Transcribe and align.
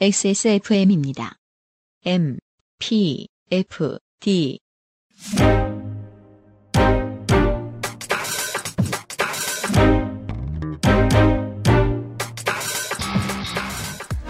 XSFM입니다. 0.00 1.34
M, 2.06 2.38
P, 2.78 3.28
F, 3.52 3.98
D. 4.18 4.58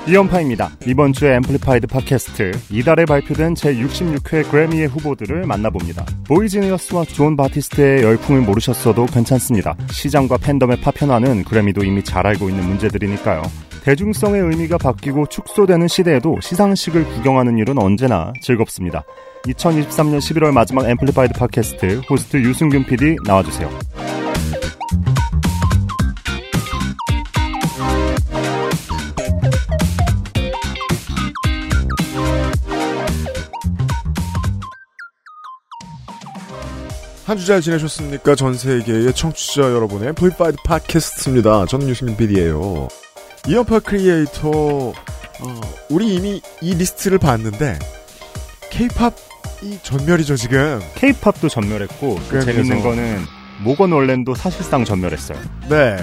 이현파입니다. 0.06 0.72
이번 0.86 1.12
주에 1.12 1.36
Amplified 1.36 1.86
팟캐스트 1.86 2.52
이달에 2.70 3.06
발표된 3.06 3.54
제66회 3.54 4.50
그래미의 4.50 4.88
후보들을 4.88 5.46
만나봅니다. 5.46 6.04
boygenius와 6.26 7.04
존 7.04 7.36
바티스트의 7.36 8.02
열풍을 8.02 8.42
모르셨어도 8.42 9.06
괜찮습니다. 9.06 9.74
시장과 9.90 10.38
팬덤의 10.38 10.80
파편화는 10.80 11.44
그래미도 11.44 11.84
이미 11.84 12.02
잘 12.02 12.26
알고 12.26 12.50
있는 12.50 12.66
문제들이니까요. 12.66 13.42
대중성의 13.84 14.40
의미가 14.40 14.78
바뀌고 14.78 15.26
축소되는 15.26 15.88
시대에도 15.88 16.38
시상식을 16.40 17.04
구경하는 17.04 17.58
일은 17.58 17.78
언제나 17.78 18.32
즐겁습니다. 18.40 19.02
2023년 19.46 20.18
11월 20.18 20.52
마지막 20.52 20.88
Amplified 20.88 21.34
팟캐스트 21.38 22.02
호스트 22.08 22.36
유승균 22.36 22.84
PD 22.84 23.16
나와주세요. 23.26 23.68
한 37.24 37.38
주 37.38 37.46
잘 37.46 37.60
지내셨습니까? 37.60 38.34
전 38.34 38.54
세계의 38.54 39.14
청취자 39.14 39.62
여러분의 39.62 40.10
Amplified 40.10 40.56
팟캐스트입니다. 40.64 41.66
저는 41.66 41.88
유승균 41.88 42.16
PD예요. 42.16 42.88
이현파 43.46 43.80
크리에이터 43.80 44.50
어, 44.50 45.60
우리 45.90 46.14
이미 46.14 46.40
이 46.60 46.74
리스트를 46.74 47.18
봤는데 47.18 47.78
케이팝이 48.70 49.80
전멸이죠 49.82 50.36
지금. 50.36 50.80
케이팝도 50.94 51.48
전멸했고 51.48 52.14
그 52.16 52.28
그래서- 52.28 52.46
재밌는 52.46 52.82
거는 52.82 53.20
모건 53.64 53.92
월렌도 53.92 54.34
사실상 54.34 54.84
전멸했어요. 54.84 55.38
네. 55.68 55.96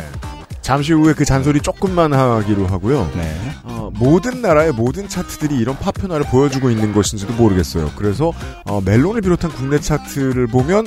잠시 0.61 0.93
후에 0.93 1.13
그 1.13 1.25
잔소리 1.25 1.61
조금만 1.61 2.13
하기로 2.13 2.67
하고요. 2.67 3.09
네. 3.15 3.35
어, 3.63 3.89
모든 3.95 4.41
나라의 4.41 4.71
모든 4.73 5.07
차트들이 5.07 5.55
이런 5.57 5.77
파편화를 5.79 6.25
보여주고 6.27 6.69
있는 6.69 6.93
것인지도 6.93 7.33
모르겠어요. 7.33 7.91
그래서 7.95 8.33
어, 8.65 8.81
멜론을 8.81 9.21
비롯한 9.21 9.51
국내 9.51 9.79
차트를 9.79 10.47
보면 10.47 10.85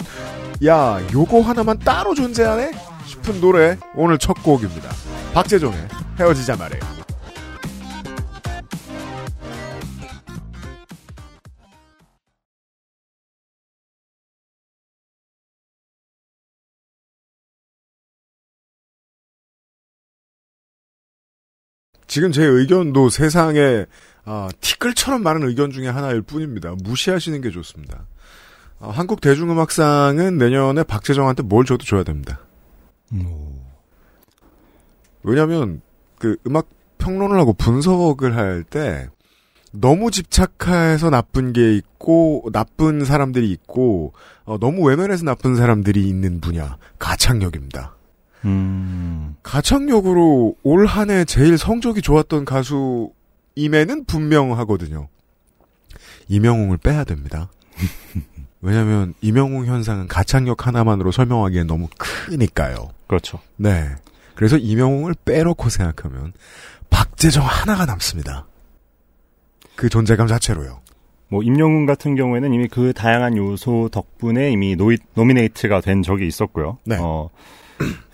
야 0.66 1.00
요거 1.12 1.41
하나만 1.41 1.78
따로 1.81 2.14
존재하네 2.14 2.70
싶은 3.13 3.41
노래 3.41 3.79
오늘 3.95 4.19
첫 4.19 4.35
곡입니다. 4.43 4.91
박재종의 5.35 5.89
헤어지자 6.19 6.57
말해요. 6.57 6.81
지금 22.07 22.31
제 22.31 22.45
의견도 22.45 23.09
세상에 23.09 23.87
아, 24.25 24.49
티끌처럼 24.61 25.23
많은 25.23 25.49
의견 25.49 25.71
중에 25.71 25.89
하나일 25.89 26.21
뿐입니다. 26.23 26.75
무시하시는 26.83 27.41
게 27.41 27.51
좋습니다. 27.51 28.07
아, 28.81 28.91
한국 28.91 29.23
대중음악상은 29.23 30.37
내년에 30.37 30.83
박재정한테 30.83 31.43
뭘 31.43 31.65
줘도 31.65 31.85
줘야 31.85 32.05
됩니다. 32.05 32.41
왜냐하면 35.23 35.81
그 36.19 36.37
음악 36.47 36.67
평론을 36.99 37.39
하고 37.39 37.53
분석을 37.53 38.37
할 38.37 38.65
때 38.65 39.09
너무 39.73 40.11
집착해서 40.11 41.09
나쁜 41.11 41.53
게 41.53 41.75
있고 41.77 42.45
나쁜 42.53 43.05
사람들이 43.05 43.51
있고 43.51 44.13
어, 44.45 44.59
너무 44.59 44.83
외면해서 44.87 45.25
나쁜 45.25 45.56
사람들이 45.56 46.06
있는 46.09 46.41
분야 46.41 46.77
가창력입니다. 46.99 47.95
음. 48.45 49.37
가창력으로 49.43 50.56
올 50.62 50.87
한 50.87 51.11
해 51.11 51.25
제일 51.25 51.56
성적이 51.56 52.03
좋았던 52.03 52.45
가수임에는 52.45 54.05
분명하거든요. 54.06 55.09
이명웅을 56.28 56.77
빼야 56.78 57.05
됩니다. 57.05 57.51
왜냐하면 58.61 59.15
이명웅 59.22 59.67
현상은 59.67 60.06
가창력 60.06 60.67
하나만으로 60.67 61.12
설명하기엔 61.12 61.67
너무 61.67 61.89
크니까요. 61.99 62.91
그렇죠. 63.12 63.41
네. 63.59 63.91
그래서 64.34 64.56
이명웅을 64.56 65.15
빼놓고 65.27 65.69
생각하면 65.69 66.33
박재정 66.89 67.45
하나가 67.45 67.84
남습니다. 67.84 68.47
그 69.77 69.91
존재감 69.91 70.28
자체로요. 70.28 70.81
뭐 71.28 71.43
임영웅 71.43 71.84
같은 71.84 72.15
경우에는 72.17 72.55
이미 72.55 72.69
그 72.69 72.95
다양한 72.95 73.37
요소 73.37 73.91
덕분에 73.93 74.51
이미 74.51 74.77
노이, 74.77 74.97
노미네이트가 75.12 75.83
된 75.83 76.01
적이 76.03 76.27
있었고요. 76.27 76.78
네. 76.87 76.97
어, 77.01 77.28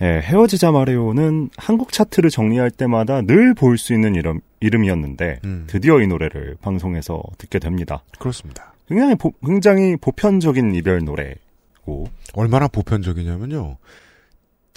예, 0.02 0.20
헤어지자 0.20 0.72
말해요는 0.72 1.50
한국 1.56 1.92
차트를 1.92 2.30
정리할 2.30 2.72
때마다 2.72 3.22
늘 3.22 3.54
볼 3.54 3.78
수 3.78 3.94
있는 3.94 4.16
이름, 4.16 4.40
이름이었는데 4.58 5.40
음. 5.44 5.64
드디어 5.68 6.00
이 6.00 6.08
노래를 6.08 6.56
방송에서 6.60 7.22
듣게 7.38 7.60
됩니다. 7.60 8.02
그렇습니다. 8.18 8.72
굉장히 8.88 9.14
보, 9.14 9.30
굉장히 9.46 9.96
보편적인 9.96 10.74
이별 10.74 11.04
노래고 11.04 12.08
얼마나 12.34 12.66
보편적이냐면요. 12.66 13.76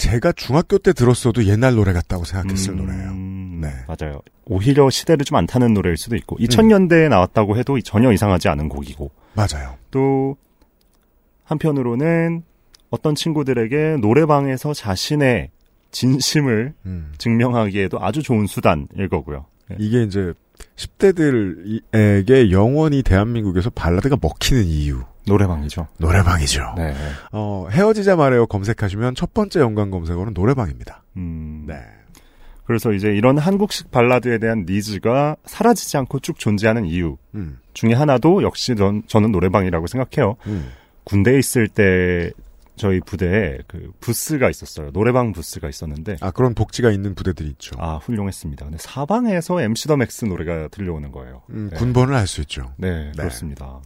제가 0.01 0.31
중학교 0.31 0.79
때 0.79 0.93
들었어도 0.93 1.45
옛날 1.45 1.75
노래 1.75 1.93
같다고 1.93 2.25
생각했을 2.25 2.73
음, 2.73 2.77
노래예요. 2.77 3.11
네. 3.61 3.85
맞아요. 3.87 4.21
오히려 4.45 4.89
시대를 4.89 5.23
좀 5.25 5.37
안 5.37 5.45
타는 5.45 5.75
노래일 5.75 5.95
수도 5.95 6.15
있고 6.15 6.37
음. 6.37 6.43
2000년대에 6.43 7.07
나왔다고 7.07 7.55
해도 7.57 7.79
전혀 7.81 8.11
이상하지 8.11 8.49
않은 8.49 8.67
곡이고 8.67 9.11
맞아요. 9.33 9.75
또 9.91 10.37
한편으로는 11.43 12.41
어떤 12.89 13.13
친구들에게 13.13 13.97
노래방에서 14.01 14.73
자신의 14.73 15.51
진심을 15.91 16.73
음. 16.87 17.13
증명하기에도 17.19 18.03
아주 18.03 18.23
좋은 18.23 18.47
수단일 18.47 19.07
거고요. 19.07 19.45
네. 19.69 19.75
이게 19.79 20.01
이제 20.01 20.33
10대들에게 20.77 22.49
영원히 22.51 23.03
대한민국에서 23.03 23.69
발라드가 23.69 24.17
먹히는 24.19 24.63
이유. 24.65 25.03
노래방이죠. 25.25 25.87
노래방이죠. 25.97 26.73
네. 26.77 26.93
어, 27.31 27.67
헤어지자 27.71 28.15
말해요 28.15 28.47
검색하시면 28.47 29.15
첫 29.15 29.33
번째 29.33 29.59
연관 29.59 29.91
검색어는 29.91 30.33
노래방입니다. 30.33 31.03
음, 31.17 31.65
네. 31.67 31.75
그래서 32.65 32.93
이제 32.93 33.09
이런 33.09 33.37
한국식 33.37 33.91
발라드에 33.91 34.37
대한 34.37 34.65
니즈가 34.67 35.35
사라지지 35.45 35.97
않고 35.97 36.19
쭉 36.19 36.39
존재하는 36.39 36.85
이유 36.85 37.17
음. 37.35 37.59
중에 37.73 37.93
하나도 37.93 38.43
역시 38.43 38.75
전, 38.75 39.03
저는 39.07 39.31
노래방이라고 39.31 39.87
생각해요. 39.87 40.37
음. 40.47 40.71
군대에 41.03 41.37
있을 41.39 41.67
때 41.67 42.31
저희 42.77 42.99
부대에 43.01 43.57
그 43.67 43.91
부스가 43.99 44.49
있었어요. 44.49 44.91
노래방 44.91 45.33
부스가 45.33 45.67
있었는데 45.69 46.15
아, 46.21 46.31
그런 46.31 46.53
복지가 46.55 46.91
있는 46.91 47.13
부대들이 47.13 47.49
있죠. 47.49 47.75
아 47.79 47.97
훌륭했습니다. 47.97 48.65
근데 48.65 48.77
사방에서 48.79 49.61
MC 49.61 49.87
더 49.87 49.97
맥스 49.97 50.25
노래가 50.25 50.67
들려오는 50.69 51.11
거예요. 51.11 51.41
음, 51.49 51.69
네. 51.71 51.77
군번을 51.77 52.15
알 52.15 52.25
수 52.27 52.41
있죠. 52.41 52.73
네, 52.77 53.11
그렇습니다. 53.17 53.81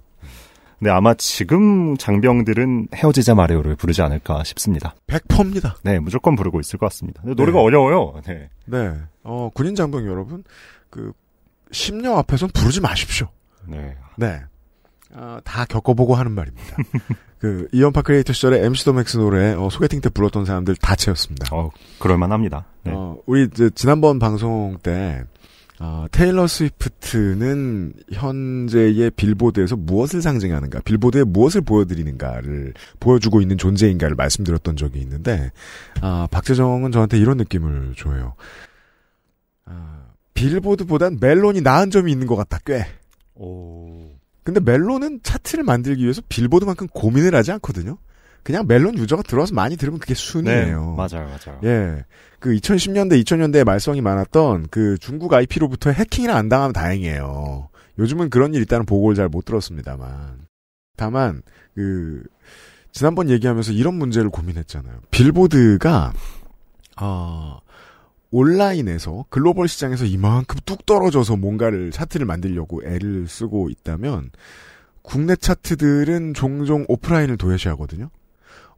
근데 0.79 0.91
아마 0.91 1.13
지금 1.13 1.95
장병들은 1.97 2.89
헤어지자 2.93 3.35
말해요를 3.35 3.75
부르지 3.75 4.01
않을까 4.01 4.43
싶습니다. 4.43 4.95
100%입니다. 5.07 5.77
네, 5.83 5.99
무조건 5.99 6.35
부르고 6.35 6.59
있을 6.59 6.77
것 6.77 6.87
같습니다. 6.87 7.21
근데 7.21 7.35
노래가 7.35 7.59
네. 7.59 7.63
어려워요. 7.63 8.21
네. 8.25 8.49
네. 8.65 8.93
어, 9.23 9.49
군인 9.53 9.75
장병 9.75 10.05
여러분, 10.07 10.43
그, 10.89 11.13
심령 11.71 12.17
앞에선 12.17 12.49
부르지 12.53 12.81
마십시오. 12.81 13.27
네. 13.67 13.95
네. 14.17 14.41
어, 15.13 15.39
다 15.43 15.65
겪어보고 15.65 16.15
하는 16.15 16.33
말입니다. 16.33 16.77
그, 17.39 17.67
이현파 17.71 18.01
크리에이터 18.01 18.33
시절에 18.33 18.65
MC 18.65 18.85
더맥스 18.85 19.17
노래, 19.17 19.53
어, 19.53 19.69
소개팅 19.69 20.01
때 20.01 20.09
불렀던 20.09 20.45
사람들 20.45 20.75
다 20.75 20.95
차였습니다. 20.95 21.55
어, 21.55 21.71
그럴만합니다. 21.99 22.65
네. 22.83 22.91
어, 22.93 23.17
우리 23.25 23.43
이제 23.45 23.69
지난번 23.75 24.19
방송 24.19 24.77
때 24.83 25.23
어, 25.79 26.05
테일러 26.11 26.47
스위프트는 26.47 27.93
현재의 28.11 29.11
빌보드에서 29.11 29.75
무엇을 29.75 30.21
상징하는가, 30.21 30.79
빌보드에 30.81 31.23
무엇을 31.23 31.61
보여드리는가를 31.61 32.73
보여주고 32.99 33.41
있는 33.41 33.57
존재인가를 33.57 34.15
말씀드렸던 34.15 34.77
적이 34.77 34.99
있는데 34.99 35.51
아, 36.01 36.27
박재정은 36.31 36.91
저한테 36.91 37.17
이런 37.17 37.37
느낌을 37.37 37.95
줘요. 37.97 38.35
아, 39.65 40.05
빌보드보단 40.33 41.17
멜론이 41.19 41.61
나은 41.61 41.91
점이 41.91 42.11
있는 42.11 42.27
것 42.27 42.35
같다, 42.35 42.59
꽤. 42.65 42.85
오. 43.35 44.11
근데 44.43 44.59
멜론은 44.59 45.21
차트를 45.23 45.63
만들기 45.63 46.03
위해서 46.03 46.21
빌보드만큼 46.29 46.87
고민을 46.87 47.35
하지 47.35 47.51
않거든요. 47.53 47.97
그냥 48.45 48.67
멜론 48.67 48.95
유저가 48.95 49.23
들어와서 49.23 49.55
많이 49.55 49.75
들으면 49.75 49.99
그게 49.99 50.13
네, 50.13 50.21
순이에요. 50.21 50.93
맞아요, 50.95 51.27
맞아요. 51.27 51.59
예. 51.63 52.05
그 52.39 52.51
2010년대, 52.51 53.19
2000년대에 53.23 53.63
말썽이 53.63 54.01
많았던 54.01 54.67
그 54.69 54.99
중국 54.99 55.33
IP로부터 55.33 55.89
해킹이나 55.89 56.35
안 56.35 56.47
당하면 56.47 56.71
다행이에요. 56.71 57.69
요즘은 57.97 58.29
그런 58.29 58.53
일 58.53 58.61
있다는 58.61 58.85
보고를 58.85 59.15
잘 59.15 59.29
못 59.29 59.45
들었습니다만. 59.45 60.45
다만, 60.95 61.41
그, 61.73 62.21
지난번 62.91 63.31
얘기하면서 63.31 63.71
이런 63.71 63.95
문제를 63.95 64.29
고민했잖아요. 64.29 64.93
빌보드가, 65.09 66.13
어, 67.01 67.57
온라인에서 68.29 69.25
글로벌 69.29 69.67
시장에서 69.67 70.05
이만큼 70.05 70.59
뚝 70.65 70.85
떨어져서 70.85 71.35
뭔가를 71.37 71.89
차트를 71.89 72.27
만들려고 72.27 72.83
애를 72.85 73.27
쓰고 73.27 73.69
있다면 73.71 74.29
국내 75.01 75.35
차트들은 75.35 76.35
종종 76.35 76.85
오프라인을 76.87 77.37
도외시하거든요. 77.37 78.11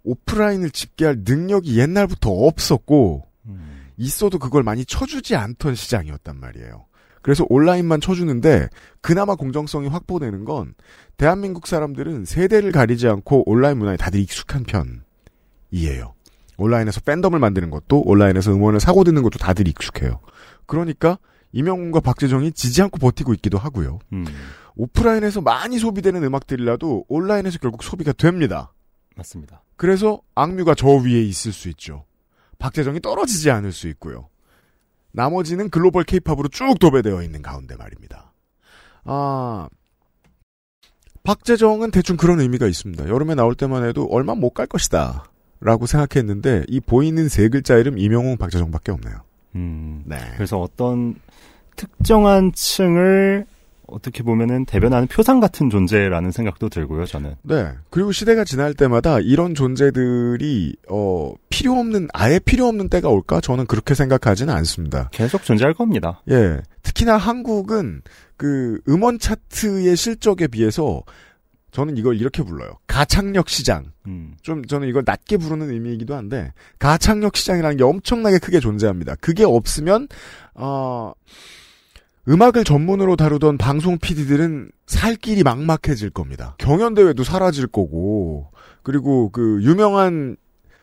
오프라인을 0.07 0.71
집계할 0.71 1.17
능력이 1.25 1.77
옛날부터 1.77 2.29
없었고 2.31 3.27
음. 3.45 3.89
있어도 3.97 4.39
그걸 4.39 4.63
많이 4.63 4.85
쳐주지 4.85 5.35
않던 5.35 5.75
시장이었단 5.75 6.39
말이에요. 6.39 6.85
그래서 7.21 7.45
온라인만 7.49 7.99
쳐주는데 7.99 8.69
그나마 9.01 9.35
공정성이 9.35 9.89
확보되는 9.89 10.45
건 10.45 10.75
대한민국 11.17 11.67
사람들은 11.67 12.23
세대를 12.23 12.71
가리지 12.71 13.07
않고 13.07 13.49
온라인 13.49 13.79
문화에 13.79 13.97
다들 13.97 14.21
익숙한 14.21 14.63
편이에요. 14.63 16.13
온라인에서 16.57 17.01
팬덤을 17.01 17.39
만드는 17.39 17.69
것도 17.69 18.01
온라인에서 18.05 18.53
음원을 18.53 18.79
사고 18.79 19.03
듣는 19.03 19.23
것도 19.23 19.39
다들 19.39 19.67
익숙해요. 19.67 20.21
그러니까 20.65 21.17
이명훈과 21.51 21.99
박재정이 21.99 22.53
지지 22.53 22.81
않고 22.81 22.97
버티고 22.97 23.33
있기도 23.33 23.57
하고요. 23.57 23.99
음. 24.13 24.25
오프라인에서 24.75 25.41
많이 25.41 25.79
소비되는 25.79 26.23
음악들이라도 26.23 27.05
온라인에서 27.09 27.59
결국 27.59 27.83
소비가 27.83 28.13
됩니다. 28.13 28.73
맞습니다. 29.15 29.63
그래서 29.77 30.21
악뮤가 30.35 30.75
저 30.75 30.87
위에 30.89 31.21
있을 31.21 31.53
수 31.53 31.69
있죠. 31.69 32.03
박재정이 32.59 32.99
떨어지지 32.99 33.49
않을 33.51 33.71
수 33.71 33.87
있고요. 33.89 34.27
나머지는 35.11 35.69
글로벌 35.69 36.03
케이팝으로 36.03 36.49
쭉 36.49 36.77
도배되어 36.79 37.21
있는 37.23 37.41
가운데 37.41 37.75
말입니다. 37.75 38.33
아, 39.05 39.69
박재정은 41.23 41.91
대충 41.91 42.17
그런 42.17 42.39
의미가 42.39 42.67
있습니다. 42.67 43.07
여름에 43.07 43.35
나올 43.35 43.55
때만 43.55 43.85
해도 43.85 44.07
얼마 44.11 44.33
못 44.35 44.51
갈 44.53 44.65
것이다. 44.67 45.25
라고 45.59 45.85
생각했는데 45.87 46.65
이 46.67 46.79
보이는 46.79 47.27
세 47.29 47.49
글자 47.49 47.75
이름 47.77 47.97
이명웅 47.97 48.37
박재정밖에 48.37 48.91
없네요. 48.91 49.21
음. 49.55 50.03
네. 50.05 50.17
그래서 50.35 50.59
어떤 50.59 51.15
특정한 51.75 52.51
층을 52.53 53.45
어떻게 53.87 54.23
보면은 54.23 54.65
대변하는 54.65 55.07
표상 55.07 55.39
같은 55.39 55.69
존재라는 55.69 56.31
생각도 56.31 56.69
들고요, 56.69 57.05
저는. 57.05 57.35
네. 57.43 57.71
그리고 57.89 58.11
시대가 58.11 58.43
지날 58.43 58.73
때마다 58.73 59.19
이런 59.19 59.55
존재들이 59.55 60.75
어 60.89 61.33
필요 61.49 61.73
없는 61.73 62.09
아예 62.13 62.39
필요 62.39 62.67
없는 62.67 62.89
때가 62.89 63.09
올까? 63.09 63.41
저는 63.41 63.65
그렇게 63.65 63.93
생각하지는 63.93 64.53
않습니다. 64.53 65.09
계속 65.11 65.43
존재할 65.43 65.73
겁니다. 65.73 66.21
예. 66.29 66.61
특히나 66.83 67.17
한국은 67.17 68.01
그 68.35 68.79
음원 68.87 69.19
차트의 69.19 69.95
실적에 69.95 70.47
비해서 70.47 71.03
저는 71.71 71.97
이걸 71.97 72.19
이렇게 72.19 72.43
불러요. 72.43 72.71
가창력 72.87 73.49
시장. 73.49 73.91
음. 74.07 74.35
좀 74.41 74.65
저는 74.65 74.87
이걸 74.87 75.03
낮게 75.05 75.37
부르는 75.37 75.69
의미이기도 75.69 76.15
한데 76.15 76.51
가창력 76.79 77.35
시장이라는 77.35 77.77
게 77.77 77.83
엄청나게 77.83 78.39
크게 78.39 78.59
존재합니다. 78.59 79.15
그게 79.21 79.43
없으면 79.43 80.07
어 80.55 81.13
음악을 82.27 82.63
전문으로 82.63 83.15
다루던 83.15 83.57
방송 83.57 83.97
PD들은 83.97 84.71
살 84.85 85.15
길이 85.15 85.43
막막해질 85.43 86.09
겁니다. 86.09 86.55
경연대회도 86.57 87.23
사라질 87.23 87.67
거고, 87.67 88.51
그리고 88.83 89.29
그 89.31 89.59
유명한 89.63 90.35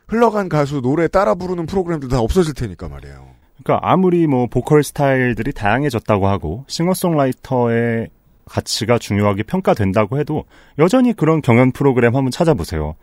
흘러간 0.08 0.48
가수 0.48 0.80
노래 0.80 1.08
따라 1.08 1.34
부르는 1.34 1.66
프로그램도 1.66 2.08
다 2.08 2.20
없어질 2.20 2.54
테니까 2.54 2.88
말이에요. 2.88 3.26
그러니까 3.62 3.88
아무리 3.90 4.26
뭐 4.26 4.46
보컬 4.46 4.82
스타일들이 4.82 5.52
다양해졌다고 5.52 6.26
하고 6.26 6.64
싱어송라이터의 6.68 8.08
가치가 8.46 8.98
중요하게 8.98 9.44
평가된다고 9.44 10.18
해도 10.18 10.44
여전히 10.78 11.14
그런 11.14 11.40
경연 11.40 11.72
프로그램 11.72 12.14
한번 12.14 12.30
찾아보세요. 12.30 12.96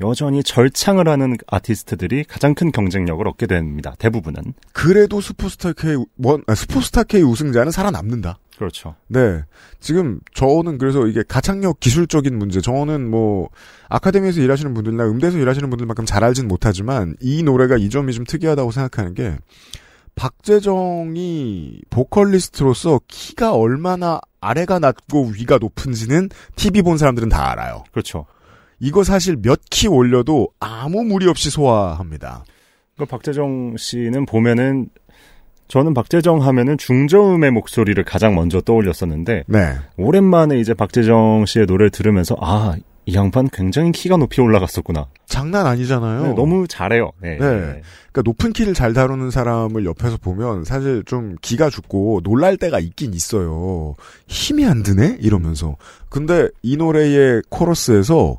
여전히 0.00 0.42
절창을 0.42 1.08
하는 1.08 1.36
아티스트들이 1.46 2.24
가장 2.24 2.54
큰 2.54 2.70
경쟁력을 2.70 3.26
얻게 3.26 3.46
됩니다. 3.46 3.94
대부분은. 3.98 4.54
그래도 4.72 5.20
스포스타 5.20 5.72
K, 5.72 5.96
원, 6.18 6.42
아, 6.46 6.54
스포스타 6.54 7.04
K 7.04 7.22
우승자는 7.22 7.72
살아남는다. 7.72 8.38
그렇죠. 8.56 8.96
네. 9.06 9.42
지금 9.80 10.20
저는 10.34 10.78
그래서 10.78 11.06
이게 11.06 11.22
가창력 11.26 11.78
기술적인 11.80 12.36
문제, 12.36 12.60
저는 12.60 13.08
뭐, 13.08 13.50
아카데미에서 13.88 14.40
일하시는 14.40 14.74
분들이나 14.74 15.08
음대에서 15.08 15.38
일하시는 15.38 15.70
분들만큼 15.70 16.06
잘 16.06 16.24
알진 16.24 16.48
못하지만, 16.48 17.14
이 17.20 17.42
노래가 17.42 17.76
이 17.76 17.88
점이 17.88 18.12
좀 18.12 18.24
특이하다고 18.24 18.70
생각하는 18.72 19.14
게, 19.14 19.36
박재정이 20.16 21.82
보컬리스트로서 21.90 23.00
키가 23.06 23.54
얼마나 23.54 24.20
아래가 24.40 24.80
낮고 24.80 25.30
위가 25.34 25.58
높은지는 25.58 26.28
TV 26.56 26.82
본 26.82 26.98
사람들은 26.98 27.28
다 27.28 27.52
알아요. 27.52 27.84
그렇죠. 27.92 28.26
이거 28.80 29.02
사실 29.04 29.36
몇 29.42 29.60
키 29.70 29.88
올려도 29.88 30.48
아무 30.60 31.04
무리 31.04 31.26
없이 31.28 31.50
소화합니다. 31.50 32.44
그 32.96 33.04
박재정 33.04 33.76
씨는 33.76 34.26
보면은 34.26 34.88
저는 35.68 35.92
박재정 35.94 36.42
하면은 36.42 36.78
중저음의 36.78 37.50
목소리를 37.50 38.02
가장 38.04 38.34
먼저 38.34 38.60
떠올렸었는데 38.60 39.44
네. 39.46 39.74
오랜만에 39.98 40.58
이제 40.58 40.72
박재정 40.74 41.44
씨의 41.46 41.66
노래를 41.66 41.90
들으면서 41.90 42.36
아, 42.40 42.74
이 43.04 43.14
양반 43.14 43.48
굉장히 43.52 43.92
키가 43.92 44.16
높이 44.16 44.40
올라갔었구나. 44.40 45.06
장난 45.26 45.66
아니잖아요. 45.66 46.22
네, 46.22 46.32
너무 46.34 46.66
잘해요. 46.66 47.12
네. 47.20 47.32
네. 47.32 47.36
그러니까 47.38 48.22
높은 48.24 48.52
키를 48.52 48.74
잘 48.74 48.94
다루는 48.94 49.30
사람을 49.30 49.84
옆에서 49.84 50.16
보면 50.16 50.64
사실 50.64 51.02
좀 51.04 51.36
기가 51.42 51.68
죽고 51.70 52.22
놀랄 52.24 52.56
때가 52.56 52.80
있긴 52.80 53.12
있어요. 53.14 53.94
힘이 54.26 54.66
안 54.66 54.82
드네? 54.82 55.18
이러면서. 55.20 55.76
근데 56.08 56.48
이 56.62 56.76
노래의 56.78 57.42
코러스에서 57.50 58.38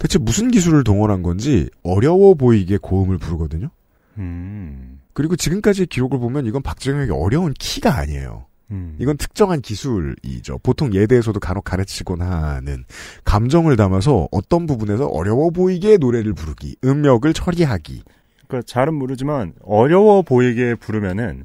대체 0.00 0.18
무슨 0.18 0.50
기술을 0.50 0.82
동원한 0.82 1.22
건지 1.22 1.68
어려워 1.82 2.34
보이게 2.34 2.78
고음을 2.78 3.18
부르거든요. 3.18 3.68
음. 4.16 4.98
그리고 5.12 5.36
지금까지의 5.36 5.88
기록을 5.88 6.18
보면 6.18 6.46
이건 6.46 6.62
박정혁이 6.62 7.12
어려운 7.12 7.52
키가 7.52 7.98
아니에요. 7.98 8.46
음. 8.70 8.96
이건 8.98 9.18
특정한 9.18 9.60
기술이죠. 9.60 10.58
보통 10.62 10.94
예대에서도 10.94 11.38
간혹 11.38 11.64
가르치곤 11.64 12.22
하는 12.22 12.84
감정을 13.24 13.76
담아서 13.76 14.26
어떤 14.32 14.66
부분에서 14.66 15.06
어려워 15.06 15.50
보이게 15.50 15.98
노래를 15.98 16.32
부르기, 16.32 16.76
음역을 16.82 17.34
처리하기. 17.34 18.02
그러니까 18.48 18.66
잘은 18.66 18.94
모르지만 18.94 19.52
어려워 19.62 20.22
보이게 20.22 20.74
부르면은 20.76 21.44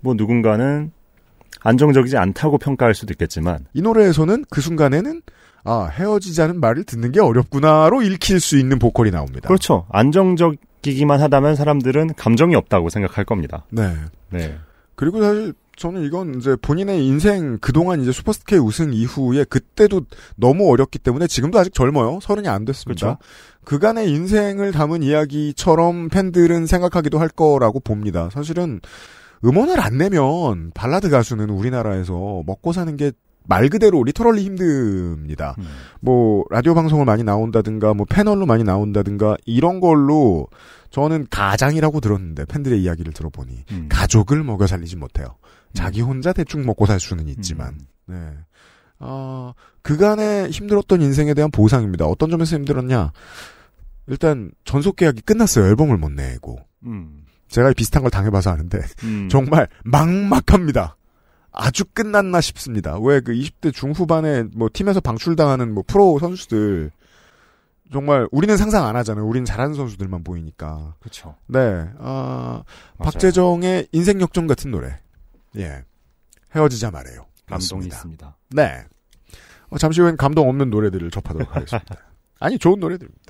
뭐 0.00 0.12
누군가는 0.12 0.92
안정적이지 1.60 2.18
않다고 2.18 2.58
평가할 2.58 2.94
수도 2.94 3.14
있겠지만 3.14 3.64
이 3.72 3.80
노래에서는 3.80 4.44
그 4.50 4.60
순간에는 4.60 5.22
아 5.64 5.88
헤어지자는 5.92 6.60
말을 6.60 6.84
듣는 6.84 7.10
게 7.10 7.20
어렵구나로 7.20 8.02
읽힐 8.02 8.38
수 8.38 8.58
있는 8.58 8.78
보컬이 8.78 9.10
나옵니다. 9.10 9.48
그렇죠. 9.48 9.86
안정적이기만 9.90 11.20
하다면 11.20 11.56
사람들은 11.56 12.14
감정이 12.14 12.54
없다고 12.54 12.90
생각할 12.90 13.24
겁니다. 13.24 13.64
네. 13.70 13.94
네. 14.30 14.58
그리고 14.94 15.22
사실 15.22 15.54
저는 15.76 16.02
이건 16.02 16.36
이제 16.36 16.56
본인의 16.60 17.04
인생 17.04 17.58
그동안 17.60 18.00
이제 18.00 18.12
슈퍼스타 18.12 18.44
K 18.46 18.58
우승 18.58 18.92
이후에 18.92 19.44
그때도 19.44 20.02
너무 20.36 20.70
어렵기 20.70 20.98
때문에 20.98 21.26
지금도 21.26 21.58
아직 21.58 21.74
젊어요. 21.74 22.20
서른이 22.22 22.46
안 22.48 22.64
됐습니다. 22.64 23.18
그렇죠. 23.18 23.18
그간의 23.64 24.10
인생을 24.10 24.72
담은 24.72 25.02
이야기처럼 25.02 26.10
팬들은 26.10 26.66
생각하기도 26.66 27.18
할 27.18 27.28
거라고 27.28 27.80
봅니다. 27.80 28.28
사실은 28.32 28.80
음원을 29.44 29.80
안 29.80 29.98
내면 29.98 30.70
발라드 30.74 31.10
가수는 31.10 31.50
우리나라에서 31.50 32.42
먹고 32.46 32.72
사는 32.72 32.96
게 32.96 33.12
말 33.46 33.68
그대로 33.68 34.02
literally 34.02 34.42
힘듭니다. 34.42 35.54
음. 35.58 35.64
뭐 36.00 36.44
라디오 36.50 36.74
방송을 36.74 37.04
많이 37.04 37.22
나온다든가 37.22 37.94
뭐 37.94 38.06
패널로 38.08 38.46
많이 38.46 38.64
나온다든가 38.64 39.36
이런 39.44 39.80
걸로 39.80 40.48
저는 40.90 41.26
가장이라고 41.30 42.00
들었는데 42.00 42.44
팬들의 42.46 42.82
이야기를 42.82 43.12
들어보니 43.12 43.64
음. 43.72 43.86
가족을 43.90 44.42
먹여 44.44 44.66
살리지 44.66 44.96
못해요. 44.96 45.26
자기 45.74 46.00
혼자 46.00 46.32
대충 46.32 46.64
먹고 46.64 46.86
살 46.86 47.00
수는 47.00 47.28
있지만 47.28 47.78
음. 48.08 48.14
네. 48.14 48.38
아, 49.00 49.52
그간의 49.82 50.50
힘들었던 50.50 51.02
인생에 51.02 51.34
대한 51.34 51.50
보상입니다. 51.50 52.06
어떤 52.06 52.30
점에서 52.30 52.56
힘들었냐? 52.56 53.12
일단 54.06 54.50
전속 54.64 54.96
계약이 54.96 55.22
끝났어요. 55.22 55.66
앨범을 55.66 55.98
못 55.98 56.10
내고. 56.10 56.58
음. 56.86 57.24
제가 57.48 57.72
비슷한 57.72 58.02
걸 58.02 58.10
당해봐서 58.10 58.50
아는데 58.50 58.80
음. 59.02 59.28
정말 59.30 59.68
막막합니다. 59.84 60.96
아주 61.54 61.84
끝났나 61.84 62.40
싶습니다. 62.40 62.98
왜 62.98 63.20
그 63.20 63.32
20대 63.32 63.72
중후반에 63.72 64.44
뭐 64.54 64.68
팀에서 64.72 65.00
방출당하는 65.00 65.72
뭐 65.72 65.84
프로 65.86 66.18
선수들 66.18 66.90
정말 67.92 68.26
우리는 68.32 68.56
상상 68.56 68.86
안 68.86 68.96
하잖아요. 68.96 69.24
우리는 69.26 69.44
잘하는 69.44 69.74
선수들만 69.74 70.24
보이니까. 70.24 70.94
그렇죠. 71.00 71.36
네, 71.46 71.58
아, 71.98 72.62
맞아요. 72.98 73.10
박재정의 73.12 73.88
인생 73.92 74.20
역전 74.20 74.46
같은 74.46 74.70
노래. 74.70 74.98
예, 75.56 75.84
헤어지자 76.54 76.90
말해요. 76.90 77.26
감동이. 77.46 77.86
있습니다. 77.86 78.36
네. 78.50 78.84
어, 79.70 79.78
잠시 79.78 80.00
후엔 80.00 80.16
감동 80.16 80.48
없는 80.48 80.70
노래들을 80.70 81.10
접하도록 81.10 81.54
하겠습니다. 81.54 81.96
아니, 82.40 82.58
좋은 82.58 82.80
노래들입니다. 82.80 83.23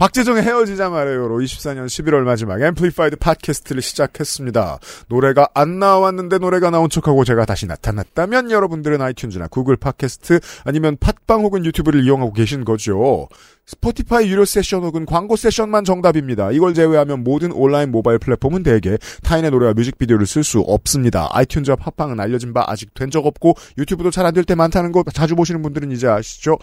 박재정의 0.00 0.42
헤어지자 0.44 0.88
말해요로 0.88 1.40
24년 1.40 1.84
11월 1.84 2.20
마지막 2.22 2.58
앰플리파이드 2.62 3.16
팟캐스트를 3.16 3.82
시작했습니다. 3.82 4.78
노래가 5.08 5.50
안 5.52 5.78
나왔는데 5.78 6.38
노래가 6.38 6.70
나온 6.70 6.88
척하고 6.88 7.22
제가 7.22 7.44
다시 7.44 7.66
나타났다면 7.66 8.50
여러분들은 8.50 8.96
아이튠즈나 8.96 9.50
구글 9.50 9.76
팟캐스트 9.76 10.40
아니면 10.64 10.96
팟빵 10.98 11.42
혹은 11.42 11.66
유튜브를 11.66 12.02
이용하고 12.02 12.32
계신 12.32 12.64
거죠. 12.64 13.28
스포티파이 13.66 14.28
유료 14.28 14.44
세션 14.46 14.82
혹은 14.82 15.04
광고 15.06 15.36
세션만 15.36 15.84
정답입니다. 15.84 16.50
이걸 16.50 16.74
제외하면 16.74 17.22
모든 17.22 17.52
온라인 17.52 17.92
모바일 17.92 18.18
플랫폼은 18.18 18.64
대개 18.64 18.96
타인의 19.22 19.50
노래와 19.52 19.74
뮤직비디오를 19.74 20.26
쓸 20.26 20.42
수 20.42 20.60
없습니다. 20.60 21.28
아이튠즈와 21.28 21.78
팟빵은 21.78 22.18
알려진 22.18 22.54
바 22.54 22.64
아직 22.66 22.94
된 22.94 23.10
적 23.10 23.26
없고 23.26 23.54
유튜브도 23.76 24.10
잘 24.10 24.24
안 24.24 24.32
될 24.32 24.44
때 24.44 24.54
많다는 24.54 24.92
거 24.92 25.04
자주 25.12 25.36
보시는 25.36 25.60
분들은 25.62 25.92
이제 25.92 26.08
아시죠? 26.08 26.56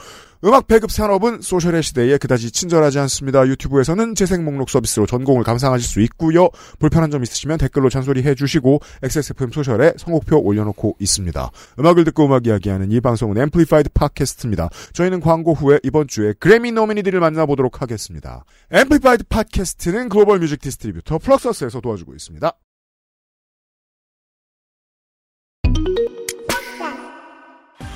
음악 0.43 0.67
배급 0.67 0.91
산업은 0.91 1.41
소셜의 1.41 1.81
시대에 1.81 2.17
그다지 2.17 2.51
친절하지 2.51 2.99
않습니다. 2.99 3.47
유튜브에서는 3.47 4.13
재생 4.15 4.45
목록 4.45 4.69
서비스로 4.69 5.05
전곡을 5.05 5.43
감상하실 5.43 5.87
수 5.87 6.01
있고요. 6.01 6.49
불편한 6.79 7.09
점 7.09 7.23
있으시면 7.23 7.57
댓글로 7.57 7.89
잔소리 7.89 8.21
해 8.23 8.35
주시고 8.35 8.79
XSFM 9.03 9.51
소셜에 9.51 9.93
선곡표 9.97 10.39
올려놓고 10.39 10.97
있습니다. 10.99 11.51
음악을 11.79 12.03
듣고 12.05 12.25
음악 12.25 12.45
이야기하는 12.45 12.91
이 12.91 13.01
방송은 13.01 13.37
앰플리파이드 13.37 13.89
팟캐스트입니다. 13.93 14.69
저희는 14.93 15.21
광고 15.21 15.53
후에 15.53 15.79
이번 15.83 16.07
주에 16.07 16.33
그래미 16.39 16.71
nominee들을 16.71 17.19
만나보도록 17.19 17.81
하겠습니다. 17.81 18.43
앰플리파이드 18.71 19.23
팟캐스트는 19.29 20.09
글로벌 20.09 20.39
music 20.39 20.61
distributor 20.61 21.17
플럭서스에서 21.17 21.81
도와주고 21.81 22.13
있습니다. 22.13 22.51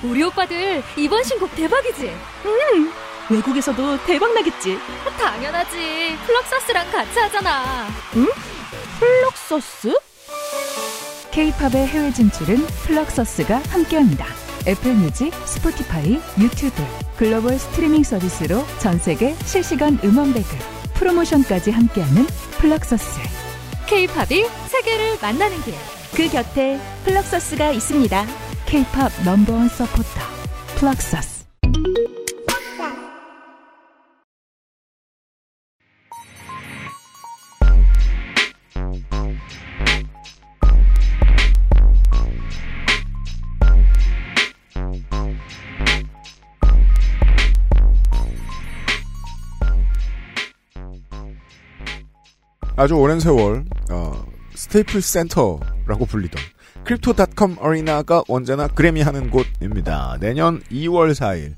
우리 0.03 0.24
오빠들 0.24 0.84
이번 0.98 1.24
신곡 1.24 1.55
대박이지? 1.55 2.12
음, 2.46 2.91
외국에서도 3.29 4.03
대박 4.05 4.34
나겠지. 4.34 4.77
당연하지. 5.17 6.17
플럭서스랑 6.25 6.91
같이 6.91 7.20
하잖아. 7.20 7.88
플럭서스? 9.00 9.96
K-팝의 11.31 11.88
해외 11.88 12.12
진출은 12.12 12.58
플럭서스가 12.86 13.62
함께합니다. 13.70 14.25
애플 14.67 14.93
뮤직, 14.93 15.34
스포티파이, 15.46 16.20
유튜브, 16.39 16.84
글로벌 17.17 17.58
스트리밍 17.58 18.03
서비스로 18.03 18.65
전 18.79 19.00
세계 19.00 19.34
실시간 19.46 19.98
음원 20.03 20.34
배급, 20.34 20.51
프로모션까지 20.96 21.72
함께하는 21.72 22.25
플럭서스. 22.58 23.20
K-팝이 23.88 24.46
세계를 24.67 25.17
만나는 25.22 25.62
길. 25.62 25.74
그 26.15 26.27
곁에 26.29 26.79
플럭서스가 27.05 27.72
있습니다. 27.72 28.50
K-팝 28.72 29.12
넘버원 29.25 29.68
서포터 29.68 30.06
플럭서스. 30.78 31.44
아주 52.78 52.96
오랜 52.96 53.20
세월 53.20 53.66
어, 53.92 54.25
스테이플 54.56 55.01
센터라고 55.01 56.06
불리던 56.06 56.42
크립토닷컴 56.84 57.58
어리나가 57.60 58.24
언제나 58.28 58.68
그래미 58.68 59.02
하는 59.02 59.30
곳입니다. 59.30 60.18
내년 60.20 60.62
2월 60.72 61.12
4일 61.12 61.54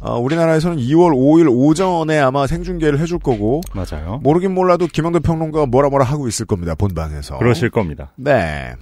어, 0.00 0.18
우리나라에서는 0.18 0.76
2월 0.78 1.12
5일 1.12 1.48
오전에 1.50 2.18
아마 2.18 2.46
생중계를 2.46 2.98
해줄 2.98 3.18
거고 3.18 3.62
맞아요. 3.72 4.20
모르긴 4.22 4.52
몰라도 4.52 4.86
김영대 4.86 5.20
평론가가 5.20 5.66
뭐라 5.66 5.88
뭐라 5.88 6.04
하고 6.04 6.28
있을 6.28 6.44
겁니다. 6.46 6.74
본방에서. 6.74 7.38
그러실 7.38 7.70
겁니다. 7.70 8.12
네. 8.16 8.74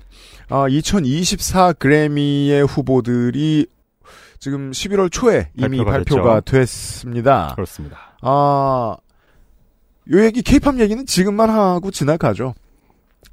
어, 0.50 0.66
2024 0.68 1.74
그래미의 1.74 2.66
후보들이 2.66 3.66
지금 4.40 4.72
11월 4.72 5.12
초에 5.12 5.50
이미 5.56 5.78
발표가 5.84 5.92
발표가. 5.92 6.40
됐습니다. 6.40 7.52
그렇습니다. 7.54 7.98
아, 8.22 8.96
요 10.10 10.24
얘기, 10.24 10.42
케이팝 10.42 10.80
얘기는 10.80 11.06
지금만 11.06 11.48
하고 11.48 11.92
지나가죠. 11.92 12.54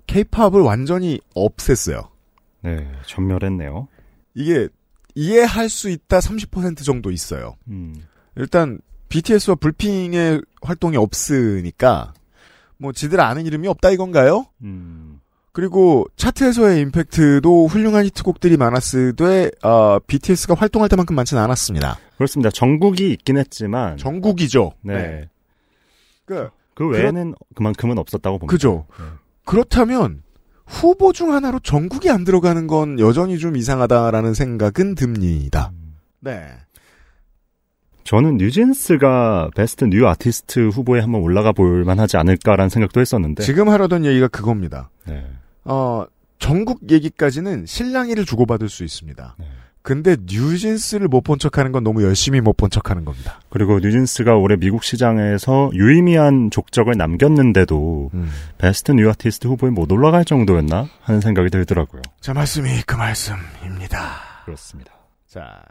케이팝을 0.06 0.62
완전히 0.62 1.20
없앴어요. 1.36 2.09
네, 2.62 2.92
전멸했네요. 3.06 3.88
이게 4.34 4.68
이해할 5.16 5.70
수 5.70 5.89
있다 5.89 6.20
30% 6.20 6.84
정도 6.84 7.12
있어요. 7.12 7.56
음, 7.68 7.96
일단 8.36 8.80
BTS와 9.10 9.56
불핑의 9.56 10.42
활동이 10.62 10.98
없으니까 10.98 12.13
뭐 12.78 12.92
지들 12.92 13.20
아는 13.20 13.46
이름이 13.46 13.68
없다 13.68 13.89
이건가요? 13.92 14.46
음, 14.62 15.20
그리고 15.51 16.06
차트에서의 16.16 16.82
임팩트도 16.82 17.68
훌륭한 17.68 18.06
히트곡들이 18.06 18.56
많았으되 18.56 19.51
어, 19.63 20.00
BTS가 20.00 20.54
활동할 20.54 20.89
때만큼 20.89 21.16
많지는 21.16 21.42
않았습니다. 21.44 21.98
그렇습니다. 22.16 22.50
전국이 22.50 23.12
있긴 23.12 23.38
했지만, 23.38 23.98
전국이죠. 23.98 24.74
네, 24.82 25.28
그, 26.25 26.50
그 26.75 26.88
외에는 26.88 27.34
그만큼은 27.56 27.98
없었다고 27.98 28.39
봅니다. 28.39 28.51
그죠. 28.51 28.86
네. 28.98 29.06
그렇다면 29.44 30.22
후보 30.70 31.12
중 31.12 31.34
하나로 31.34 31.60
정국이 31.60 32.10
안 32.10 32.24
들어가는 32.24 32.68
건 32.68 33.00
여전히 33.00 33.40
좀 33.40 33.58
이상하다라는 33.58 34.34
생각은 34.34 34.96
듭니다. 34.96 35.72
음. 35.74 35.96
네. 36.20 36.46
저는 38.04 38.38
뉴진스가 38.38 39.50
Best 39.56 39.86
New 39.86 40.08
Artist 40.08 40.70
후보에 40.70 41.00
한번 41.00 41.22
올라가 41.22 41.52
볼 41.52 41.84
만하지 41.84 42.18
않을까라는 42.18 42.70
생각도 42.70 43.02
했었는데, 43.02 43.44
지금 43.44 43.70
하려던 43.70 44.06
얘기가 44.06 44.28
그겁니다. 44.28 44.90
네, 45.06 45.28
어, 45.66 46.06
정국 46.39 46.89
얘기까지는 46.90 47.66
실랑이를 47.68 48.26
주고받을 48.26 48.68
수 48.68 48.84
있습니다. 48.84 49.36
네. 49.38 49.46
근데 49.89 50.15
뉴진스를 50.24 51.08
못 51.08 51.24
본 51.24 51.39
척하는 51.39 51.72
건 51.72 51.84
너무 51.84 52.03
열심히 52.03 52.41
못 52.41 52.58
본 52.58 52.69
척하는 52.69 53.05
겁니다. 53.05 53.39
그리고 53.50 53.79
뉴진스가 53.79 54.36
올해 54.36 54.55
미국 54.55 54.84
시장에서 54.84 55.72
유의미한 55.74 56.51
족적을 56.51 56.93
남겼는데도 56.96 58.12
음. 58.13 58.29
Best 58.60 58.91
New 58.91 59.10
Artist 59.10 59.48
후보에 59.48 59.72
못 59.72 59.91
올라갈 59.91 60.25
정도였나 60.25 60.88
하는 61.01 61.22
생각이 61.22 61.50
들더라고요. 61.50 62.03
제 62.22 62.34
말씀이 62.34 62.69
그 62.86 62.96
말씀입니다. 62.96 64.43
그렇습니다. 64.46 64.91
자, 65.27 65.63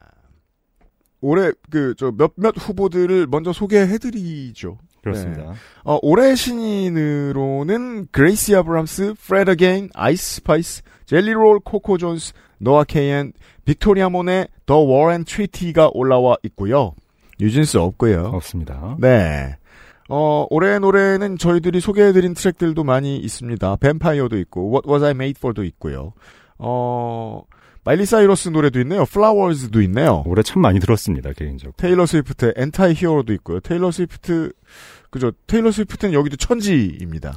올해 1.20 1.52
그 1.70 1.94
저 1.96 2.10
몇몇 2.10 2.54
후보들을 2.58 3.28
먼저 3.28 3.52
소개해드리죠. 3.52 4.78
그렇습니다. 5.02 5.54
어, 5.84 5.98
올해 6.02 6.34
신인으로는 6.34 8.08
그레이시 8.10 8.56
아브람스, 8.56 9.14
프레드 9.20 9.50
어게인, 9.52 9.90
아이스 9.94 10.36
스파이스, 10.36 10.82
젤리롤, 11.06 11.60
코코 11.60 11.98
존스, 11.98 12.32
노아 12.58 12.82
케이엔, 12.84 13.32
빅토리아 13.68 14.08
모네, 14.08 14.48
더 14.64 14.78
워 14.78 15.01
앤 15.01 15.24
트리티가 15.26 15.90
올라와 15.92 16.38
있고요. 16.44 16.94
뉴진스 17.38 17.76
없고요. 17.76 18.30
없습니다. 18.32 18.96
네. 18.98 19.58
어, 20.08 20.46
올해 20.48 20.78
노래는 20.78 21.36
저희들이 21.36 21.80
소개해드린 21.80 22.32
트랙들도 22.32 22.82
많이 22.82 23.18
있습니다. 23.18 23.76
뱀파이어도 23.76 24.38
있고, 24.38 24.70
What 24.70 24.88
Was 24.88 25.04
I 25.04 25.10
Made 25.10 25.38
For도 25.38 25.64
있고요. 25.64 26.14
어, 26.56 27.42
마일리 27.84 28.06
사이러스 28.06 28.48
노래도 28.48 28.80
있네요. 28.80 29.02
Flowers도 29.02 29.82
있네요. 29.82 30.22
올해 30.24 30.42
참 30.42 30.62
많이 30.62 30.80
들었습니다, 30.80 31.34
개인적으로. 31.34 31.74
테일러 31.76 32.06
스위프트의 32.06 32.54
Anti-Hero도 32.56 33.34
있고요. 33.34 33.60
테일러 33.60 33.90
스위프트, 33.90 34.50
그죠. 35.10 35.32
테일러 35.46 35.72
스위프트는 35.72 36.14
여기도 36.14 36.36
천지입니다. 36.36 37.34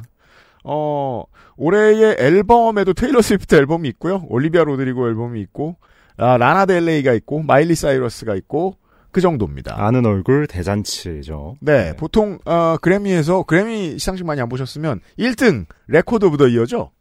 어, 0.64 1.26
올해의 1.58 2.16
앨범에도 2.20 2.94
테일러 2.94 3.22
스위프트 3.22 3.54
앨범이 3.56 3.90
있고요. 3.90 4.24
올리비아 4.30 4.64
로드리고 4.64 5.10
앨범이 5.10 5.42
있고, 5.42 5.76
아, 6.22 6.38
라나 6.38 6.66
델레이가 6.66 7.14
있고, 7.14 7.42
마일리 7.42 7.76
사이러스가 7.76 8.36
있고, 8.36 8.78
그 9.12 9.20
정도입니다. 9.20 9.76
아는 9.78 10.06
얼굴 10.06 10.48
대잔치죠. 10.48 11.58
네, 11.60 11.96
보통 11.98 12.40
어, 12.46 12.78
그래미에서 12.82 13.44
그래미 13.44 14.00
시상식 14.00 14.26
많이 14.26 14.40
안 14.40 14.48
보셨으면 14.48 15.02
1등 15.20 15.66
Record 15.88 16.26
of 16.26 16.38
the 16.38 16.48
Year죠. 16.48 16.92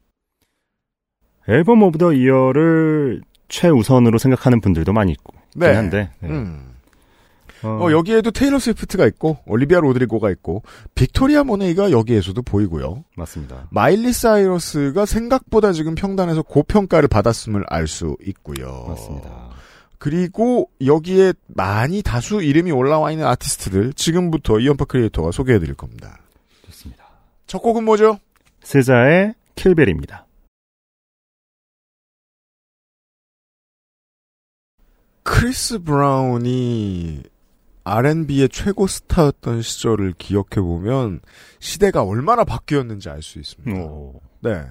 Album 1.49 1.83
of 1.83 1.99
the 1.99 2.13
Year를 2.13 3.23
최우선으로 3.49 4.19
생각하는 4.19 4.61
분들도 4.61 4.93
많이 4.93 5.13
있고. 5.13 5.35
네. 5.55 5.69
긴 5.69 5.77
한데. 5.77 6.11
네. 6.21 6.29
음. 6.29 6.75
어, 7.63 7.69
어, 7.69 7.93
여기에도 7.93 8.31
테일러 8.31 8.59
스위프트가 8.59 9.07
있고 9.09 9.39
올리비아 9.47 9.81
로드리고가 9.81 10.31
있고 10.31 10.63
빅토리아 10.95 11.45
모네이가 11.45 11.91
여기에서도 11.91 12.41
보이고요. 12.43 13.05
맞습니다. 13.17 13.69
마일리 13.71 14.13
사이러스가 14.13 15.07
생각보다 15.07 15.73
지금 15.73 15.95
평단에서 15.95 16.43
고평가를 16.43 17.09
받았음을 17.09 17.65
알 17.69 17.87
수 17.87 18.17
있고요. 18.27 18.85
맞습니다. 18.89 19.51
그리고 19.99 20.71
여기에 20.85 21.35
많이 21.49 22.03
다수 22.03 22.41
이름이 22.43 22.71
올라와 22.73 23.11
있는 23.11 23.27
아티스트들 23.27 23.93
지금부터 23.93 24.59
이현파 24.59 24.87
크리에이터가 24.87 25.31
소개해드릴 25.31 25.75
겁니다. 25.75 26.19
좋습니다. 26.67 27.05
첫 27.47 27.59
곡은 27.59 27.85
뭐죠? 27.85 28.19
SZA의 28.63 29.35
Kill 29.57 29.75
Bill입니다. 29.75 30.27
크리스 35.23 35.79
브라운이 35.81 37.23
R&B의 37.91 38.49
최고 38.51 38.87
스타였던 38.87 39.63
시절을 39.63 40.15
기억해 40.19 40.61
보면 40.61 41.21
시대가 41.59 42.03
얼마나 42.03 42.45
바뀌었는지 42.45 43.09
알 43.09 43.23
수 43.23 43.39
있습니다. 43.39 43.81
오. 43.81 44.21
네. 44.41 44.63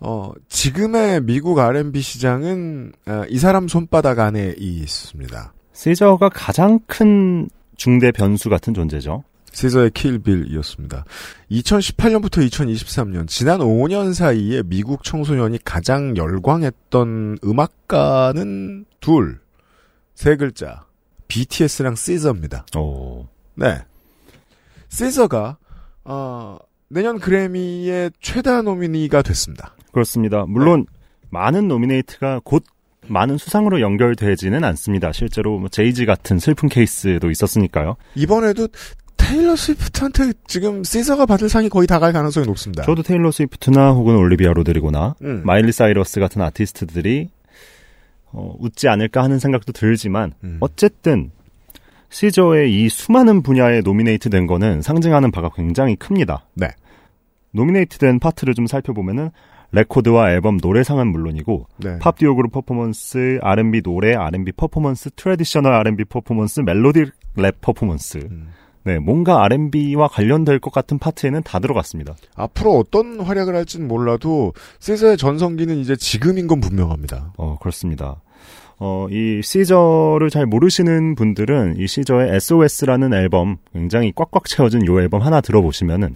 어, 0.00 0.32
지금의 0.48 1.22
미국 1.22 1.58
R&B 1.58 2.00
시장은 2.00 2.92
어, 3.06 3.22
이 3.28 3.38
사람 3.38 3.68
손바닥 3.68 4.18
안에 4.18 4.54
있습니다. 4.56 5.52
시저가 5.72 6.30
가장 6.30 6.78
큰 6.86 7.48
중대 7.76 8.10
변수 8.12 8.48
같은 8.48 8.72
존재죠. 8.74 9.24
시저의 9.52 9.90
킬빌이었습니다. 9.90 11.04
2018년부터 11.50 12.48
2023년 12.48 13.26
지난 13.26 13.58
5년 13.60 14.14
사이에 14.14 14.62
미국 14.62 15.02
청소년이 15.02 15.58
가장 15.64 16.16
열광했던 16.16 17.38
음악가는 17.44 18.84
둘, 19.00 19.40
세 20.14 20.36
글자, 20.36 20.84
BTS랑 21.30 21.94
시저입니다. 21.94 22.66
오. 22.76 23.26
네, 23.54 23.78
시저가 24.88 25.56
어, 26.04 26.58
내년 26.88 27.18
그래미의 27.18 28.10
최다 28.20 28.62
nominee가 28.62 29.22
됐습니다. 29.22 29.74
그렇습니다. 29.92 30.44
물론 30.48 30.86
많은 31.30 31.68
노미네이트가 31.68 32.40
곧 32.44 32.64
많은 33.06 33.38
수상으로 33.38 33.80
연결되지는 33.80 34.62
않습니다. 34.64 35.12
실제로 35.12 35.58
뭐 35.58 35.68
제이지 35.68 36.04
같은 36.06 36.38
슬픈 36.38 36.68
케이스도 36.68 37.30
있었으니까요. 37.30 37.96
이번에도 38.16 38.68
테일러 39.16 39.54
스위프트한테 39.54 40.32
지금 40.48 40.82
시저가 40.82 41.26
받을 41.26 41.48
상이 41.48 41.68
거의 41.68 41.86
다 41.86 41.98
갈 42.00 42.12
가능성이 42.12 42.46
높습니다. 42.46 42.82
저도 42.84 43.02
테일러 43.02 43.30
스위프트나 43.30 43.92
혹은 43.92 44.16
올리비아 44.16 44.52
로드리고나 44.52 45.14
음. 45.22 45.42
마일리 45.44 45.70
사이러스 45.72 46.18
같은 46.18 46.42
아티스트들이 46.42 47.28
어, 48.32 48.54
웃지 48.58 48.88
않을까 48.88 49.22
하는 49.22 49.38
생각도 49.38 49.72
들지만 49.72 50.32
음. 50.44 50.58
어쨌든 50.60 51.30
시저의 52.10 52.74
이 52.74 52.88
수많은 52.88 53.42
분야에 53.42 53.80
노미네이트 53.80 54.30
된 54.30 54.46
거는 54.46 54.82
상징하는 54.82 55.30
바가 55.30 55.50
굉장히 55.54 55.96
큽니다. 55.96 56.46
네. 56.54 56.68
노미네이트 57.52 57.98
된 57.98 58.18
파트를 58.18 58.54
좀 58.54 58.66
살펴보면은 58.66 59.30
레코드와 59.72 60.32
앨범 60.32 60.58
노래상은 60.60 61.06
물론이고 61.08 61.66
네. 61.78 61.98
pop 62.00 62.16
duo 62.16 62.34
group 62.34 62.50
performance, 62.52 63.38
R&B 63.40 63.82
노래, 63.82 64.14
R&B 64.14 64.52
performance, 64.52 65.10
traditional 65.14 65.72
R&B 65.72 66.04
performance, 66.06 66.60
melodic 66.60 67.06
rap 67.36 67.60
performance. 67.60 68.18
음. 68.18 68.48
네, 68.84 68.98
뭔가 68.98 69.44
R&B와 69.44 70.08
관련될 70.08 70.58
것 70.58 70.72
같은 70.72 70.98
파트에는 70.98 71.42
다 71.42 71.58
들어갔습니다. 71.58 72.16
앞으로 72.34 72.78
어떤 72.78 73.20
활약을 73.20 73.54
할지는 73.54 73.86
몰라도 73.88 74.52
시저의 74.78 75.16
전성기는 75.16 75.76
이제 75.78 75.96
지금인 75.96 76.46
건 76.46 76.60
분명합니다. 76.60 77.32
어, 77.36 77.58
그렇습니다. 77.60 78.22
어, 78.78 79.06
이 79.10 79.42
시저를 79.44 80.30
잘 80.30 80.46
모르시는 80.46 81.14
분들은 81.14 81.76
이 81.78 81.86
시저의 81.86 82.34
SOS라는 82.36 83.12
앨범, 83.12 83.58
굉장히 83.74 84.12
꽉꽉 84.16 84.46
채워진 84.46 84.86
요 84.86 84.98
앨범 85.00 85.20
하나 85.20 85.42
들어보시면은, 85.42 86.14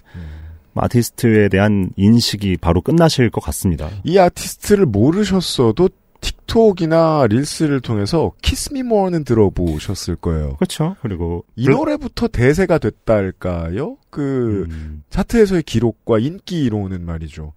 아티스트에 0.75 1.49
대한 1.51 1.91
인식이 1.97 2.57
바로 2.57 2.81
끝나실 2.81 3.31
것 3.31 3.43
같습니다. 3.43 3.91
이 4.03 4.19
아티스트를 4.19 4.87
모르셨어도 4.87 5.91
틱톡이나 6.25 7.27
릴스를 7.29 7.81
통해서 7.81 8.33
키스미 8.41 8.83
모어는 8.83 9.25
들어보셨을 9.25 10.17
거예요. 10.17 10.57
그렇죠. 10.57 10.97
그리고 11.03 11.45
이 11.57 11.69
노래부터 11.69 12.29
대세가 12.29 12.79
됐다 12.79 13.15
할까요? 13.15 13.99
그 14.11 14.67
음, 14.71 15.03
차트에서의 15.11 15.63
기록과 15.65 16.19
인기로는 16.19 17.05
말이죠. 17.05 17.53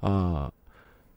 아, 0.00 0.50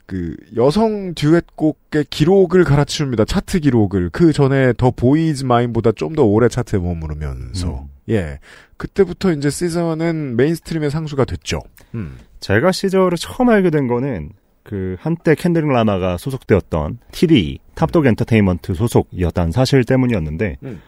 그 0.07 0.35
여성 0.55 1.13
듀엣곡의 1.15 2.05
기록을 2.09 2.63
갈아치웁니다. 2.63 3.25
차트 3.25 3.59
기록을. 3.59 4.09
그 4.11 4.33
전에 4.33 4.73
The 4.73 4.91
Boy 4.91 5.23
Is 5.23 5.43
Mine보다 5.45 5.91
좀 5.93 6.15
더 6.15 6.23
오래 6.23 6.47
차트에 6.47 6.79
머무르면서. 6.79 7.81
음. 7.83 7.87
예. 8.09 8.39
그때부터 8.77 9.31
이제 9.31 9.49
시저는 9.49 10.35
mainstream의 10.37 10.91
상수가 10.91 11.25
됐죠. 11.25 11.61
음. 11.95 12.17
제가 12.39 12.71
시저를 12.71 13.17
처음 13.17 13.49
알게 13.49 13.69
된 13.71 13.87
거는 13.87 14.29
그 14.65 14.97
한때 14.99 15.35
켄드릭 15.35 15.69
라마가 15.69 16.17
소속되었던 16.17 16.97
TDE 17.11 17.59
탑독 17.75 18.07
엔터테인먼트 18.07 18.73
소속이었다는 18.73 19.51
사실 19.51 19.83
때문이었는데 19.85 20.57
음. 20.63 20.81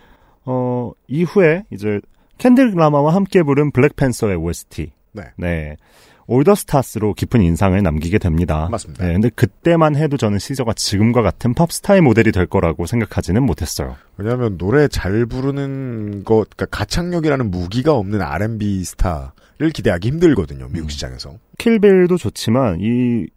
어 0.45 0.91
이후에 1.07 1.63
이제 1.71 2.01
켄드릭 2.39 2.75
라마와 2.75 3.13
함께 3.13 3.43
부른 3.43 3.71
블랙팬서의 3.71 4.35
OST 4.35 4.91
네. 5.13 5.23
네 5.37 5.77
올더 6.25 6.55
스타스로 6.55 7.13
깊은 7.13 7.41
인상을 7.41 7.81
남기게 7.81 8.17
됩니다. 8.17 8.67
맞습니다. 8.69 9.05
네, 9.05 9.13
근데 9.13 9.29
그때만 9.29 9.95
해도 9.95 10.17
저는 10.17 10.39
시저가 10.39 10.73
지금과 10.73 11.21
같은 11.21 11.53
팝스타의 11.53 12.01
모델이 12.01 12.33
될 12.33 12.47
거라고 12.47 12.85
생각하지는 12.85 13.43
못했어요. 13.43 13.95
왜냐하면 14.17 14.57
노래 14.57 14.89
잘 14.89 15.25
부르는 15.25 16.25
것, 16.25 16.49
그러니까 16.49 16.65
가창력이라는 16.65 17.49
무기가 17.49 17.93
없는 17.93 18.21
R&B 18.21 18.83
스타를 18.83 19.69
기대하기 19.73 20.09
힘들거든요. 20.09 20.67
미국 20.67 20.87
음. 20.87 20.89
시장에서. 20.89 21.37
킬빌도 21.59 22.17
좋지만 22.17 22.79
이 22.81 23.27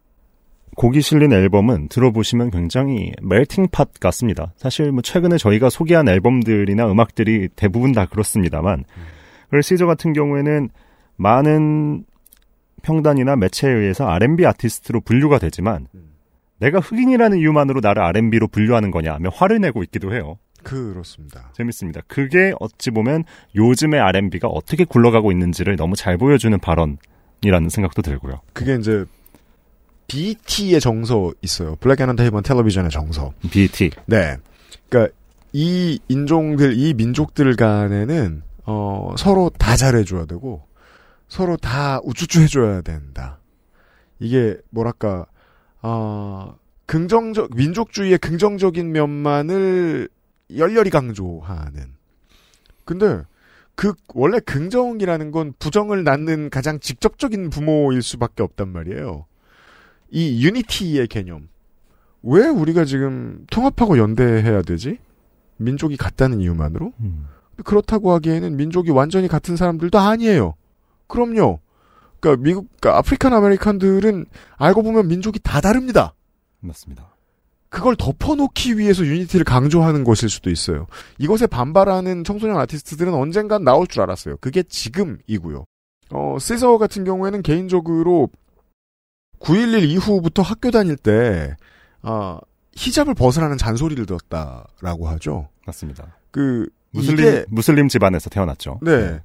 곡이 0.76 1.02
실린 1.02 1.32
앨범은 1.32 1.88
들어보시면 1.88 2.50
굉장히 2.50 3.12
멜팅 3.22 3.68
팟 3.70 3.84
같습니다. 4.00 4.52
사실 4.56 4.92
뭐 4.92 5.02
최근에 5.02 5.36
저희가 5.36 5.68
소개한 5.68 6.08
앨범들이나 6.08 6.90
음악들이 6.90 7.48
대부분 7.56 7.92
다 7.92 8.06
그렇습니다만 8.06 8.84
그리고 9.50 9.62
시저 9.62 9.86
같은 9.86 10.12
경우에는 10.12 10.70
많은 11.16 12.04
평단이나 12.82 13.36
매체에 13.36 13.70
의해서 13.70 14.06
R&B 14.06 14.46
아티스트로 14.46 15.00
분류가 15.02 15.38
되지만 15.38 15.86
내가 16.58 16.78
흑인이라는 16.78 17.38
이유만으로 17.38 17.80
나를 17.80 18.02
R&B로 18.02 18.48
분류하는 18.48 18.90
거냐 18.90 19.12
하며 19.14 19.30
화를 19.30 19.60
내고 19.60 19.82
있기도 19.82 20.14
해요. 20.14 20.38
그렇습니다. 20.62 21.50
재밌습니다. 21.54 22.02
그게 22.06 22.52
어찌 22.60 22.90
보면 22.90 23.24
요즘의 23.56 23.98
R&B가 23.98 24.48
어떻게 24.48 24.84
굴러가고 24.84 25.32
있는지를 25.32 25.76
너무 25.76 25.96
잘 25.96 26.16
보여주는 26.18 26.58
발언이라는 26.58 27.68
생각도 27.70 28.02
들고요. 28.02 28.40
그게 28.52 28.74
이제 28.76 29.04
BET의 30.10 30.80
정서 30.80 31.32
있어요. 31.40 31.76
Black 31.76 32.00
Entertainment 32.00 32.48
Television의 32.48 32.90
정서. 32.90 33.32
BET. 33.48 33.90
네. 34.06 34.36
그러니까 34.88 35.14
이 35.52 36.00
인종들, 36.08 36.76
이 36.76 36.94
민족들 36.94 37.54
간에는 37.54 38.42
어, 38.64 39.14
서로 39.16 39.50
다 39.56 39.76
잘해줘야 39.76 40.26
되고 40.26 40.66
서로 41.28 41.56
다 41.56 42.00
우쭈쭈 42.02 42.40
해줘야 42.40 42.80
된다. 42.80 43.38
이게 44.18 44.56
뭐랄까 44.70 45.26
어, 45.80 46.56
긍정적 46.86 47.54
민족주의의 47.54 48.18
긍정적인 48.18 48.90
면만을 48.90 50.08
열렬히 50.56 50.90
강조하는. 50.90 51.94
근데 52.84 53.22
그 53.76 53.94
원래 54.12 54.40
긍정이라는 54.40 55.30
건 55.30 55.54
부정을 55.60 56.02
낳는 56.02 56.50
가장 56.50 56.80
직접적인 56.80 57.50
부모일 57.50 58.02
수밖에 58.02 58.42
없단 58.42 58.68
말이에요. 58.68 59.26
이 60.10 60.44
unity의 60.44 61.08
개념. 61.08 61.48
왜 62.22 62.46
우리가 62.48 62.84
지금 62.84 63.46
통합하고 63.50 63.98
연대해야 63.98 64.62
되지? 64.62 64.98
민족이 65.56 65.96
같다는 65.96 66.40
이유만으로? 66.40 66.92
음. 67.00 67.26
그렇다고 67.64 68.12
하기에는 68.12 68.56
민족이 68.56 68.90
완전히 68.90 69.28
같은 69.28 69.56
사람들도 69.56 69.98
아니에요. 69.98 70.54
그럼요. 71.06 71.60
그러니까 72.20 72.42
미국, 72.42 72.68
그러니까 72.80 72.98
African 72.98 73.32
American들은 73.32 74.26
알고 74.56 74.82
보면 74.82 75.08
민족이 75.08 75.40
다 75.42 75.60
다릅니다. 75.60 76.14
맞습니다. 76.60 77.14
그걸 77.68 77.94
덮어놓기 77.96 78.78
위해서 78.78 79.04
unity를 79.04 79.44
강조하는 79.44 80.02
것일 80.04 80.28
수도 80.28 80.50
있어요. 80.50 80.86
이것에 81.18 81.46
반발하는 81.46 82.24
청소년 82.24 82.58
아티스트들은 82.58 83.14
언젠간 83.14 83.64
나올 83.64 83.86
줄 83.86 84.02
알았어요. 84.02 84.36
그게 84.40 84.62
지금이고요. 84.62 85.64
어, 86.12 86.36
시저 86.40 86.78
같은 86.78 87.04
경우에는 87.04 87.42
개인적으로 87.42 88.28
9.11 89.40 89.88
이후부터 89.88 90.42
학교 90.42 90.70
다닐 90.70 90.96
때, 90.96 91.56
어, 92.02 92.38
히잡을 92.74 93.14
벗으라는 93.14 93.58
잔소리를 93.58 94.06
들었다라고 94.06 95.08
하죠. 95.08 95.48
맞습니다. 95.66 96.16
그, 96.30 96.68
무슬림 96.92 97.26
이게, 97.26 97.44
무슬림 97.48 97.88
집안에서 97.88 98.30
태어났죠. 98.30 98.80
네. 98.82 99.20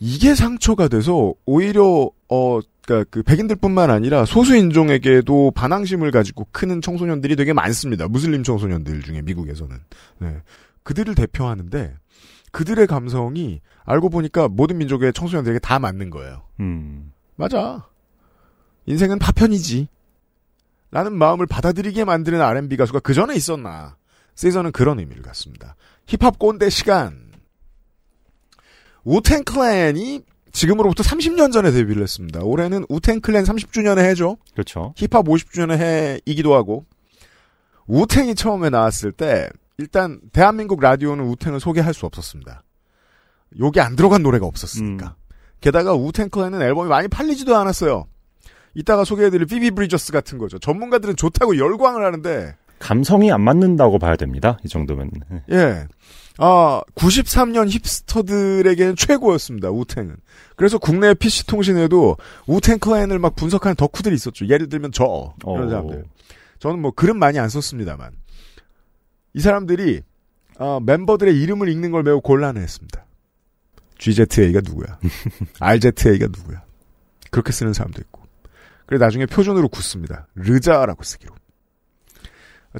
이게 0.00 0.34
상처가 0.34 0.88
돼서 0.88 1.34
오히려 1.44 2.10
어 2.28 2.60
그러니까 2.82 3.08
그 3.10 3.22
백인들뿐만 3.22 3.90
아니라 3.90 4.24
소수 4.24 4.56
인종에게도 4.56 5.52
반항심을 5.52 6.10
가지고 6.10 6.46
크는 6.52 6.80
청소년들이 6.80 7.36
되게 7.36 7.52
많습니다. 7.52 8.08
무슬림 8.08 8.42
청소년들 8.42 9.02
중에 9.02 9.22
미국에서는. 9.22 9.76
네. 10.20 10.36
그들을 10.84 11.14
대표하는데 11.14 11.94
그들의 12.52 12.86
감성이 12.86 13.60
알고 13.84 14.08
보니까 14.08 14.48
모든 14.48 14.78
민족의 14.78 15.12
청소년들에게 15.12 15.58
다 15.60 15.78
맞는 15.78 16.10
거예요. 16.10 16.42
음. 16.60 17.12
맞아. 17.36 17.86
인생은 18.88 19.18
파편이지. 19.18 19.86
라는 20.90 21.14
마음을 21.16 21.46
받아들이게 21.46 22.04
만드는 22.04 22.40
R&B 22.40 22.76
가수가 22.78 23.00
그 23.00 23.12
전에 23.12 23.34
있었나. 23.34 23.96
시저는 24.34 24.72
그런 24.72 24.98
의미를 24.98 25.22
갖습니다. 25.22 25.76
힙합 26.06 26.38
꼰대 26.38 26.70
시간. 26.70 27.28
우텐 29.04 29.44
클랜이 29.44 30.22
지금으로부터 30.52 31.02
30년 31.02 31.52
전에 31.52 31.70
데뷔를 31.70 32.02
했습니다. 32.02 32.40
올해는 32.40 32.86
우텐 32.88 33.20
클랜 33.20 33.44
30주년의 33.44 33.98
해죠. 34.10 34.38
그렇죠. 34.52 34.94
힙합 34.96 35.26
50주년의 35.26 36.22
해이기도 36.26 36.54
하고. 36.54 36.86
우탱이 37.86 38.34
처음에 38.34 38.70
나왔을 38.70 39.12
때 39.12 39.50
일단 39.76 40.20
대한민국 40.32 40.80
라디오는 40.80 41.22
우탱을 41.24 41.60
소개할 41.60 41.92
수 41.92 42.06
없었습니다. 42.06 42.62
욕이 43.60 43.80
안 43.80 43.96
들어간 43.96 44.22
노래가 44.22 44.46
없었으니까. 44.46 45.06
음. 45.06 45.12
게다가 45.60 45.92
우탱 45.92 46.30
클랜은 46.30 46.62
앨범이 46.62 46.88
많이 46.88 47.08
팔리지도 47.08 47.54
않았어요. 47.54 48.06
이따가 48.74 49.04
소개해드릴 49.04 49.46
피비 49.46 49.72
브리저스 49.72 50.12
같은 50.12 50.38
거죠. 50.38 50.58
전문가들은 50.58 51.16
좋다고 51.16 51.58
열광을 51.58 52.04
하는데 52.04 52.54
감성이 52.78 53.32
안 53.32 53.42
맞는다고 53.42 53.98
봐야 53.98 54.16
됩니다. 54.16 54.58
이 54.64 54.68
정도면. 54.68 55.10
예. 55.50 55.86
아, 56.38 56.82
93년 56.94 57.68
힙스터들에게는 57.68 58.94
최고였습니다, 58.94 59.70
우탱은. 59.70 60.16
그래서 60.54 60.78
국내 60.78 61.12
PC통신에도 61.12 62.16
우탱 62.46 62.78
클랜을 62.78 63.18
막 63.18 63.34
분석하는 63.34 63.74
덕후들이 63.74 64.14
있었죠. 64.14 64.46
예를 64.46 64.68
들면 64.68 64.92
저, 64.92 65.34
이런 65.42 65.66
어. 65.66 65.68
사람들. 65.68 66.04
저는 66.60 66.80
뭐 66.80 66.92
글은 66.92 67.18
많이 67.18 67.40
안 67.40 67.48
썼습니다만. 67.48 68.12
이 69.34 69.40
사람들이, 69.40 70.02
아, 70.58 70.78
멤버들의 70.80 71.40
이름을 71.40 71.68
읽는 71.68 71.90
걸 71.90 72.04
매우 72.04 72.20
곤란해했습니다. 72.20 73.04
GZA가 73.98 74.60
누구야? 74.64 74.98
RZA가 75.58 76.26
누구야? 76.26 76.62
그렇게 77.30 77.50
쓰는 77.50 77.72
사람도 77.72 78.00
있고. 78.02 78.17
그래 78.88 78.98
나중에 78.98 79.26
표준으로 79.26 79.68
굳습니다. 79.68 80.26
르자라고 80.34 81.02
쓰기로. 81.02 81.34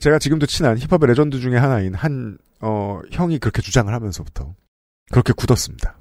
제가 0.00 0.18
지금도 0.18 0.46
친한 0.46 0.78
힙합의 0.78 1.06
레전드 1.06 1.38
중에 1.38 1.58
하나인 1.58 1.92
한 1.92 2.38
어, 2.60 3.00
형이 3.12 3.38
그렇게 3.38 3.60
주장을 3.60 3.92
하면서부터 3.92 4.54
그렇게 5.10 5.34
굳었습니다. 5.34 5.98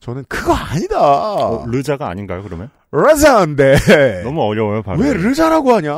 저는 0.00 0.24
그거 0.28 0.52
아니다. 0.52 1.00
어, 1.00 1.64
르자가 1.66 2.10
아닌가요, 2.10 2.42
그러면? 2.42 2.68
르자인데 2.90 4.22
너무 4.22 4.42
어려워요, 4.42 4.82
발음. 4.82 5.00
왜 5.00 5.14
르자라고 5.14 5.76
하냐? 5.76 5.92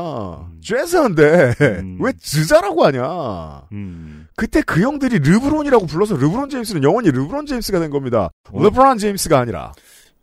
죄스한데 0.60 1.54
음. 1.60 1.98
왜 2.00 2.12
즈자라고 2.12 2.84
하냐? 2.84 3.62
음. 3.72 4.28
그때 4.36 4.62
그 4.62 4.80
형들이 4.80 5.18
르브론이라고 5.18 5.86
불러서 5.86 6.16
르브론 6.16 6.50
제임스는 6.50 6.84
영원히 6.84 7.10
르브론 7.10 7.46
제임스가 7.46 7.80
된 7.80 7.90
겁니다. 7.90 8.30
어. 8.52 8.62
르브론 8.62 8.98
제임스가 8.98 9.40
아니라 9.40 9.72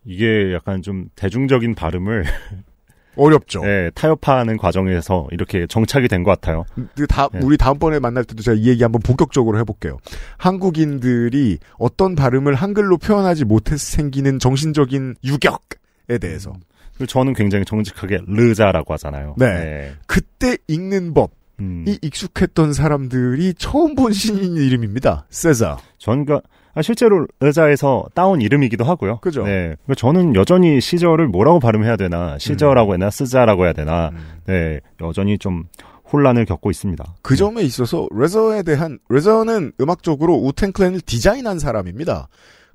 이게 0.05 0.53
약간 0.53 0.81
좀 0.81 1.09
대중적인 1.15 1.75
발음을 1.75 2.23
어렵죠. 3.15 3.61
예, 3.65 3.91
타협하는 3.93 4.57
과정에서 4.57 5.27
이렇게 5.31 5.67
정착이 5.67 6.07
된 6.07 6.23
것 6.23 6.31
같아요. 6.31 6.65
그 6.95 7.07
다, 7.07 7.27
네. 7.33 7.39
우리 7.43 7.57
다음번에 7.57 7.99
만날 7.99 8.23
때도 8.23 8.43
제가 8.43 8.55
이 8.57 8.67
얘기 8.67 8.83
한번 8.83 9.01
본격적으로 9.01 9.57
해볼게요. 9.59 9.97
한국인들이 10.37 11.57
어떤 11.77 12.15
발음을 12.15 12.53
한글로 12.55 12.97
표현하지 12.97 13.45
못해서 13.45 13.77
생기는 13.77 14.39
정신적인 14.39 15.15
유격에 15.23 16.17
대해서. 16.19 16.53
그리고 16.93 17.05
저는 17.07 17.33
굉장히 17.33 17.65
정직하게 17.65 18.21
르자라고 18.27 18.93
하잖아요. 18.93 19.35
네. 19.37 19.93
그때 20.05 20.57
읽는 20.67 21.13
법이 21.13 21.31
음. 21.59 21.85
익숙했던 22.01 22.73
사람들이 22.73 23.53
처음 23.57 23.95
본 23.95 24.13
신인 24.13 24.57
이름입니다. 24.57 25.25
세자. 25.29 25.77
전 25.97 26.25
그, 26.25 26.35
아, 26.35 26.39
실제로 26.81 27.27
르자에서 27.39 28.05
따온 28.13 28.41
이름이기도 28.41 28.83
하고요. 28.83 29.19
그죠. 29.19 29.43
네. 29.43 29.75
그러니까 29.83 29.95
저는 29.95 30.35
여전히 30.35 30.79
시저를 30.79 31.27
뭐라고 31.27 31.59
발음해야 31.59 31.97
되나, 31.97 32.37
시저라고 32.37 32.91
해야 32.91 32.99
되나, 32.99 33.09
스자라고 33.09 33.65
해야 33.65 33.73
되나, 33.73 34.09
음. 34.09 34.17
네. 34.45 34.79
여전히 35.01 35.37
좀 35.37 35.65
혼란을 36.11 36.45
겪고 36.45 36.71
있습니다. 36.71 37.03
그 37.21 37.35
점에 37.35 37.61
있어서 37.63 38.07
레저에 38.13 38.63
대한 38.63 38.99
레저는 39.09 39.73
음악적으로 39.79 40.35
우텐클랜을 40.35 41.01
디자인한 41.01 41.59
사람입니다. 41.59 42.27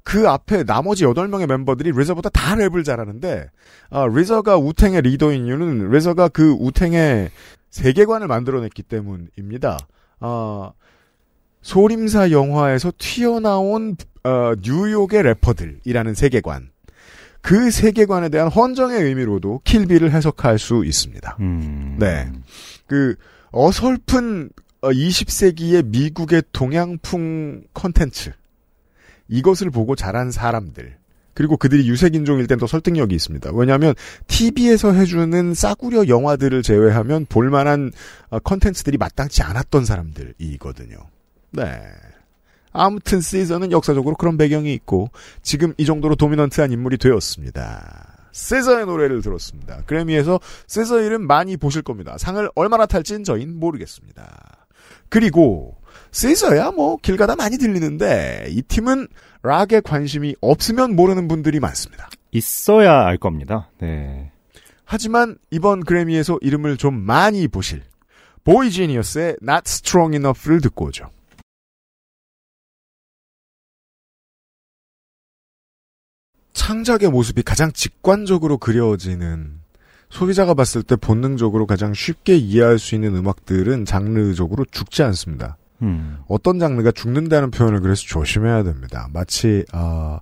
그 0.03 0.29
앞에 0.29 0.63
나머지 0.65 1.05
8명의 1.05 1.47
멤버들이 1.49 1.91
RZA보다 1.93 2.29
다 2.29 2.55
랩을 2.55 2.85
잘하는데 2.85 3.51
아, 3.91 4.07
RZA가 4.07 4.57
우탱의 4.57 5.03
리더인 5.03 5.47
이유는 5.47 5.91
RZA가 5.91 6.29
그 6.29 6.53
우탱의 6.53 7.31
세계관을 7.71 8.29
만들어냈기 8.29 8.85
때문입니다. 8.85 9.79
아, 10.21 10.71
소림사 11.67 12.31
영화에서 12.31 12.93
튀어나온 12.97 13.97
어, 14.23 14.53
뉴욕의 14.63 15.21
래퍼들이라는 15.25 16.15
세계관. 16.15 16.71
그 17.41 17.73
세계관에 17.73 18.29
대한 18.29 18.47
헌정의 18.47 19.03
의미로도 19.03 19.63
Kill 19.65 19.82
Bill을 19.82 20.13
해석할 20.13 20.61
수 20.61 20.85
있습니다. 20.85 21.37
음. 21.41 21.97
네. 21.99 22.31
그 22.87 23.17
어설픈 23.51 24.51
20세기의 24.81 25.87
미국의 25.87 26.45
동양풍 26.53 27.65
컨텐츠 27.75 28.33
이것을 29.27 29.71
보고 29.71 29.97
자란 29.97 30.31
사람들 30.31 30.97
그리고 31.35 31.57
그들이 31.57 31.89
유색인종일 31.89 32.47
땐 32.47 32.61
더 32.61 32.69
설득력이 32.69 33.13
있습니다. 33.13 33.51
왜냐하면 33.53 33.95
TV에서 34.29 34.93
해주는 34.93 35.53
싸구려 35.55 36.07
영화들을 36.07 36.63
제외하면 36.63 37.27
볼만한 37.27 37.91
어, 38.31 38.39
컨텐츠들이 38.39 38.99
마땅치 38.99 39.43
않았던 39.43 39.85
사람들이거든요. 39.85 41.16
네. 41.57 41.83
아무튼 42.73 43.21
시저는 43.21 43.73
역사적으로 43.73 44.17
그런 44.17 44.37
배경이 44.37 44.73
있고 44.75 45.11
지금 45.43 45.73
이 45.79 45.87
정도로 45.87 46.15
도미넌트한 46.15 46.71
인물이 46.73 46.99
되었습니다. 46.99 48.29
세저의 48.33 48.85
노래를 48.85 49.23
들었습니다. 49.23 49.81
그래미에서 49.87 50.39
세저 50.67 51.01
이름 51.03 51.27
많이 51.27 51.57
보실 51.57 51.81
겁니다. 51.81 52.19
상을 52.19 52.47
얼마나 52.55 52.85
탈진 52.85 53.25
저희는 53.25 53.59
모르겠습니다. 53.59 54.67
그리고 55.09 55.75
세저야 56.13 56.73
뭐 56.73 56.99
길 56.99 57.17
가다 57.17 57.35
많이 57.37 57.57
들리는데 57.57 58.47
이 58.51 58.61
팀은 58.63 59.09
락에 59.43 59.81
관심이 59.81 60.35
없으면 60.43 60.95
모르는 60.97 61.29
분들이 61.29 61.61
많습니다. 61.61 62.11
있어야 62.33 63.07
알 63.07 63.17
겁니다. 63.17 63.71
네. 63.81 64.31
하지만 64.85 65.37
이번 65.51 65.81
그래미에서 65.81 66.39
이름을 66.43 66.77
좀 66.77 66.95
많이 66.95 67.49
보실 67.49 67.83
보이지니어스의 68.45 69.37
Not 69.43 69.63
Strong 69.67 70.15
Enough를 70.17 70.61
듣고 70.61 70.87
오죠. 70.87 71.11
창작의 76.67 77.11
모습이 77.11 77.43
가장 77.43 77.71
직관적으로 77.71 78.59
그려지는 78.59 79.61
소비자가 80.11 80.53
봤을 80.55 80.83
때 80.83 80.97
본능적으로 80.97 81.65
가장 81.65 81.95
쉽게 81.95 82.35
이해할 82.35 82.81
수 82.81 82.97
있는 82.97 83.15
음악들은 83.15 83.85
장르적으로 83.85 84.65
죽지 84.73 85.05
않습니다. 85.05 85.59
음. 85.83 86.19
어떤 86.27 86.59
장르가 86.59 86.91
죽는다는 86.91 87.53
표현을 87.53 87.83
그래서 87.83 88.03
조심해야 88.09 88.65
됩니다. 88.65 89.09
마치 89.13 89.65
아, 89.71 90.19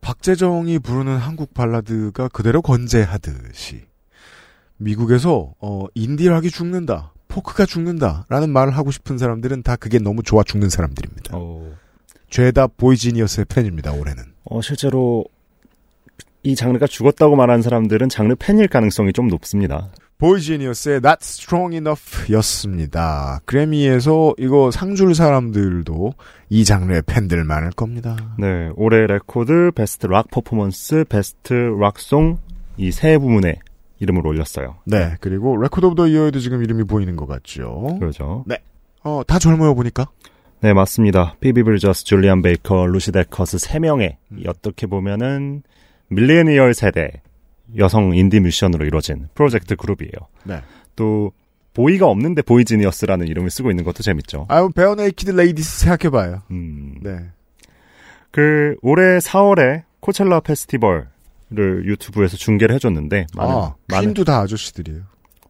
박재정이 0.00 0.78
부르는 0.78 1.18
한국 1.18 1.52
발라드가 1.52 2.28
그대로 2.28 2.62
건재하듯이 2.62 3.84
미국에서 4.78 5.52
어, 5.60 5.84
인디락이 5.94 6.50
죽는다, 6.50 7.12
포크가 7.28 7.66
죽는다라는 7.66 8.48
말을 8.48 8.74
하고 8.74 8.90
싶은 8.90 9.18
사람들은 9.18 9.62
다 9.62 9.76
그게 9.76 9.98
너무 9.98 10.22
좋아 10.22 10.42
죽는 10.42 10.70
사람들입니다. 10.70 11.36
어, 11.36 11.70
죄다 12.30 12.66
보이지니어스의 12.66 13.44
팬입니다. 13.44 13.92
올해는. 13.92 14.24
어, 14.44 14.62
실제로 14.62 15.24
이 16.44 16.54
장르가 16.54 16.86
죽었다고 16.86 17.36
말하는 17.36 17.62
사람들은 17.62 18.10
장르 18.10 18.34
팬일 18.38 18.68
가능성이 18.68 19.12
좀 19.12 19.28
높습니다. 19.28 19.88
boygenius의 20.18 20.96
Not 20.98 21.18
Strong 21.22 21.74
Enough 21.74 22.32
였습니다. 22.34 23.40
그래미에서 23.46 24.34
이거 24.38 24.70
상줄 24.70 25.14
사람들도 25.14 26.12
이 26.50 26.64
장르의 26.64 27.02
팬들 27.06 27.42
많을 27.44 27.70
겁니다. 27.70 28.16
네, 28.38 28.70
올해 28.76 29.06
레코드, 29.06 29.72
Best 29.74 30.06
Rock 30.06 30.30
Performance, 30.30 31.04
Best 31.08 31.52
Rock 31.54 31.96
Song 31.96 32.38
이 32.76 32.90
세 32.90 33.18
부문에 33.18 33.58
이름을 34.00 34.26
올렸어요. 34.26 34.76
네, 34.84 35.14
그리고 35.20 35.56
Record 35.56 35.86
of 35.86 35.94
the 35.94 36.06
Year에도 36.06 36.40
지금 36.40 36.62
이름이 36.62 36.84
보이는 36.84 37.16
것 37.16 37.26
같죠. 37.26 37.96
그렇죠. 37.98 38.44
어, 39.02 39.22
다 39.26 39.38
젊어요 39.38 39.74
보니까. 39.74 40.06
네, 40.60 40.72
맞습니다. 40.72 41.36
피비 41.40 41.62
브리저스, 41.62 42.04
줄리안 42.04 42.42
베이커, 42.42 42.86
루시 42.86 43.12
데커스 43.12 43.58
세 43.58 43.78
명의 43.78 44.16
이 44.36 44.46
어떻게 44.46 44.86
보면은 44.86 45.62
밀레니얼 46.08 46.74
세대 46.74 47.22
여성 47.76 48.14
인디 48.14 48.40
뮤지션으로 48.40 48.84
이루어진 48.84 49.28
프로젝트 49.34 49.76
그룹이에요. 49.76 50.12
네. 50.44 50.60
또 50.96 51.32
boy가 51.72 52.06
없는데 52.06 52.42
boygenius라는 52.42 53.26
이름을 53.26 53.50
쓰고 53.50 53.70
있는 53.70 53.84
것도 53.84 54.02
재밌죠. 54.02 54.46
아유, 54.48 54.70
Barenaked 54.74 55.32
Ladies 55.32 55.80
생각해봐요. 55.80 56.42
음. 56.50 56.94
네. 57.02 57.18
그 58.30 58.76
올해 58.82 59.18
4월에 59.18 59.82
코첼라 60.00 60.40
페스티벌을 60.40 61.06
유튜브에서 61.84 62.36
중계를 62.36 62.74
해줬는데 62.76 63.26
많은 63.34 63.54
아, 63.54 63.74
많은 63.88 64.08
퀸도 64.08 64.24
다 64.24 64.40
아저씨들이에요. 64.40 65.02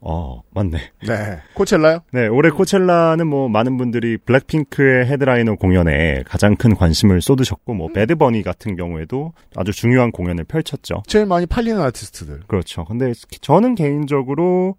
어 0.07 0.43
맞네. 0.51 0.79
네. 1.07 1.39
코첼라요? 1.55 2.01
네 2.13 2.27
올해 2.27 2.51
코첼라는 2.51 3.27
뭐 3.27 3.49
많은 3.49 3.79
분들이 3.79 4.19
블랙핑크의 4.19 5.07
헤드라이너 5.07 5.55
공연에 5.55 6.23
가장 6.27 6.57
큰 6.57 6.75
관심을 6.75 7.23
쏟으셨고 7.23 7.73
뭐 7.73 7.89
배드버니 7.89 8.43
같은 8.43 8.77
경우에도 8.77 9.33
아주 9.57 9.73
중요한 9.73 10.13
공연을 10.13 10.45
펼쳤죠. 10.45 11.03
제일 11.07 11.25
많이 11.25 11.47
팔리는 11.47 11.81
아티스트들. 11.81 12.41
그렇죠. 12.47 12.85
근데 12.85 13.13
저는 13.41 13.75
개인적으로 13.75 14.77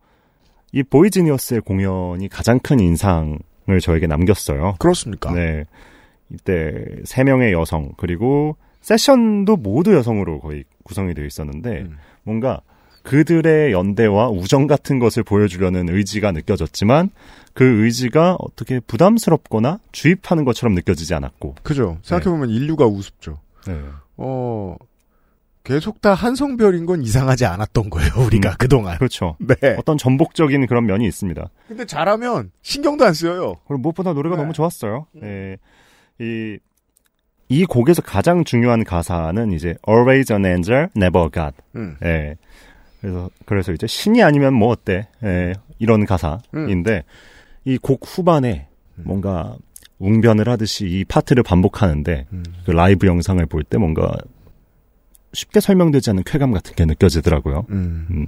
이 0.72 0.84
보이지니어스의 0.84 1.62
공연이 1.62 2.30
가장 2.30 2.60
큰 2.60 2.80
인상을 2.80 3.40
저에게 3.82 4.06
남겼어요. 4.06 4.76
그렇습니까? 4.78 5.34
네. 5.34 5.66
이때 6.32 6.86
세 7.04 7.24
명의 7.24 7.52
여성 7.52 7.94
그리고 7.98 8.58
세션도 8.82 9.58
모두 9.58 9.96
여성으로 9.96 10.40
거의 10.40 10.66
구성이 10.84 11.16
되어 11.16 11.26
있었는데 11.26 11.82
음. 11.82 11.98
뭔가 12.22 12.62
그들의 13.06 13.72
연대와 13.72 14.30
우정 14.30 14.66
같은 14.66 14.98
것을 14.98 15.24
보여주려는 15.24 15.90
의지가 15.90 16.32
느껴졌지만 16.32 17.12
그 17.54 17.84
의지가 17.84 18.38
어떻게 18.40 18.80
부담스럽거나 18.80 19.80
주입하는 19.92 20.44
것처럼 20.44 20.74
느껴지지 20.74 21.14
않았고. 21.14 21.56
그죠. 21.62 22.00
생각해보면 22.02 22.50
인류가 22.50 22.88
우습죠. 22.88 23.40
네. 23.68 23.80
어, 24.18 24.76
계속 25.64 26.02
다 26.02 26.16
한성별인 26.16 26.88
건 26.88 27.04
이상하지 27.04 27.46
않았던 27.46 27.92
거예요, 27.92 28.10
우리가 28.26 28.50
음. 28.50 28.56
그동안. 28.58 28.98
그렇죠. 28.98 29.38
네. 29.62 29.76
어떤 29.78 30.00
전복적인 30.00 30.66
그런 30.66 30.88
면이 30.88 31.06
있습니다. 31.06 31.48
근데 31.68 31.86
잘하면 31.86 32.52
신경도 32.64 33.06
안 33.06 33.14
쓰여요. 33.14 33.54
그리고 33.68 33.82
무엇보다 33.82 34.14
노래가 34.14 34.36
네. 34.36 34.42
너무 34.42 34.52
좋았어요. 34.52 35.06
예. 35.22 35.58
이, 36.20 36.58
이 37.50 37.66
곡에서 37.66 38.02
가장 38.02 38.44
중요한 38.44 38.84
가사는 38.84 39.52
이제 39.52 39.76
Always 39.88 40.34
an 40.34 40.46
angel, 40.46 40.88
never 40.98 41.30
God. 41.32 41.56
음. 41.76 41.98
예. 42.04 42.36
그래서 43.06 43.30
그래서 43.46 43.72
이제 43.72 43.86
신이 43.88 44.24
아니면 44.24 44.54
뭐 44.56 44.70
어때? 44.70 45.08
예. 45.24 45.54
이런 45.78 46.06
가사인데 46.06 47.04
이곡 47.66 48.02
후반에 48.04 48.68
뭔가 48.96 49.56
웅변을 50.00 50.50
하듯이 50.50 50.88
이 50.88 51.04
파트를 51.06 51.44
반복하는데 51.44 52.26
음. 52.34 52.44
그 52.66 52.72
라이브 52.72 53.06
영상을 53.08 53.46
볼 53.46 53.64
때 53.64 53.78
뭔가 53.78 54.12
쉽게 55.34 55.60
설명되지 55.60 56.12
않는 56.12 56.24
쾌감 56.26 56.52
같은 56.52 56.74
게 56.76 56.86
느껴지더라고요. 56.86 57.66
음. 57.70 58.08
음, 58.10 58.26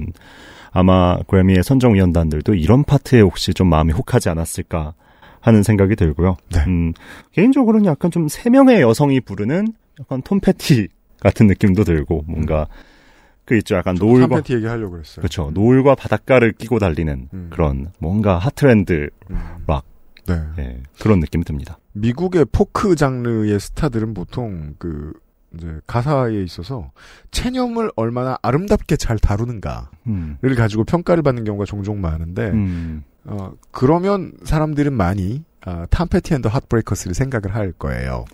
아마 0.71 1.17
그래미의 1.27 1.63
선정위원단들도 1.63 2.53
이런 2.55 2.83
파트에 2.83 3.21
혹시 3.21 3.53
좀 3.53 3.67
마음이 3.69 3.93
혹하지 3.93 4.29
않았을까 4.29 4.93
하는 5.39 5.63
생각이 5.63 5.95
들고요. 5.95 6.35
네. 6.51 6.59
음, 6.67 6.93
개인적으로는 7.31 7.85
약간 7.85 8.11
좀 8.11 8.27
세 8.27 8.49
명의 8.49 8.81
여성이 8.81 9.21
부르는 9.21 9.67
약간 10.01 10.21
톰 10.21 10.39
패티 10.41 10.89
같은 11.21 11.47
느낌도 11.47 11.83
들고 11.85 12.25
뭔가 12.27 12.67
그 13.47 13.55
있죠. 13.59 13.75
약간 13.75 13.95
노을과 13.95 14.27
탐 14.27 14.38
패티 14.38 14.55
얘기하려고 14.55 14.91
그랬어요. 14.91 15.21
그렇죠. 15.21 15.51
노을과 15.53 15.95
바닷가를 15.95 16.51
끼고 16.51 16.79
달리는 16.79 17.29
음. 17.33 17.47
그런 17.49 17.91
뭔가 17.97 18.37
heartland 18.37 19.09
음. 19.31 19.39
락. 19.65 19.85
네. 20.27 20.43
예, 20.59 20.83
그런 20.99 21.21
느낌이 21.21 21.45
듭니다. 21.45 21.79
미국의 21.93 22.47
포크 22.51 22.97
장르의 22.97 23.57
스타들은 23.61 24.13
보통 24.13 24.75
그 24.77 25.13
이제 25.55 25.79
가사에 25.87 26.43
있어서 26.43 26.91
체념을 27.31 27.89
얼마나 27.95 28.37
아름답게 28.41 28.97
잘 28.97 29.17
다루는가를 29.17 29.87
음. 30.07 30.37
가지고 30.57 30.83
평가를 30.83 31.23
받는 31.23 31.45
경우가 31.45 31.63
종종 31.63 32.01
많은데 32.01 32.49
음. 32.49 33.03
어, 33.23 33.53
그러면 33.71 34.33
사람들은 34.43 34.91
많이 34.91 35.45
아, 35.61 35.85
탐 35.89 36.09
패티 36.09 36.33
앤 36.33 36.41
더 36.41 36.49
하트브레이커스를 36.49 37.13
생각을 37.13 37.55
할 37.55 37.71
거예요. 37.71 38.25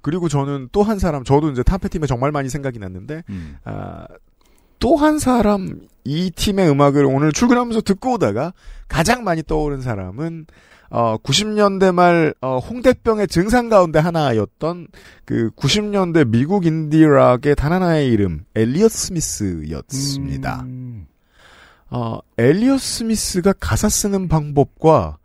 그리고 0.00 0.28
저는 0.28 0.68
또 0.72 0.82
한 0.82 0.98
사람 0.98 1.24
저도 1.24 1.50
이제 1.50 1.62
탐 1.62 1.78
패티에 1.80 2.00
정말 2.06 2.32
많이 2.32 2.48
생각이 2.48 2.78
났는데 2.78 3.22
음. 3.28 3.56
아, 3.64 4.06
또 4.78 4.96
한 4.96 5.18
사람 5.18 5.80
이 6.04 6.30
팀의 6.30 6.70
음악을 6.70 7.04
오늘 7.04 7.32
출근하면서 7.32 7.82
듣고 7.82 8.14
오다가 8.14 8.52
가장 8.88 9.24
많이 9.24 9.42
떠오른 9.42 9.80
사람은 9.80 10.46
어, 10.90 11.18
90년대 11.18 11.92
말 11.92 12.32
어, 12.40 12.58
홍대병의 12.58 13.28
증상 13.28 13.68
가운데 13.68 13.98
하나였던 13.98 14.88
그 15.26 15.50
90년대 15.56 16.28
미국 16.28 16.64
인디락의 16.64 17.56
단 17.56 17.72
하나의 17.72 18.08
이름 18.08 18.44
엘리엇 18.54 18.90
스미스였습니다. 18.90 20.62
음. 20.64 21.06
어, 21.90 22.18
엘리엇 22.38 22.80
스미스가 22.80 23.54
가사 23.60 23.88
쓰는 23.90 24.28
방법과 24.28 25.17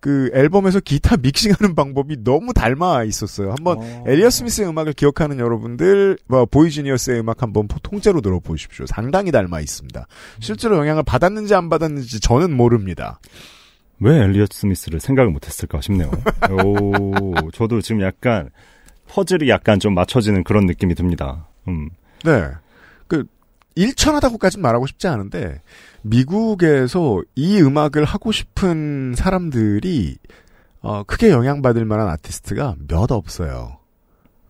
그 0.00 0.30
앨범에서 0.32 0.80
기타 0.80 1.16
믹싱하는 1.20 1.74
방법이 1.74 2.24
너무 2.24 2.52
닮아 2.52 3.04
있었어요. 3.04 3.50
한번 3.50 3.78
어. 3.78 4.04
엘리엇 4.06 4.32
스미스의 4.32 4.68
음악을 4.68 4.94
기억하는 4.94 5.38
여러분들, 5.38 6.18
뭐, 6.26 6.46
보이지니어스의 6.46 7.20
음악 7.20 7.42
한번 7.42 7.68
통째로 7.82 8.20
들어보십시오. 8.22 8.86
상당히 8.86 9.30
닮아 9.30 9.60
있습니다. 9.60 10.06
실제로 10.40 10.78
영향을 10.78 11.02
받았는지 11.02 11.54
안 11.54 11.68
받았는지 11.68 12.20
저는 12.20 12.56
모릅니다. 12.56 13.20
왜 14.00 14.22
엘리엇 14.22 14.52
스미스를 14.52 14.98
생각을 14.98 15.30
못했을까 15.30 15.82
싶네요. 15.82 16.10
오, 16.64 17.50
저도 17.52 17.82
지금 17.82 18.00
약간 18.00 18.48
퍼즐이 19.08 19.50
약간 19.50 19.78
좀 19.78 19.94
맞춰지는 19.94 20.44
그런 20.44 20.64
느낌이 20.64 20.94
듭니다. 20.94 21.46
음, 21.68 21.90
네. 22.24 22.48
그, 23.06 23.26
일천하다고까지는 23.74 24.62
말하고 24.62 24.86
싶지 24.86 25.06
않은데, 25.08 25.60
미국에서 26.02 27.22
이 27.34 27.60
음악을 27.60 28.04
하고 28.04 28.32
싶은 28.32 29.14
사람들이, 29.16 30.16
어, 30.80 31.02
크게 31.04 31.30
영향받을 31.30 31.84
만한 31.84 32.08
아티스트가 32.08 32.76
몇 32.88 33.12
없어요. 33.12 33.78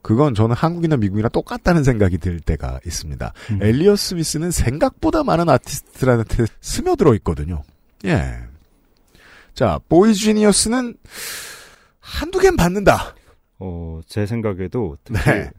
그건 0.02 0.34
저는 0.34 0.56
한국이나 0.56 0.96
미국이나 0.96 1.28
똑같다는 1.28 1.84
생각이 1.84 2.18
들 2.18 2.40
때가 2.40 2.80
있습니다. 2.86 3.32
음. 3.50 3.62
엘리엇 3.62 3.98
스미스는 3.98 4.50
생각보다 4.50 5.22
많은 5.24 5.48
아티스트들한테 5.48 6.46
스며들어 6.60 7.14
있거든요. 7.16 7.62
예. 8.06 8.38
자, 9.52 9.78
보이 9.88 10.14
지니어스는 10.14 10.94
한두 11.98 12.38
개는 12.38 12.56
받는다. 12.56 13.14
어, 13.58 14.00
제 14.06 14.24
생각에도 14.24 14.96
특히 15.04 15.20
네. 15.22 15.50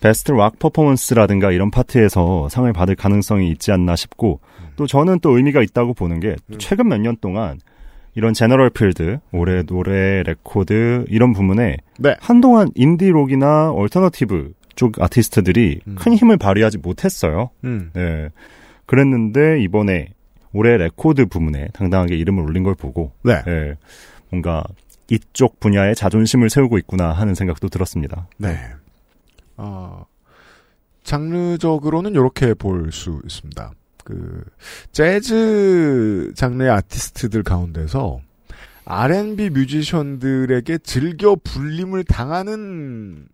Best 0.00 0.32
Rock 0.32 0.58
Performance라든가 0.58 1.52
이런 1.52 1.70
파트에서 1.70 2.48
상을 2.48 2.72
받을 2.72 2.94
가능성이 2.96 3.50
있지 3.50 3.70
않나 3.70 3.96
싶고 3.96 4.40
또 4.80 4.86
저는 4.86 5.20
또 5.20 5.36
의미가 5.36 5.60
있다고 5.60 5.92
보는 5.92 6.20
게 6.20 6.36
음. 6.48 6.54
최근 6.58 6.88
몇 6.88 6.96
년 7.02 7.14
동안 7.20 7.60
이런 8.14 8.32
general 8.32 8.70
field, 8.70 9.18
올해 9.30 9.62
노래, 9.64 10.22
레코드 10.22 11.04
이런 11.08 11.34
부분에 11.34 11.76
네. 11.98 12.16
한동안 12.18 12.70
인디록이나 12.74 13.72
alternative 13.72 14.54
쪽 14.76 15.02
아티스트들이 15.02 15.80
음. 15.86 15.96
큰 15.98 16.14
힘을 16.14 16.38
발휘하지 16.38 16.78
못했어요. 16.78 17.50
음. 17.64 17.90
네. 17.92 18.30
그랬는데 18.86 19.60
이번에 19.62 20.14
올해 20.54 20.78
레코드 20.78 21.26
부문에 21.26 21.68
당당하게 21.74 22.16
이름을 22.16 22.42
올린 22.42 22.62
걸 22.62 22.74
보고 22.74 23.12
네. 23.22 23.34
예, 23.46 23.74
뭔가 24.30 24.64
이쪽 25.10 25.60
분야에 25.60 25.92
자존심을 25.92 26.48
세우고 26.48 26.78
있구나 26.78 27.12
하는 27.12 27.34
생각도 27.34 27.68
들었습니다. 27.68 28.28
네. 28.38 28.56
어, 29.58 30.06
장르적으로는 31.04 32.12
이렇게 32.12 32.54
볼 32.54 32.90
수 32.92 33.20
있습니다. 33.24 33.72
그, 34.04 34.44
재즈 34.92 36.32
장르의 36.34 36.70
아티스트들 36.70 37.42
가운데서 37.42 38.20
R&B 38.84 39.50
뮤지션들에게 39.50 40.78
즐겨 40.78 41.36
불림을 41.36 42.04
당하는 42.04 43.28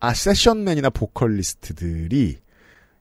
아, 0.00 0.14
세션맨이나 0.14 0.90
보컬리스트들이 0.90 2.38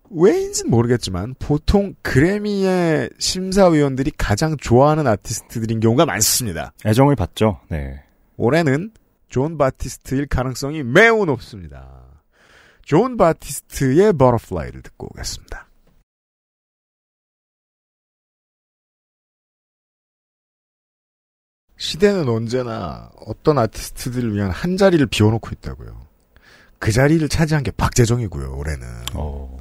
왜인지는 0.10 0.72
모르겠지만 0.72 1.36
보통 1.38 1.94
그래미의 2.02 3.10
심사위원들이 3.20 4.12
가장 4.18 4.58
좋아하는 4.58 5.06
아티스트들인 5.06 5.80
경우가 5.80 6.06
많습니다. 6.06 6.74
애정을 6.86 7.16
받죠. 7.16 7.60
네. 7.70 8.04
올해는 8.38 8.92
존 9.30 9.58
바티스트일 9.58 10.28
가능성이 10.28 10.84
매우 10.84 11.26
높습니다. 11.26 12.04
존 12.84 13.18
바티스트의 13.18 14.14
Butterfly를 14.14 14.82
듣고 14.82 15.08
오겠습니다. 15.12 15.67
시대는 21.78 22.28
언제나 22.28 23.10
어떤 23.26 23.58
아티스트들을 23.60 24.34
위한 24.34 24.50
한 24.50 24.78
자리를 24.78 25.06
비워놓고 25.08 25.50
있다고요. 25.54 26.08
그 26.80 26.92
자리를 26.92 27.28
차지한 27.30 27.64
게 27.64 27.72
박재정이고요, 27.72 28.56
올해는. 28.56 28.88
어, 29.14 29.58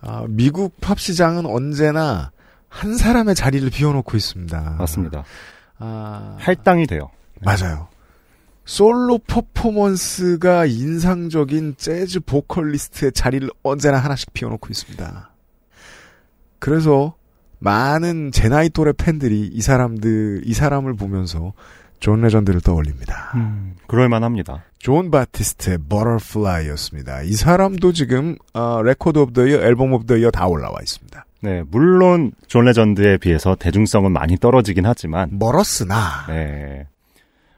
아, 0.00 0.24
미국 0.28 0.80
팝 0.80 0.98
시장은 0.98 1.46
언제나 1.46 2.30
한 2.68 2.96
사람의 2.96 3.34
자리를 3.34 3.68
비워놓고 3.70 4.16
있습니다. 4.16 4.76
맞습니다. 4.78 5.24
아, 5.78 6.36
할당이 6.38 6.86
돼요. 6.86 7.10
맞아요. 7.42 7.88
솔로 8.64 9.18
퍼포먼스가 9.18 10.66
인상적인 10.66 11.76
재즈 11.78 12.20
보컬리스트의 12.20 13.12
자리를 13.12 13.48
언제나 13.62 13.98
하나씩 13.98 14.34
비워놓고 14.34 14.68
있습니다. 14.70 15.30
그래서 16.58 17.14
많은 17.58 18.30
제 18.32 18.48
나이 18.48 18.68
또래 18.70 18.92
팬들이 18.96 19.50
이 19.52 19.60
사람들, 19.60 20.42
이 20.44 20.52
사람을 20.52 20.94
보면서 20.94 21.52
존 22.00 22.20
레전드를 22.20 22.60
떠올립니다. 22.60 23.32
음, 23.34 23.74
그럴만합니다. 23.86 24.62
존 24.78 25.10
바티스트의 25.10 25.78
Butterfly였습니다. 25.88 27.22
이 27.22 27.32
사람도 27.32 27.92
지금 27.92 28.36
어, 28.54 28.80
Record 28.82 29.18
of 29.18 29.32
the 29.32 29.46
Year, 29.46 29.60
Album 29.60 29.92
of 29.92 30.06
the 30.06 30.16
Year 30.16 30.30
다 30.30 30.46
올라와 30.46 30.78
있습니다. 30.80 31.24
네, 31.40 31.62
물론 31.70 32.32
존 32.46 32.64
레전드에 32.64 33.16
비해서 33.18 33.56
대중성은 33.56 34.12
많이 34.12 34.36
떨어지긴 34.36 34.86
하지만 34.86 35.30
멀었으나 35.32 36.26
네. 36.28 36.86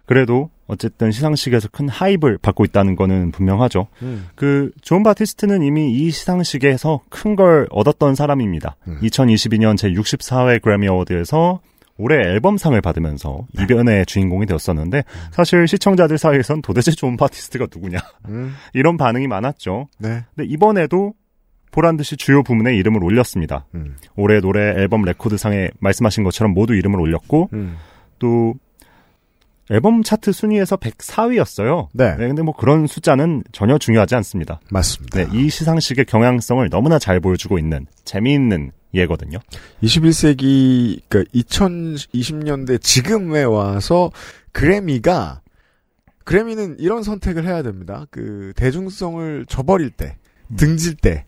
그래도 0.06 0.50
어쨌든 0.70 1.10
시상식에서 1.10 1.68
큰 1.72 1.88
hype을 1.88 2.38
받고 2.38 2.64
있다는 2.64 2.94
거는 2.96 3.32
분명하죠. 3.32 3.88
음, 4.02 4.28
그 4.36 4.69
존 4.69 5.02
바티스트는 5.02 5.62
이미 5.62 5.92
이 5.92 6.10
시상식에서 6.10 7.00
큰 7.08 7.30
걸 7.36 7.68
얻었던 7.70 8.14
사람입니다. 8.16 8.76
음. 8.88 8.98
2022년 9.02 9.76
제 9.76 9.88
64회 9.90 10.60
그래미 10.60 10.88
어워드에서 10.88 11.60
올해 11.96 12.16
앨범상을 12.16 12.80
받으면서 12.80 13.46
네. 13.54 13.62
이변의 13.62 14.06
주인공이 14.06 14.46
되었었는데 14.46 15.04
사실 15.32 15.68
시청자들 15.68 16.18
사이에선 16.18 16.62
도대체 16.62 16.90
존 16.90 17.16
바티스트가 17.16 17.66
누구냐 17.72 17.98
음, 18.28 18.54
이런 18.74 18.96
반응이 18.96 19.26
많았죠. 19.28 19.88
네. 19.98 20.24
근데 20.34 20.48
이번에도 20.50 21.12
보란 21.70 21.96
듯이 21.96 22.16
주요 22.16 22.42
부문에 22.42 22.74
이름을 22.74 23.04
올렸습니다. 23.04 23.66
음. 23.74 23.96
올해 24.16 24.40
노래 24.40 24.60
앨범 24.70 25.02
레코드상에 25.02 25.68
말씀하신 25.78 26.24
것처럼 26.24 26.52
모두 26.52 26.74
이름을 26.74 26.98
올렸고 27.00 27.50
음. 27.52 27.76
또 28.18 28.54
앨범 29.70 30.02
차트 30.02 30.32
순위에서 30.32 30.76
104위였어요. 30.76 31.88
네. 31.92 32.16
근데 32.16 32.42
뭐 32.42 32.54
그런 32.54 32.86
숫자는 32.86 33.44
전혀 33.52 33.78
중요하지 33.78 34.16
않습니다. 34.16 34.60
맞습니다. 34.70 35.18
네, 35.18 35.28
이 35.32 35.48
시상식의 35.48 36.06
경향성을 36.06 36.68
너무나 36.70 36.98
잘 36.98 37.20
보여주고 37.20 37.58
있는 37.58 37.86
재미있는 38.04 38.72
예거든요. 38.94 39.38
21세기, 39.82 41.00
그러니까 41.08 41.30
2020년대 41.32 42.82
지금에 42.82 43.44
와서 43.44 44.10
그래미가 44.52 45.42
그래미는 46.24 46.76
이런 46.78 47.02
선택을 47.02 47.46
해야 47.46 47.62
됩니다. 47.62 48.06
그 48.10 48.52
대중성을 48.56 49.46
저버릴 49.48 49.90
때, 49.90 50.16
등질 50.56 50.96
때, 50.96 51.24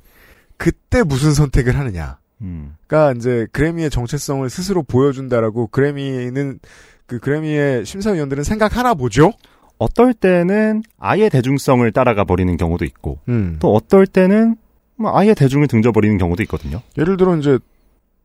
그때 0.57 1.03
무슨 1.03 1.33
선택을 1.33 1.79
하느냐. 1.79 2.19
음, 2.41 2.75
가 2.89 3.13
이제 3.13 3.47
그래미의 3.53 3.91
정체성을 3.91 4.49
스스로 4.51 4.83
보여준다라고 4.83 5.69
그래미는 5.69 6.59
그 7.07 7.19
그래미의 7.19 7.85
심사위원들은 7.85 8.45
생각하나 8.45 8.95
보죠. 8.95 9.33
어떨 9.79 10.15
때는 10.15 10.83
아예 10.99 11.29
대중성을 11.29 11.91
따라가 11.93 12.25
버리는 12.25 12.57
경우도 12.57 12.85
있고 12.85 13.19
음. 13.29 13.57
또 13.61 13.75
어떨 13.75 14.07
때는 14.07 14.57
뭐 14.97 15.17
아예 15.17 15.35
대중을 15.35 15.67
등져버리는 15.67 16.17
경우도 16.19 16.43
있거든요. 16.45 16.81
예를 16.99 17.17
들어 17.17 17.37
이제 17.37 17.59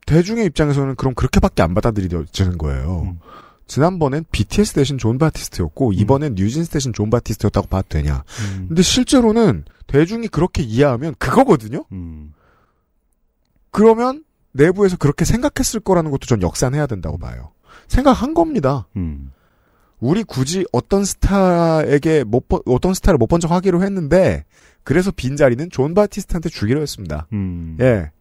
대중의 0.06 0.46
입장에서는 0.46 0.96
그럼 0.96 1.16
그렇게밖에 1.16 1.64
안 1.64 1.74
받아들여지는 1.74 2.58
거예요. 2.58 3.02
음. 3.06 3.20
지난번엔 3.68 4.26
BTS 4.32 4.74
대신 4.74 4.98
존 4.98 5.18
바티스트였고 5.18 5.92
이번엔 5.94 6.36
뉴진스 6.36 6.70
대신 6.72 6.94
존 6.94 7.10
바티스트였다고 7.10 7.68
봐도 7.68 7.86
되냐? 7.90 8.24
음, 8.40 8.66
근데 8.70 8.82
실제로는 8.82 9.66
대중이 9.88 10.30
그렇게 10.30 10.64
이해하면 10.64 11.16
그거거든요. 11.20 11.84
음, 11.92 12.34
그러면 13.72 14.24
내부에서 14.54 14.96
그렇게 14.98 15.26
생각했을 15.26 15.82
거라는 15.82 16.12
것도 16.12 16.26
전 16.28 16.42
역산해야 16.42 16.88
된다고 16.88 17.18
봐요. 17.18 17.52
생각한 17.88 18.34
겁니다. 18.34 18.88
음, 18.96 19.32
우리 20.00 20.24
굳이 20.24 20.66
어떤 20.72 21.04
스타에게 21.06 22.24
못 22.24 22.48
본- 22.48 22.62
어떤 22.66 22.94
스타를 22.94 23.18
못 23.18 23.28
본 23.28 23.38
척 23.38 23.52
하기로 23.52 23.82
했는데 23.84 24.44
그래서 24.84 25.12
빈 25.12 25.36
자리는 25.36 25.70
존 25.72 25.94
바티스트한테 25.94 26.50
주기로 26.50 26.82
했습니다. 26.82 27.28
음. 27.34 27.78
예. 27.82 28.12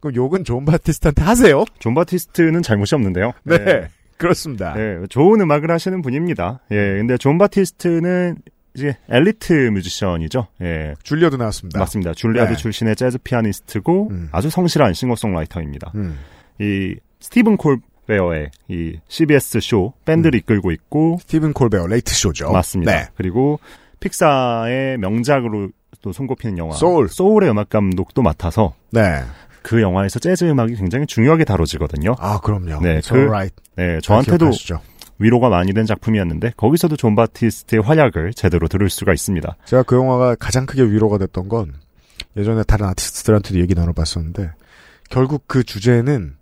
그럼 0.00 0.14
욕은 0.16 0.44
존 0.44 0.64
바티스트한테 0.64 1.22
하세요. 1.22 1.64
존 1.78 1.94
바티스트는 1.94 2.62
잘못이 2.62 2.94
없는데요. 2.94 3.32
네. 3.44 3.88
그렇습니다. 4.18 4.74
네, 4.74 4.98
좋은 5.08 5.40
음악을 5.40 5.70
하시는 5.70 6.00
분입니다. 6.00 6.60
예, 6.70 6.76
근데 6.98 7.16
존 7.16 7.36
바티스트는 7.36 8.36
이제 8.76 8.96
엘리트 9.08 9.52
뮤지션이죠. 9.72 10.46
예, 10.62 10.94
줄리아드 11.02 11.36
나왔습니다. 11.36 11.78
맞습니다. 11.80 12.12
줄리아드 12.14 12.50
네. 12.50 12.56
출신의 12.56 12.96
재즈 12.96 13.18
피아니스트고 13.18 14.08
음. 14.10 14.28
아주 14.30 14.50
성실한 14.50 14.94
싱어송라이터입니다. 14.94 15.92
음. 15.96 16.18
이 16.60 16.94
스티븐 17.20 17.56
콜베어의 17.56 18.50
이 18.68 18.98
CBS 19.08 19.60
쇼 19.60 19.92
밴드를 20.04 20.38
이끌고 20.40 20.70
있고 20.72 21.18
스티븐 21.22 21.52
콜베어 21.52 21.86
Late 21.86 22.14
Show죠. 22.14 22.50
맞습니다. 22.52 22.92
네. 22.92 23.08
그리고 23.16 23.58
픽사의 24.00 24.98
명작으로 24.98 25.70
또 26.02 26.12
손꼽히는 26.12 26.58
영화 26.58 26.74
소울. 26.74 27.08
소울의 27.08 27.50
음악 27.50 27.70
감독도 27.70 28.22
맡아서 28.22 28.74
네. 28.90 29.22
그 29.62 29.80
영화에서 29.80 30.18
재즈 30.18 30.44
음악이 30.44 30.76
굉장히 30.76 31.06
중요하게 31.06 31.44
다뤄지거든요. 31.44 32.14
아, 32.18 32.38
그럼요. 32.40 32.80
네, 32.82 33.00
It's 33.00 33.08
그- 33.10 33.16
alright. 33.20 33.54
네, 33.76 33.98
저한테도 34.02 34.36
기억하시죠? 34.50 34.80
위로가 35.18 35.48
많이 35.48 35.72
된 35.72 35.86
작품이었는데 35.86 36.52
거기서도 36.56 36.96
존 36.96 37.14
바티스트의 37.14 37.80
활약을 37.82 38.34
제대로 38.34 38.68
들을 38.68 38.90
수가 38.90 39.14
있습니다. 39.14 39.56
제가 39.64 39.84
그 39.84 39.96
영화가 39.96 40.34
가장 40.34 40.66
크게 40.66 40.82
위로가 40.82 41.16
됐던 41.18 41.48
건 41.48 41.72
예전에 42.36 42.64
다른 42.64 42.86
아티스트들한테도 42.88 43.58
얘기 43.60 43.74
나눠봤었는데 43.74 44.50
결국 45.08 45.44
그 45.46 45.62
주제는 45.62 46.34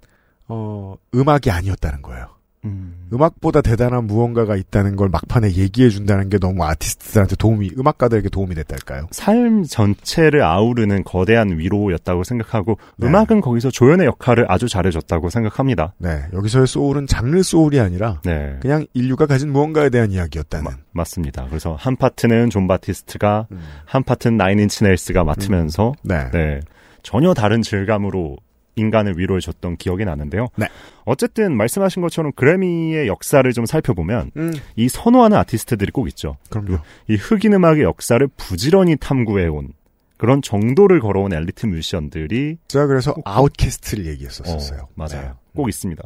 어, 0.52 0.96
음악이 1.14 1.50
아니었다는 1.50 2.02
거예요. 2.02 2.26
음악보다 2.64 3.60
대단한 3.60 4.06
무언가가 4.06 4.54
있다는 4.56 4.94
걸 4.96 5.08
막판에 5.08 5.52
얘기해 5.52 5.90
준다는 5.90 6.28
게 6.28 6.38
너무 6.38 6.64
아티스트들한테 6.64 7.34
도움이 7.36 7.72
음악가들에게 7.76 8.28
도움이 8.28 8.54
됐달까요? 8.54 9.08
삶 9.10 9.64
전체를 9.64 10.42
아우르는 10.42 11.02
거대한 11.04 11.58
위로였다고 11.58 12.22
생각하고 12.24 12.78
네. 12.96 13.06
음악은 13.08 13.40
거기서 13.42 13.70
조연의 13.70 14.06
역할을 14.06 14.46
아주 14.48 14.68
잘해줬다고 14.68 15.28
생각합니다. 15.28 15.92
네, 15.98 16.22
여기서의 16.32 16.66
소울은 16.68 17.06
장르 17.08 17.42
소울이 17.42 17.80
아니라 17.80 18.20
네. 18.24 18.56
그냥 18.60 18.86
인류가 18.94 19.26
가진 19.26 19.52
무언가에 19.52 19.90
대한 19.90 20.10
이야기였다는. 20.12 20.64
마- 20.64 20.76
맞습니다. 20.92 21.46
그래서 21.48 21.74
한 21.78 21.96
파트는 21.96 22.48
존 22.50 22.66
바티스트가 22.68 23.48
음. 23.50 23.60
한 23.84 24.04
파트는 24.04 24.36
나인인치 24.36 24.84
네일스가 24.84 25.24
맡으면서 25.24 25.92
네. 26.02 26.30
네, 26.30 26.60
전혀 27.02 27.34
다른 27.34 27.60
질감으로 27.60 28.36
인간을 28.76 29.18
위로해줬던 29.18 29.76
기억이 29.76 30.04
나는데요. 30.04 30.48
네. 30.56 30.66
어쨌든 31.04 31.56
말씀하신 31.56 32.02
것처럼 32.02 32.32
그래미의 32.34 33.08
역사를 33.08 33.50
좀 33.52 33.66
살펴보면 33.66 34.30
음, 34.36 34.52
이 34.76 34.88
선호하는 34.88 35.36
아티스트들이 35.36 35.90
꼭 35.90 36.08
있죠. 36.08 36.36
그럼요. 36.50 36.78
이 37.08 37.16
흑인 37.16 37.52
음악의 37.54 37.82
역사를 37.82 38.26
부지런히 38.36 38.96
탐구해온 38.96 39.72
그런 40.16 40.40
정도를 40.40 41.00
걸어온 41.00 41.32
엘리트 41.32 41.66
뮤지션들이 41.66 42.56
제가 42.68 42.86
그래서 42.86 43.14
아웃캐스트를 43.24 44.06
얘기했었어요. 44.06 44.82
어, 44.82 44.88
맞아요. 44.94 45.22
네. 45.22 45.30
꼭 45.54 45.68
있습니다. 45.68 46.02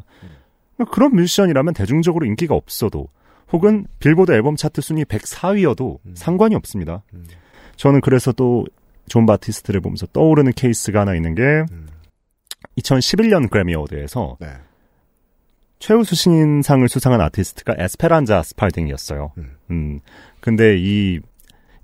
그런 0.90 1.14
뮤지션이라면 1.14 1.74
대중적으로 1.74 2.26
인기가 2.26 2.54
없어도 2.54 3.08
혹은 3.52 3.86
빌보드 3.98 4.32
앨범 4.32 4.56
차트 4.56 4.80
순위 4.80 5.04
104위여도 5.04 5.98
음. 6.04 6.14
상관이 6.14 6.54
없습니다. 6.54 7.02
음. 7.14 7.26
저는 7.76 8.00
그래서 8.00 8.32
또 8.32 8.79
존 8.79 9.26
바티스트를 9.26 9.80
보면서 9.80 10.06
떠오르는 10.06 10.52
케이스가 10.52 11.00
하나 11.00 11.14
있는 11.14 11.34
게 11.34 11.42
음. 11.42 11.86
2011년 12.78 13.50
그래미 13.50 13.74
어워드에서 13.74 14.36
네. 14.40 14.48
최우수 15.78 16.14
신인상을 16.14 16.88
수상한 16.88 17.20
아티스트가 17.20 17.74
에스페란자 17.78 18.42
스팔딩이었어요. 18.42 19.32
음. 19.38 19.56
음. 19.70 20.00
근데 20.40 20.76
이 20.78 21.20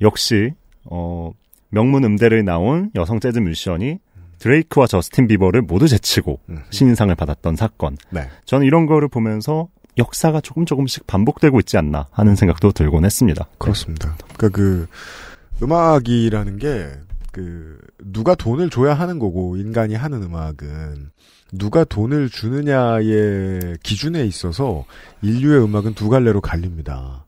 역시 0.00 0.52
어 0.84 1.32
명문 1.68 2.04
음대를 2.04 2.44
나온 2.44 2.90
여성 2.94 3.20
재즈 3.20 3.38
뮤지션이 3.38 3.98
드레이크와 4.38 4.86
저스틴 4.86 5.28
비버를 5.28 5.62
모두 5.62 5.86
제치고 5.88 6.40
음. 6.48 6.62
신인상을 6.70 7.14
받았던 7.14 7.56
사건. 7.56 7.96
네. 8.10 8.28
저는 8.44 8.66
이런 8.66 8.86
거를 8.86 9.08
보면서 9.08 9.68
역사가 9.98 10.40
조금 10.40 10.64
조금씩 10.64 11.06
반복되고 11.06 11.60
있지 11.60 11.76
않나 11.76 12.08
하는 12.10 12.34
생각도 12.34 12.72
들곤 12.72 13.04
했습니다. 13.04 13.46
그렇습니다. 13.58 14.16
그러니까 14.36 14.48
그 14.48 14.88
음악이라는 15.62 16.58
게 16.58 16.90
그 17.32 17.78
누가 18.04 18.34
돈을 18.34 18.70
줘야 18.70 18.94
하는 18.94 19.18
거고 19.18 19.56
인간이 19.56 19.94
하는 19.94 20.22
음악은 20.22 21.10
누가 21.52 21.82
돈을 21.84 22.28
주느냐의 22.28 23.78
기준에 23.82 24.24
있어서 24.26 24.84
인류의 25.22 25.64
음악은 25.64 25.94
두 25.94 26.08
갈래로 26.08 26.40
갈립니다. 26.40 27.24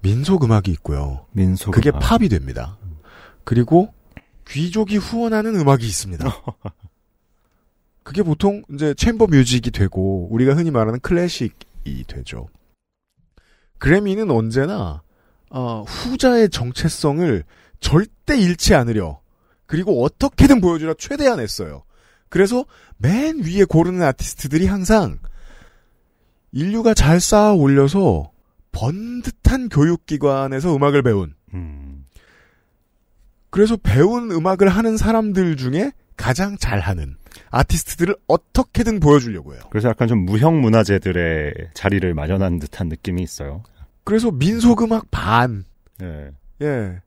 민속 0.00 0.44
음악이 0.44 0.70
있고요. 0.72 1.26
민속 1.32 1.72
그게 1.72 1.90
음악. 1.90 2.00
팝이 2.00 2.28
됩니다. 2.28 2.78
그리고 3.44 3.92
귀족이 4.48 4.96
후원하는 4.96 5.54
음악이 5.54 5.86
있습니다. 5.86 6.24
그게 8.02 8.22
보통 8.22 8.62
이제 8.74 8.94
챔버 8.94 9.26
뮤직이 9.26 9.70
되고 9.70 10.28
우리가 10.30 10.54
흔히 10.54 10.70
말하는 10.70 10.98
클래식이 11.00 12.04
되죠. 12.08 12.48
그래미는 13.78 14.30
언제나 14.30 15.02
어, 15.50 15.82
후자의 15.86 16.48
정체성을 16.48 17.44
절대 17.80 18.38
잃지 18.38 18.74
않으려 18.74 19.21
그리고 19.72 20.04
어떻게든 20.04 20.60
보여주려 20.60 20.92
최대한 20.98 21.40
했어요. 21.40 21.84
그래서 22.28 22.66
맨 22.98 23.38
위에 23.38 23.64
고르는 23.64 24.02
아티스트들이 24.02 24.66
항상 24.66 25.18
인류가 26.50 26.92
잘 26.92 27.22
쌓아 27.22 27.54
올려서 27.54 28.32
번듯한 28.72 29.70
교육기관에서 29.70 30.76
음악을 30.76 31.02
배운 31.02 31.32
음, 31.54 32.04
그래서 33.48 33.78
배운 33.78 34.30
음악을 34.30 34.68
하는 34.68 34.98
사람들 34.98 35.56
중에 35.56 35.92
가장 36.18 36.58
잘하는 36.58 37.16
아티스트들을 37.48 38.14
어떻게든 38.26 39.00
보여주려고 39.00 39.54
해요. 39.54 39.62
그래서 39.70 39.88
약간 39.88 40.06
좀 40.06 40.26
무형 40.26 40.60
문화재들의 40.60 41.70
자리를 41.72 42.12
마련한 42.12 42.58
듯한 42.58 42.90
느낌이 42.90 43.22
있어요. 43.22 43.62
그래서 44.04 44.30
민속음악 44.30 45.10
반, 45.10 45.64
네. 45.96 46.30
예, 46.60 47.00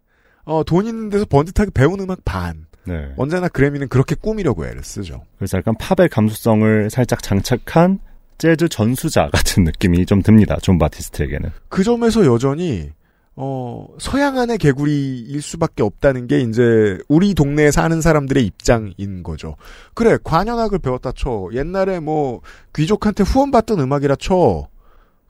어, 0.46 0.64
돈 0.64 0.86
있는 0.86 1.10
데서 1.10 1.26
번듯하게 1.26 1.72
배운 1.74 2.00
음악 2.00 2.24
반. 2.24 2.66
네. 2.86 3.12
언제나 3.18 3.48
그래미는 3.48 3.88
그렇게 3.88 4.16
꾸미려고 4.16 4.66
애를 4.66 4.84
쓰죠. 4.84 5.24
그래서 5.38 5.58
약간 5.58 5.76
팝의 5.78 6.10
감수성을 6.10 6.90
살짝 6.90 7.24
장착한 7.24 8.00
재즈 8.38 8.70
전수자 8.70 9.30
같은 9.34 9.64
느낌이 9.64 10.06
좀 10.06 10.22
듭니다. 10.22 10.58
존 10.62 10.78
바티스트에게는. 10.78 11.50
그 11.70 11.84
점에서 11.84 12.26
여전히 12.26 12.92
어, 13.38 13.88
서양안의 13.98 14.58
개구리일 14.60 15.42
수밖에 15.42 15.84
없다는 15.84 16.28
게 16.28 16.40
이제 16.40 16.98
우리 17.10 17.34
동네에 17.34 17.72
사는 17.72 18.00
사람들의 18.00 18.46
입장인 18.46 19.24
거죠. 19.24 19.56
그래 19.94 20.18
관현악을 20.24 20.80
배웠다 20.80 21.12
쳐. 21.14 21.50
옛날에 21.54 22.00
뭐 22.00 22.42
귀족한테 22.74 23.24
후원받던 23.24 23.80
음악이라 23.80 24.16
쳐. 24.18 24.68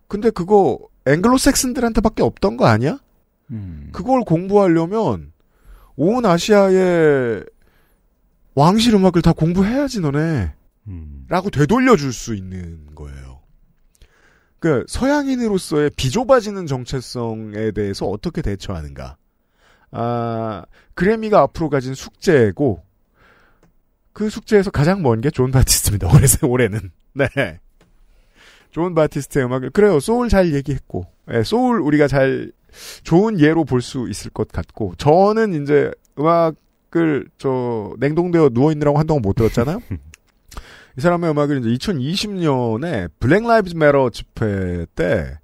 근데 0.07 0.29
그거 0.29 0.79
앵글로색슨들한테밖에 1.07 2.21
없던 2.21 2.57
거 2.57 2.65
아니야? 2.65 2.99
그걸 3.91 4.23
공부하려면 4.23 5.31
온 5.95 6.25
아시아의 6.25 7.43
왕실 8.55 8.93
음악을 8.95 9.21
다 9.21 9.33
공부해야지 9.33 9.99
너네. 10.01 10.53
음. 10.87 11.25
라고 11.29 11.49
되돌려 11.49 11.95
줄 11.95 12.11
수 12.13 12.35
있는 12.35 12.87
거예요. 12.95 13.41
그 14.59 14.83
서양인으로서의 14.87 15.91
비좁아지는 15.95 16.65
정체성에 16.65 17.71
대해서 17.71 18.05
어떻게 18.07 18.41
대처하는가. 18.41 19.17
아, 19.91 20.65
그래미가 20.95 21.39
앞으로 21.41 21.69
가진 21.69 21.93
숙제고 21.93 22.83
그 24.13 24.29
숙제에서 24.29 24.71
가장 24.71 25.01
먼 25.01 25.21
게 25.21 25.29
존 25.29 25.51
바티스트입니다. 25.51 26.07
올해 26.13 26.25
올해는. 26.41 26.91
네. 27.13 27.59
존 28.71 28.95
바티스트의 28.95 29.45
음악을 29.45 29.69
그래요. 29.71 29.99
소울 29.99 30.29
잘 30.29 30.53
얘기했고. 30.53 31.05
네, 31.27 31.43
소울 31.43 31.79
우리가 31.81 32.07
잘 32.07 32.51
좋은 33.03 33.39
예로 33.39 33.65
볼 33.65 33.81
수 33.81 34.07
있을 34.09 34.31
것 34.31 34.47
같고 34.49 34.93
저는 34.97 35.61
이제 35.63 35.91
음악을 36.19 37.27
저 37.37 37.93
냉동되어 37.99 38.49
누워 38.49 38.71
있느라고 38.71 38.97
한동안 38.97 39.21
못 39.21 39.33
들었잖아요. 39.33 39.81
이 40.97 41.01
사람의 41.01 41.29
음악을 41.31 41.59
이제 41.65 41.69
2020년에 41.89 43.09
Black 43.19 43.45
Lives 43.45 43.75
Matter 43.75 44.09
집회 44.09 44.85
때 44.95 45.37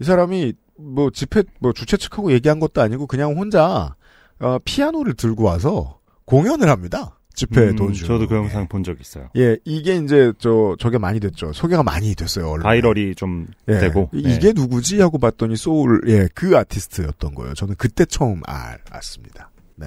이 0.00 0.04
사람이 0.04 0.52
뭐 0.76 1.10
집회 1.10 1.44
뭐 1.60 1.72
주최 1.72 1.96
측하고 1.96 2.32
얘기한 2.32 2.58
것도 2.58 2.82
아니고 2.82 3.06
그냥 3.06 3.36
혼자 3.38 3.94
어, 4.40 4.58
피아노를 4.64 5.14
들고 5.14 5.44
와서 5.44 6.00
공연을 6.24 6.68
합니다. 6.68 7.20
집회 7.34 7.68
음, 7.70 7.76
도중. 7.76 8.06
저도 8.06 8.26
그 8.28 8.34
영상 8.36 8.66
본 8.68 8.82
적 8.82 9.00
있어요. 9.00 9.28
예, 9.36 9.56
이게 9.64 9.96
이제 9.96 10.32
저 10.38 10.76
저게 10.78 10.98
많이 10.98 11.20
됐죠. 11.20 11.52
소개가 11.52 11.82
많이 11.82 12.14
됐어요. 12.14 12.46
언론에. 12.46 12.62
viral이 12.64 13.14
좀 13.14 13.46
예, 13.68 13.78
되고 13.78 14.10
이게 14.12 14.48
예. 14.48 14.52
누구지 14.52 15.00
하고 15.00 15.18
봤더니 15.18 15.56
소울 15.56 16.00
예, 16.06 16.31
그 16.31 16.56
아티스트였던 16.56 17.34
거예요. 17.34 17.54
저는 17.54 17.74
그때 17.78 18.04
처음 18.04 18.40
알았습니다. 18.46 19.50
네. 19.76 19.86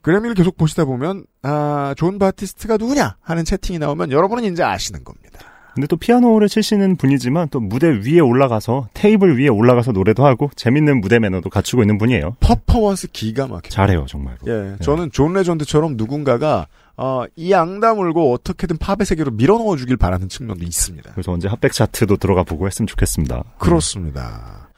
그래미를 0.00 0.34
계속 0.34 0.56
보시다 0.56 0.84
보면 0.84 1.24
아, 1.42 1.72
존 1.72 2.18
바티스트가 2.18 2.76
누구냐 2.78 3.16
하는 3.20 3.44
채팅이 3.44 3.78
나오면 3.78 4.10
여러분은 4.10 4.44
이제 4.52 4.62
아시는 4.62 5.04
겁니다. 5.04 5.40
근데 5.74 5.86
또 5.86 5.96
피아노를 5.96 6.48
치시는 6.48 6.96
분이지만 6.96 7.48
또 7.50 7.60
무대 7.60 7.88
위에 7.88 8.18
올라가서 8.20 8.88
테이블 8.94 9.38
위에 9.38 9.48
올라가서 9.48 9.92
노래도 9.92 10.26
하고 10.26 10.50
재밌는 10.56 11.00
무대 11.00 11.18
매너도 11.20 11.50
갖추고 11.50 11.82
있는 11.82 11.98
분이에요. 11.98 12.36
퍼포먼스 12.40 13.06
기가 13.08 13.46
막혀. 13.46 13.68
잘해요 13.68 14.06
정말로. 14.08 14.38
예, 14.48 14.76
저는 14.82 15.12
존 15.12 15.34
레전드처럼 15.34 15.96
누군가가 15.96 16.66
어, 16.96 17.24
이 17.36 17.54
앙다물고 17.54 18.32
어떻게든 18.32 18.78
팝의 18.78 19.06
세계로 19.06 19.30
밀어넣어 19.30 19.76
주길 19.76 19.96
바라는 19.96 20.28
측면도 20.28 20.64
있습니다. 20.64 21.12
그래서 21.12 21.30
언제 21.30 21.46
핫백 21.46 21.72
차트도 21.72 22.16
들어가 22.16 22.42
보고 22.42 22.66
했으면 22.66 22.88
좋겠습니다. 22.88 23.44
그렇습니다. 23.58 24.68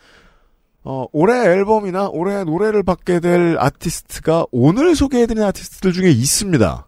어, 0.85 1.07
올해 1.13 1.35
앨범이나 1.47 2.09
올해 2.09 2.45
노래를 2.45 2.83
받게 2.83 3.21
될 3.21 3.57
아티스트가 3.59 4.47
오늘 4.51 4.95
소개해드린 4.95 5.43
아티스트들 5.45 5.93
중에 5.93 6.11
있습니다. 6.11 6.87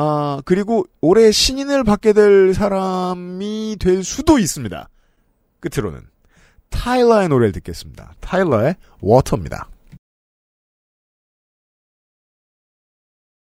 아, 0.00 0.40
그리고 0.44 0.86
올해 1.00 1.32
신인을 1.32 1.82
받게 1.82 2.12
될 2.12 2.54
사람이 2.54 3.78
될 3.80 4.04
수도 4.04 4.38
있습니다. 4.38 4.88
끝으로는 5.58 6.02
타일라의 6.70 7.28
노래를 7.28 7.50
듣겠습니다. 7.50 8.14
타일라의 8.20 8.76
Water입니다. 9.00 9.68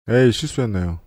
에이, 0.08 0.32
실수했네요. 0.32 1.00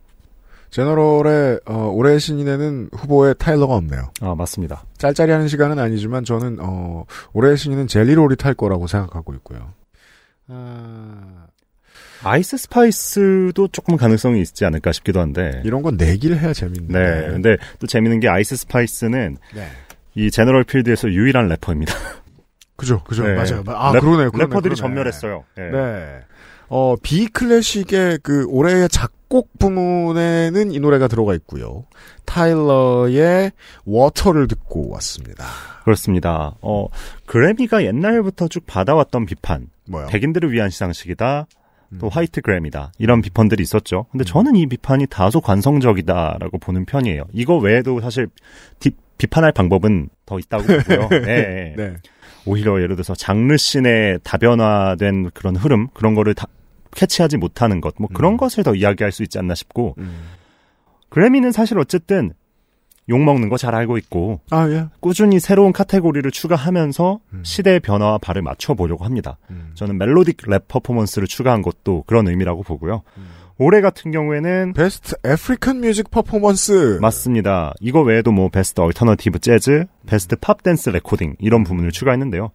general의 0.69 1.61
어, 1.65 1.87
올해 1.87 2.19
신인에는 2.19 2.91
후보에 2.93 3.33
타일라가 3.33 3.73
없네요. 3.73 4.11
아 4.21 4.35
맞습니다. 4.35 4.85
짤짤이 4.99 5.31
하는 5.31 5.47
시간은 5.47 5.79
아니지만 5.79 6.23
저는 6.23 6.59
어, 6.61 7.05
올해 7.33 7.55
신인은 7.55 7.87
젤리롤이 7.87 8.35
탈 8.35 8.53
거라고 8.53 8.85
생각하고 8.85 9.33
있고요. 9.33 9.73
아, 10.49 11.47
아이스 12.23 12.57
스파이스도 12.57 13.67
조금 13.71 13.97
가능성이 13.97 14.41
있지 14.41 14.65
않을까 14.65 14.91
싶기도 14.91 15.19
한데. 15.19 15.61
이런 15.65 15.81
건 15.81 15.97
내기를 15.97 16.39
해야 16.39 16.53
재밌는데. 16.53 16.93
네. 17.21 17.27
근데 17.27 17.57
또 17.79 17.87
재밌는 17.87 18.19
게 18.19 18.27
아이스 18.29 18.55
스파이스는 18.55 19.37
네. 19.55 19.67
이 20.15 20.29
general 20.29 20.63
field에서 20.63 21.09
유일한 21.09 21.47
래퍼입니다. 21.47 21.93
그죠, 22.75 23.03
그죠, 23.03 23.23
네. 23.23 23.33
맞아요. 23.35 23.63
아, 23.67 23.91
랩- 23.93 23.99
그러네, 24.01 24.29
그러네. 24.29 24.37
래퍼들이 24.45 24.75
그러네. 24.75 24.75
전멸했어요. 24.75 25.43
예. 25.59 25.61
네. 25.61 26.19
어, 26.69 26.95
비클래식의 27.01 28.19
그 28.23 28.45
올해의 28.47 28.87
작곡 28.89 29.49
부문에는 29.59 30.71
이 30.71 30.79
노래가 30.79 31.07
들어가 31.07 31.33
있고요. 31.35 31.85
타일라의 32.25 33.51
Water를 33.85 34.47
듣고 34.47 34.89
왔습니다. 34.91 35.45
그렇습니다. 35.83 36.55
어, 36.61 36.87
그래미가 37.25 37.83
옛날부터 37.83 38.47
쭉 38.47 38.65
받아왔던 38.65 39.25
비판. 39.25 39.67
뭐요? 39.87 40.07
백인들을 40.07 40.51
위한 40.51 40.69
시상식이다. 40.69 41.47
또 41.99 42.07
음. 42.07 42.09
white 42.11 42.41
그래미다. 42.41 42.91
이런 42.99 43.21
비판들이 43.21 43.61
있었죠. 43.63 44.05
근데 44.11 44.23
저는 44.23 44.55
이 44.55 44.65
비판이 44.67 45.07
다소 45.07 45.41
관성적이다라고 45.41 46.57
보는 46.59 46.85
편이에요. 46.85 47.23
이거 47.33 47.57
외에도 47.57 47.99
사실 48.01 48.27
디- 48.79 48.91
비판할 49.17 49.51
방법은 49.51 50.09
더 50.25 50.39
있다고 50.39 50.63
보고요. 50.63 51.09
예, 51.27 51.73
예. 51.73 51.75
네. 51.75 51.93
오히려 52.45 52.81
예를 52.81 52.95
들어서 52.95 53.13
장르 53.13 53.55
scene의 53.55 54.19
다변화된 54.23 55.29
그런 55.33 55.55
흐름 55.55 55.87
그런 55.93 56.15
거를 56.15 56.33
다 56.33 56.47
캐치하지 56.95 57.37
못하는 57.37 57.81
것, 57.81 57.93
뭐 57.99 58.09
그런 58.13 58.33
음. 58.33 58.37
것을 58.37 58.63
더 58.63 58.73
이야기할 58.75 59.11
수 59.11 59.23
있지 59.23 59.37
않나 59.37 59.53
싶고 59.55 59.95
음. 59.99 60.23
그래미는 61.09 61.51
사실 61.51 61.77
어쨌든 61.77 62.31
욕 63.09 63.19
먹는 63.19 63.49
거 63.49 63.57
잘 63.57 63.75
알고 63.75 63.97
있고 63.97 64.39
아, 64.51 64.67
예. 64.69 64.85
꾸준히 64.99 65.39
새로운 65.39 65.73
카테고리를 65.73 66.29
추가하면서 66.31 67.19
음. 67.33 67.41
시대의 67.43 67.79
변화와 67.81 68.19
발을 68.19 68.41
맞춰 68.41 68.73
보려고 68.73 69.03
합니다. 69.05 69.37
음. 69.49 69.71
저는 69.75 69.97
Melodic 69.99 70.49
Rap 70.49 70.67
Performance를 70.67 71.27
추가한 71.27 71.61
것도 71.61 72.03
그런 72.07 72.27
의미라고 72.27 72.63
보고요. 72.63 73.01
음. 73.17 73.27
올해 73.57 73.81
같은 73.81 74.11
경우에는 74.11 74.73
Best 74.73 75.15
African 75.23 75.81
Music 75.81 76.09
Performance. 76.09 76.97
맞습니다. 77.01 77.73
이거 77.79 78.01
외에도 78.01 78.31
뭐 78.31 78.49
Best 78.49 78.81
Alternative 78.81 79.37
Jazz, 79.39 79.85
Best 80.07 80.35
Pop 80.37 80.63
Dance 80.63 80.89
Recording 80.89 81.35
이런 81.39 81.63
부문을 81.63 81.91
추가했는데요. 81.91 82.49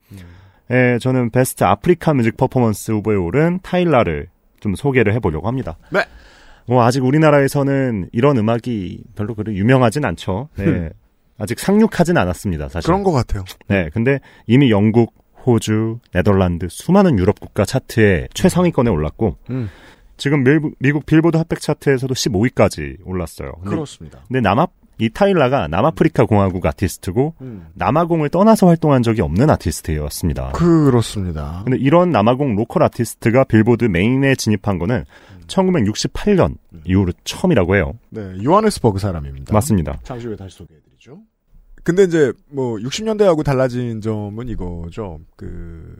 예, 0.72 0.98
저는 1.00 1.30
베스트 1.30 1.62
아프리카 1.62 2.12
Music 2.12 2.36
Performance 2.36 2.90
후보에 2.90 3.14
오른 3.14 3.60
타일라를 3.62 4.26
좀 4.58 4.74
소개를 4.74 5.14
해보려고 5.14 5.46
합니다. 5.46 5.76
네. 5.90 6.00
뭐 6.68 6.82
아직 6.84 7.04
우리나라에서는 7.04 8.08
이런 8.12 8.36
음악이 8.38 9.02
별로 9.14 9.34
그리 9.34 9.56
유명하진 9.58 10.04
않죠. 10.04 10.48
네. 10.56 10.90
아직 11.38 11.58
상륙하진 11.60 12.16
않았습니다, 12.16 12.68
사실. 12.68 12.86
그런 12.86 13.02
것 13.02 13.12
같아요. 13.12 13.44
네, 13.68 13.90
근데 13.92 14.20
이미 14.46 14.70
영국, 14.70 15.12
호주, 15.44 15.98
네덜란드 16.12 16.66
수많은 16.70 17.18
유럽 17.18 17.38
국가 17.38 17.64
차트에 17.64 18.28
최상위권에 18.34 18.90
올랐고 18.90 19.36
음. 19.50 19.68
지금 20.16 20.42
밀- 20.44 20.60
미국 20.78 21.04
빌보드 21.06 21.36
핫백 21.36 21.60
차트에서도 21.60 22.12
15위까지 22.14 22.96
올랐어요. 23.04 23.52
근데, 23.60 23.70
그렇습니다. 23.70 24.20
근데 24.26 24.40
남아 24.40 24.66
이 24.98 25.10
타일라가 25.10 25.68
남아프리카 25.68 26.24
공화국 26.24 26.64
아티스트고 26.64 27.34
음. 27.42 27.66
남아공을 27.74 28.30
떠나서 28.30 28.66
활동한 28.66 29.02
적이 29.02 29.20
없는 29.20 29.50
아티스트였습니다. 29.50 30.52
그렇습니다. 30.52 31.60
근데 31.64 31.78
이런 31.78 32.10
남아공 32.10 32.56
로컬 32.56 32.82
아티스트가 32.84 33.44
빌보드 33.44 33.84
메인에 33.84 34.34
진입한 34.36 34.78
거는 34.78 35.04
1968년 35.46 36.56
이후로 36.84 37.12
처음이라고 37.24 37.76
해요. 37.76 37.92
네, 38.10 38.36
요하네스버그 38.42 38.98
사람입니다. 38.98 39.52
맞습니다. 39.52 39.98
잠시 40.02 40.26
후에 40.26 40.36
다시 40.36 40.56
소개해드리죠. 40.58 41.20
근데 41.84 42.02
이제 42.02 42.32
뭐 42.50 42.76
60년대하고 42.76 43.44
달라진 43.44 44.00
점은 44.00 44.48
이거죠. 44.48 45.20
그 45.36 45.96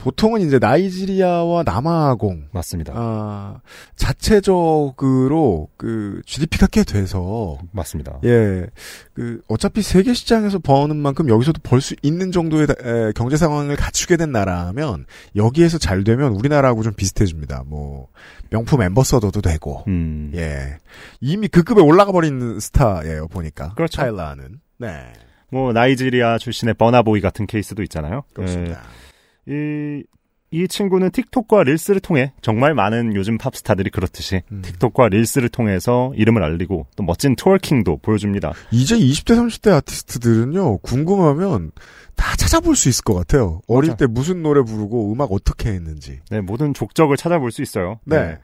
보통은 0.00 0.40
이제 0.40 0.58
나이지리아와 0.58 1.62
남아공 1.62 2.48
맞습니다. 2.52 2.92
아, 2.96 3.60
자체적으로 3.96 5.68
그 5.76 6.22
GDP가 6.24 6.66
꽤 6.68 6.84
돼서 6.84 7.58
맞습니다. 7.72 8.18
예, 8.24 8.66
그 9.12 9.42
어차피 9.48 9.82
세계 9.82 10.14
시장에서 10.14 10.58
버는 10.58 10.96
만큼 10.96 11.28
여기서도 11.28 11.60
벌 11.62 11.80
수 11.80 11.94
있는 12.02 12.30
정도의 12.32 12.66
에, 12.82 13.12
경제 13.14 13.36
상황을 13.36 13.76
갖추게 13.76 14.16
된 14.16 14.32
나라면 14.32 15.06
여기에서 15.36 15.78
잘 15.78 16.04
되면 16.04 16.32
우리나라하고 16.32 16.82
좀 16.82 16.92
비슷해집니다. 16.94 17.64
뭐 17.66 18.08
명품 18.50 18.82
ambassador도 18.82 19.40
되고 19.40 19.84
음. 19.88 20.32
예 20.34 20.76
이미 21.20 21.48
그 21.48 21.62
급에 21.62 21.80
올라가 21.80 22.12
버린 22.12 22.58
스타예요 22.60 23.28
보니까 23.28 23.74
그렇죠. 23.74 24.00
타일라는 24.02 24.60
네 24.78 25.12
뭐 25.52 25.72
나이지리아 25.72 26.38
출신의 26.38 26.74
버나보이 26.74 27.20
같은 27.20 27.44
케이스도 27.46 27.82
있잖아요. 27.82 28.22
그렇습니다. 28.32 28.72
예, 28.84 29.09
이, 29.46 30.02
이 30.50 30.66
친구는 30.66 31.10
틱톡과 31.12 31.62
릴스를 31.62 32.00
통해 32.00 32.32
정말 32.42 32.74
많은 32.74 33.14
요즘 33.14 33.38
팝스타들이 33.38 33.90
그렇듯이 33.90 34.42
음. 34.50 34.62
틱톡과 34.62 35.08
릴스를 35.08 35.48
통해서 35.48 36.12
이름을 36.16 36.42
알리고 36.42 36.86
또 36.96 37.02
멋진 37.04 37.36
twerking도 37.36 37.98
보여줍니다. 37.98 38.52
이제 38.72 38.96
20대 38.96 39.36
30대 39.36 39.72
아티스트들은요 39.76 40.78
궁금하면 40.78 41.70
다 42.16 42.36
찾아볼 42.36 42.74
수 42.76 42.88
있을 42.88 43.04
것 43.04 43.14
같아요. 43.14 43.60
어릴 43.68 43.90
맞아. 43.90 44.06
때 44.06 44.06
무슨 44.06 44.42
노래 44.42 44.62
부르고 44.62 45.12
음악 45.12 45.32
어떻게 45.32 45.70
했는지. 45.70 46.18
네, 46.30 46.40
모든 46.40 46.74
족적을 46.74 47.16
찾아볼 47.16 47.52
수 47.52 47.62
있어요. 47.62 48.00
네. 48.04 48.38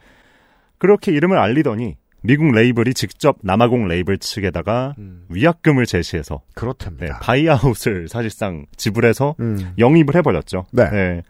그렇게 0.79 1.13
이름을 1.13 1.39
알리더니 1.39 1.97
미국 2.27 2.51
레이블이 2.53 2.95
직접 2.95 3.37
남아공 3.43 3.87
레이블 3.89 4.19
측에다가 4.19 4.95
음, 4.99 5.25
위약금을 5.29 5.87
제시해서 5.87 6.37
네, 6.47 6.53
그렇답니다. 6.55 7.19
buyout을 7.21 8.09
사실상 8.09 8.67
지불해서 8.77 9.35
음, 9.41 9.73
영입을 9.79 10.15
해버렸죠. 10.17 10.67
네. 10.73 11.23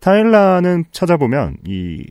타일라는 0.00 0.84
찾아보면 0.92 1.56
이 1.66 2.06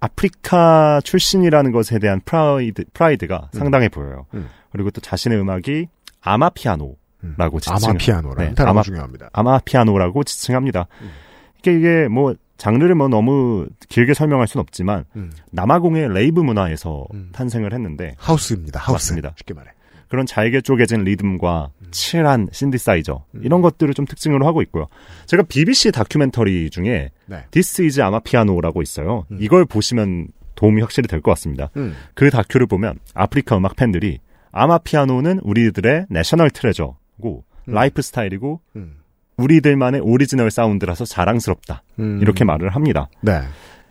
아프리카 0.00 1.00
출신이라는 1.04 1.72
것에 1.72 1.98
대한 1.98 2.20
프라이드, 2.24 2.84
프라이드가 2.94 3.50
음. 3.54 3.58
상당해 3.58 3.88
보여요. 3.88 4.26
음. 4.34 4.48
그리고 4.72 4.90
또 4.90 5.00
자신의 5.00 5.38
음악이 5.40 5.86
아마피아노라고 6.22 6.96
음. 7.24 7.58
지칭. 7.60 7.74
아마피아노라는 7.90 8.54
네, 8.54 8.62
아마- 8.64 8.82
중요합니다. 8.82 9.30
아마피아노라고 9.32 10.24
지칭합니다. 10.24 10.86
음. 11.02 11.10
이게 11.58 11.76
이게 11.76 12.08
뭐 12.08 12.34
장르를 12.60 12.94
뭐 12.94 13.08
너무 13.08 13.66
길게 13.88 14.12
설명할 14.12 14.46
수는 14.46 14.60
없지만 14.60 15.04
음. 15.16 15.32
남아공의 15.50 16.12
레이브 16.12 16.40
문화에서 16.40 17.06
음. 17.14 17.30
탄생을 17.32 17.72
했는데 17.72 18.14
하우스입니다. 18.18 18.78
하우스. 18.80 18.92
맞습니다. 18.92 19.32
쉽게 19.38 19.54
말해. 19.54 19.70
그런 20.08 20.26
잘게 20.26 20.60
쪼개진 20.60 21.04
리듬과 21.04 21.70
chill한 21.90 22.48
신디사이저 22.52 23.24
음. 23.36 23.40
이런 23.44 23.62
것들을 23.62 23.94
좀 23.94 24.04
특징으로 24.04 24.46
하고 24.46 24.60
있고요. 24.62 24.88
제가 25.26 25.44
BBC 25.44 25.92
다큐멘터리 25.92 26.68
중에 26.68 27.10
네. 27.26 27.44
This 27.50 27.80
is 27.80 28.00
아마피아노라고 28.02 28.82
있어요. 28.82 29.24
음. 29.30 29.38
이걸 29.40 29.64
보시면 29.64 30.28
도움이 30.54 30.82
확실히 30.82 31.08
될 31.08 31.22
것 31.22 31.30
같습니다. 31.30 31.70
음. 31.78 31.94
그 32.12 32.28
다큐를 32.28 32.66
보면 32.66 32.98
아프리카 33.14 33.56
음악 33.56 33.76
팬들이 33.76 34.18
아마피아노는 34.52 35.38
우리들의 35.44 36.06
national 36.10 36.50
treasure고 36.50 37.44
음. 37.68 37.72
라이프 37.72 38.02
스타일이고 38.02 38.60
음. 38.76 38.96
우리들만의 39.40 40.00
original 40.00 40.50
sound라서 40.50 41.04
자랑스럽다. 41.04 41.82
음. 41.98 42.18
이렇게 42.20 42.44
말을 42.44 42.70
합니다. 42.70 43.08
네. 43.22 43.40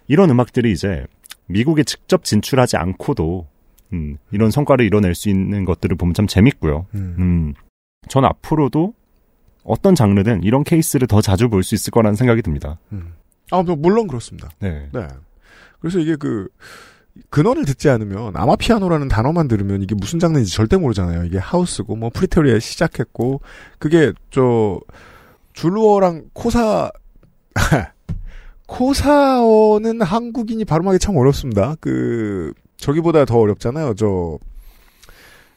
이런 0.08 0.30
음악들이 0.30 0.72
이제 0.72 1.06
미국에 1.48 1.84
직접 1.84 2.24
진출하지 2.24 2.78
않고도 2.78 3.48
음, 3.94 4.18
이런 4.32 4.52
성과를 4.52 4.86
이뤄낼 4.86 5.16
수 5.16 5.30
있는 5.30 5.66
것들을 5.66 5.98
보면 5.98 6.14
참 6.14 6.28
재밌고요. 6.28 6.86
음. 6.94 7.16
음, 7.18 7.54
전 8.08 8.24
앞으로도 8.26 8.94
어떤 9.64 9.96
장르든 9.96 10.44
이런 10.44 10.64
케이스를 10.64 11.08
더 11.08 11.22
자주 11.22 11.50
볼 11.50 11.64
수 11.64 11.76
있을 11.76 11.92
거라는 11.92 12.16
생각이 12.16 12.42
듭니다. 12.42 12.80
음. 12.92 13.14
아, 13.52 13.64
뭐, 13.64 13.76
물론 13.76 14.08
그렇습니다. 14.08 14.50
네. 14.60 14.88
네. 14.94 15.08
그래서 15.80 16.00
이게 16.00 16.16
그, 16.16 16.48
근원을 17.32 17.66
듣지 17.66 17.90
않으면 17.90 18.34
아마피아노라는 18.36 19.08
단어만 19.08 19.48
들으면 19.48 19.82
이게 19.82 19.96
무슨 19.96 20.20
장르인지 20.20 20.54
절대 20.54 20.78
모르잖아요. 20.78 21.26
이게 21.26 21.38
하우스고 21.38 21.96
뭐 21.96 22.10
프리테리에 22.14 22.60
시작했고 22.60 23.42
그게 23.80 24.14
저 24.30 24.80
줄루어랑 25.60 26.30
코사 26.32 26.90
코사어는 28.66 30.02
한국인이 30.02 30.64
발음하기 30.64 31.00
참 31.00 31.18
어렵습니다. 31.18 31.76
그 31.82 32.54
저기보다 32.78 33.26
더 33.26 33.40
어렵잖아요. 33.40 33.96
저 33.96 34.38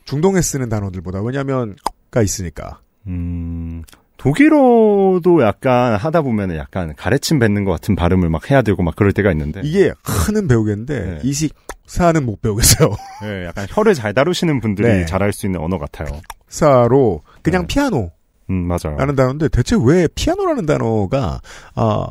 중동에 0.05 0.41
쓰는 0.41 0.69
단어들보다 0.69 1.23
왜냐하면 1.23 1.77
가 2.11 2.21
있으니까. 2.21 2.81
음, 3.07 3.85
독일어도 4.17 5.41
약간 5.43 5.95
하다 5.95 6.23
보면 6.23 6.57
약간 6.57 6.95
가래침 6.97 7.39
뱉는 7.39 7.65
것 7.65 7.71
같은 7.71 7.95
발음을 7.95 8.29
막 8.29 8.51
해야 8.51 8.63
되고 8.63 8.83
막 8.83 8.97
그럴 8.97 9.13
때가 9.13 9.31
있는데. 9.31 9.61
이게 9.63 9.93
하는 10.03 10.49
배우겠는데 10.49 11.01
네. 11.01 11.21
이식 11.23 11.55
사는 11.87 12.27
못 12.27 12.43
배우겠어요. 12.43 12.91
네, 13.23 13.45
약간 13.45 13.67
혀를 13.69 13.95
잘 13.95 14.15
다루시는 14.15 14.61
분들이 14.61 14.89
네. 14.89 15.07
잘할 15.07 15.33
수 15.33 15.47
있는 15.47 15.61
언어 15.61 15.79
같아요. 15.79 16.09
사로 16.49 17.23
그냥 17.43 17.63
네. 17.63 17.67
피아노 17.69 18.11
음, 18.51 18.55
맞아요. 18.67 18.97
라는 18.99 19.15
단어인데 19.17 19.49
대체 19.49 19.77
왜 19.83 20.09
피아노라는 20.15 20.67
단어가 20.67 21.41
아 21.75 22.07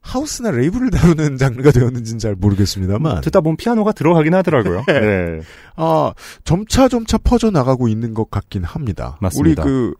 하우스나 0.00 0.50
레이블을 0.50 0.90
다루는 0.90 1.36
장르가 1.38 1.70
되었는지는 1.70 2.18
잘 2.18 2.34
모르겠습니다만 2.34 3.22
듣다 3.22 3.40
보면 3.40 3.56
피아노가 3.56 3.92
들어가긴 3.92 4.34
하더라고요. 4.34 4.84
네. 4.88 5.40
아 5.76 6.12
점차 6.44 6.88
점차 6.88 7.16
퍼져 7.18 7.50
나가고 7.50 7.88
있는 7.88 8.12
것 8.14 8.30
같긴 8.30 8.64
합니다. 8.64 9.16
맞습니다. 9.20 9.62
우리 9.62 9.70
그 9.70 9.94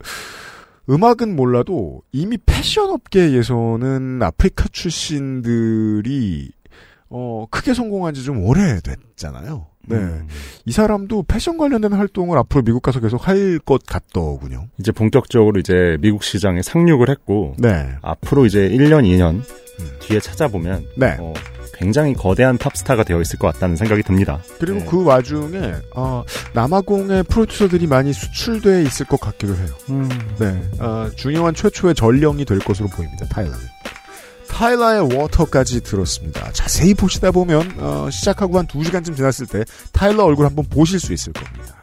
음악은 0.89 1.35
몰라도 1.35 2.03
이미 2.11 2.37
패션 2.45 2.91
업계에서는 2.91 4.21
아프리카 4.21 4.65
출신들이 4.71 6.51
어 7.09 7.45
크게 7.49 7.73
성공한 7.73 8.13
지 8.13 8.23
좀 8.23 8.43
오래됐잖아요. 8.43 9.67
네. 9.87 9.97
음, 9.97 10.27
이 10.65 10.71
사람도 10.71 11.23
패션 11.27 11.57
관련된 11.57 11.93
활동을 11.93 12.37
앞으로 12.37 12.63
미국 12.63 12.81
가서 12.81 12.99
계속 12.99 13.27
할 13.27 13.59
것 13.65 13.83
같더군요. 13.85 14.67
이제 14.79 14.91
본격적으로 14.91 15.59
이제 15.59 15.97
미국 16.01 16.23
시장에 16.23 16.61
상륙을 16.61 17.09
했고 17.09 17.55
네. 17.57 17.87
앞으로 18.01 18.45
이제 18.45 18.69
1년, 18.69 19.03
2년 19.03 19.41
음. 19.79 19.91
뒤에 19.99 20.19
찾아보면 20.19 20.85
네. 20.97 21.17
어, 21.19 21.33
굉장히 21.73 22.13
거대한 22.13 22.57
팝스타가 22.57 23.03
되어 23.03 23.19
있을 23.21 23.37
것 23.39 23.51
같다는 23.53 23.75
생각이 23.75 24.03
듭니다. 24.03 24.39
그리고 24.59 24.79
네. 24.79 24.85
그 24.85 25.03
와중에 25.03 25.73
어, 25.95 26.23
남아공의 26.53 27.23
프로듀서들이 27.23 27.87
많이 27.87 28.13
수출돼 28.13 28.83
있을 28.83 29.05
것 29.05 29.19
같기도 29.19 29.55
해요. 29.55 29.67
네, 30.39 30.61
어, 30.79 31.09
중요한 31.15 31.53
최초의 31.53 31.95
전령이 31.95 32.45
될 32.45 32.59
것으로 32.59 32.87
보입니다. 32.89 33.25
타일러는. 33.27 33.59
타일러의 34.55 35.13
워터까지 35.17 35.81
들었습니다. 35.81 36.49
자세히 36.53 36.93
보시다 36.93 37.29
보면 37.31 37.75
어, 37.77 38.09
시작하고 38.09 38.57
한 38.57 38.65
2시간쯤 38.67 39.17
지났을 39.17 39.47
때 39.47 39.65
타일러 39.91 40.23
얼굴 40.23 40.45
한번 40.45 40.63
보실 40.69 40.97
수 40.97 41.11
있을 41.11 41.33
겁니다. 41.33 41.75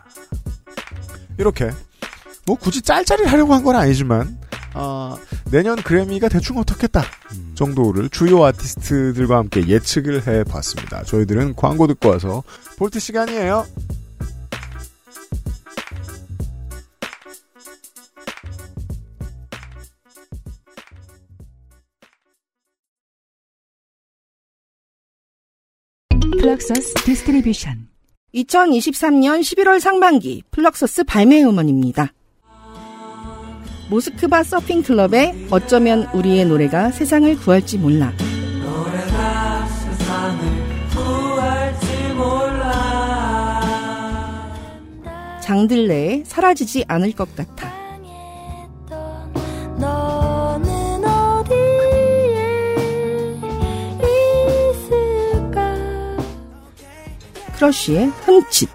이렇게 1.36 1.70
뭐 2.46 2.56
굳이 2.56 2.80
짤짤이 2.80 3.24
하려고 3.26 3.52
한 3.52 3.62
건 3.62 3.76
아니지만 3.76 4.38
어, 4.74 5.16
내년 5.50 5.76
그래미가 5.76 6.30
대충 6.30 6.56
어떻겠다 6.56 7.02
음. 7.34 7.52
정도를 7.54 8.08
주요 8.08 8.42
아티스트들과 8.42 9.36
함께 9.36 9.68
예측을 9.68 10.26
해봤습니다. 10.26 11.04
저희들은 11.04 11.54
광고 11.56 11.86
듣고 11.86 12.08
와서 12.08 12.42
볼트 12.78 13.00
시간이에요. 13.00 13.66
플럭서스 26.42 26.94
디스트리뷰션 27.04 27.86
2023년 28.34 29.42
11월 29.42 29.78
상반기 29.78 30.42
플럭서스 30.50 31.04
발매 31.04 31.40
음원입니다. 31.44 32.12
모스크바 33.88 34.42
서핑 34.42 34.82
클럽의 34.82 35.46
어쩌면 35.52 36.08
우리의 36.12 36.46
노래가 36.46 36.90
세상을 36.90 37.36
구할지 37.36 37.78
몰라. 37.78 38.12
장들레에 45.42 46.24
사라지지 46.26 46.86
않을 46.88 47.12
것 47.12 47.36
같아. 47.36 47.72
크러쉬의 57.62 58.06
흠칫. 58.24 58.68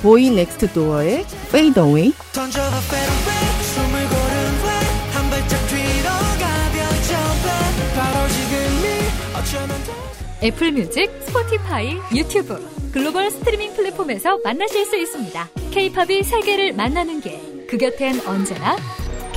보이 0.00 0.30
넥스트 0.30 0.72
도어의 0.72 1.26
페이드 1.50 1.80
어웨이. 1.80 2.12
애플 10.44 10.72
뮤직, 10.72 11.10
스포티파이, 11.26 11.98
유튜브, 12.14 12.64
글로벌 12.92 13.30
스트리밍 13.32 13.74
플랫폼에서 13.74 14.38
만나실 14.44 14.86
수 14.86 14.96
있습니다. 14.96 15.48
K-팝이 15.72 16.22
세계를 16.22 16.74
만나는 16.74 17.20
길. 17.20 17.66
그 17.68 17.78
곁엔 17.78 18.20
언제나 18.26 18.76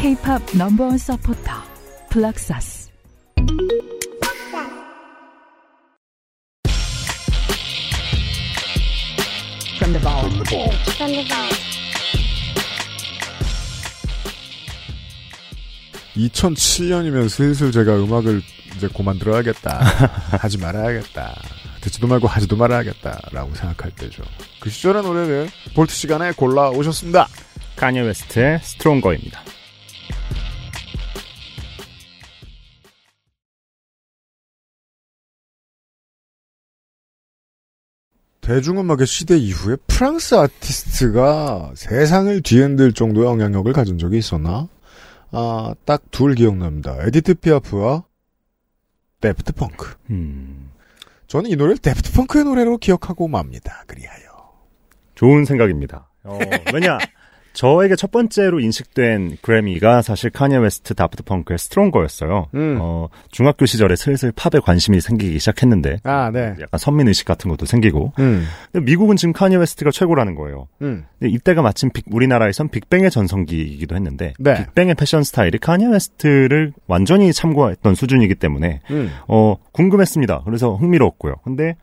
K-팝 0.06 0.40
넘버원 0.56 1.00
서포터 1.00 1.52
이 16.16 16.30
2007년이면 16.30 17.28
슬슬 17.28 17.72
제가 17.72 17.96
음악을 17.96 18.44
이제 18.76 18.88
고만 18.88 19.18
들어야겠다. 19.18 19.80
하지 20.38 20.60
말아야겠다. 20.60 21.34
듣지도 21.82 22.06
말고 22.06 22.28
하지도 22.28 22.56
말아야겠다라고 22.56 23.56
생각할 23.56 23.90
때죠. 23.96 24.22
그 24.60 24.70
시절의 24.70 25.02
노래를 25.02 25.50
볼트 25.74 25.96
시간에 25.96 26.32
골라 26.34 26.70
오셨습니다. 26.70 27.28
카니 27.76 28.02
웨스트의 28.02 28.60
스트롱거입니다. 28.62 29.55
대중음악의 38.46 39.08
시대 39.08 39.38
이후에 39.38 39.76
프랑스 39.88 40.36
아티스트가 40.36 41.72
세상을 41.76 42.42
뒤흔들 42.44 42.94
정도의 42.94 43.26
영향력을 43.26 43.74
가진 43.74 43.98
적이 43.98 44.20
있었나? 44.20 44.68
아, 45.32 45.74
딱 45.86 46.04
둘 46.12 46.36
기억납니다. 46.36 46.96
에디트 47.02 47.34
피아프와 47.36 48.04
다프트 49.20 49.54
펑크. 49.54 49.96
음, 50.12 50.70
저는 51.26 51.50
이 51.50 51.56
노래를 51.56 51.80
다프트 51.80 52.12
펑크의 52.14 52.46
노래로 52.46 52.78
기억하고 52.78 53.28
맙니다. 53.28 53.84
그리하여. 53.88 54.26
좋은 55.16 55.46
생각입니다. 55.46 56.12
어, 56.24 56.38
왜냐 56.72 57.00
저에게 57.56 57.96
첫 57.96 58.12
번째로 58.12 58.60
인식된 58.60 59.38
그래미가 59.42 60.02
사실 60.02 60.30
카니에 60.30 60.58
웨스트 60.58 60.94
다프트 60.94 61.24
펑크의 61.24 61.58
스트롱거였어요. 61.58 62.48
음. 62.54 62.78
어, 62.82 63.08
중학교 63.32 63.66
시절에 63.66 63.96
슬슬 63.96 64.32
팝에 64.34 64.60
관심이 64.62 65.00
생기기 65.00 65.40
시작했는데 65.40 66.00
아, 66.04 66.30
네. 66.32 66.54
약간 66.60 66.78
선민 66.78 67.08
의식 67.08 67.26
같은 67.26 67.50
것도 67.50 67.66
생기고 67.66 68.12
음. 68.20 68.46
근데 68.72 68.86
미국은 68.86 69.16
지금 69.16 69.32
카니에 69.34 69.58
웨스트가 69.58 69.92
최고라는 69.92 70.36
거예요. 70.36 70.68
음. 70.82 71.06
근데 71.18 71.34
이때가 71.34 71.62
마침 71.62 71.90
빅- 71.92 72.06
우리나라에선 72.12 72.68
빅뱅의 72.70 73.10
전성기이기도 73.10 73.96
했는데 73.96 74.34
네. 74.38 74.56
빅뱅의 74.56 74.96
패션 74.96 75.24
스타일이 75.24 75.58
카니에 75.58 75.88
웨스트를 75.88 76.74
완전히 76.88 77.32
참고했던 77.32 77.96
수준이기 77.96 78.36
때문에 78.36 78.82
음. 78.92 79.12
어 79.30 79.56
궁금했습니다. 79.72 80.42
그래서 80.44 80.76
흥미로웠고요. 80.76 81.36
근데 81.44 81.76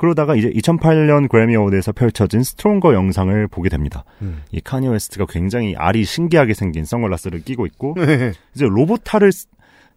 그러다가 0.00 0.34
이제 0.34 0.48
2008년 0.48 1.28
그래미 1.28 1.54
어워드에서 1.56 1.92
펼쳐진 1.92 2.42
스트롱거 2.42 2.94
영상을 2.94 3.46
보게 3.48 3.68
됩니다. 3.68 4.04
음. 4.22 4.40
이 4.50 4.58
카니 4.62 4.88
웨스트가 4.88 5.26
굉장히 5.28 5.76
알이 5.76 6.04
신기하게 6.06 6.54
생긴 6.54 6.86
선글라스를 6.86 7.42
끼고 7.44 7.66
있고 7.66 7.94
네. 8.00 8.32
이제 8.54 8.64
로봇 8.66 8.95
탈을 8.95 9.30
쓰- 9.30 9.46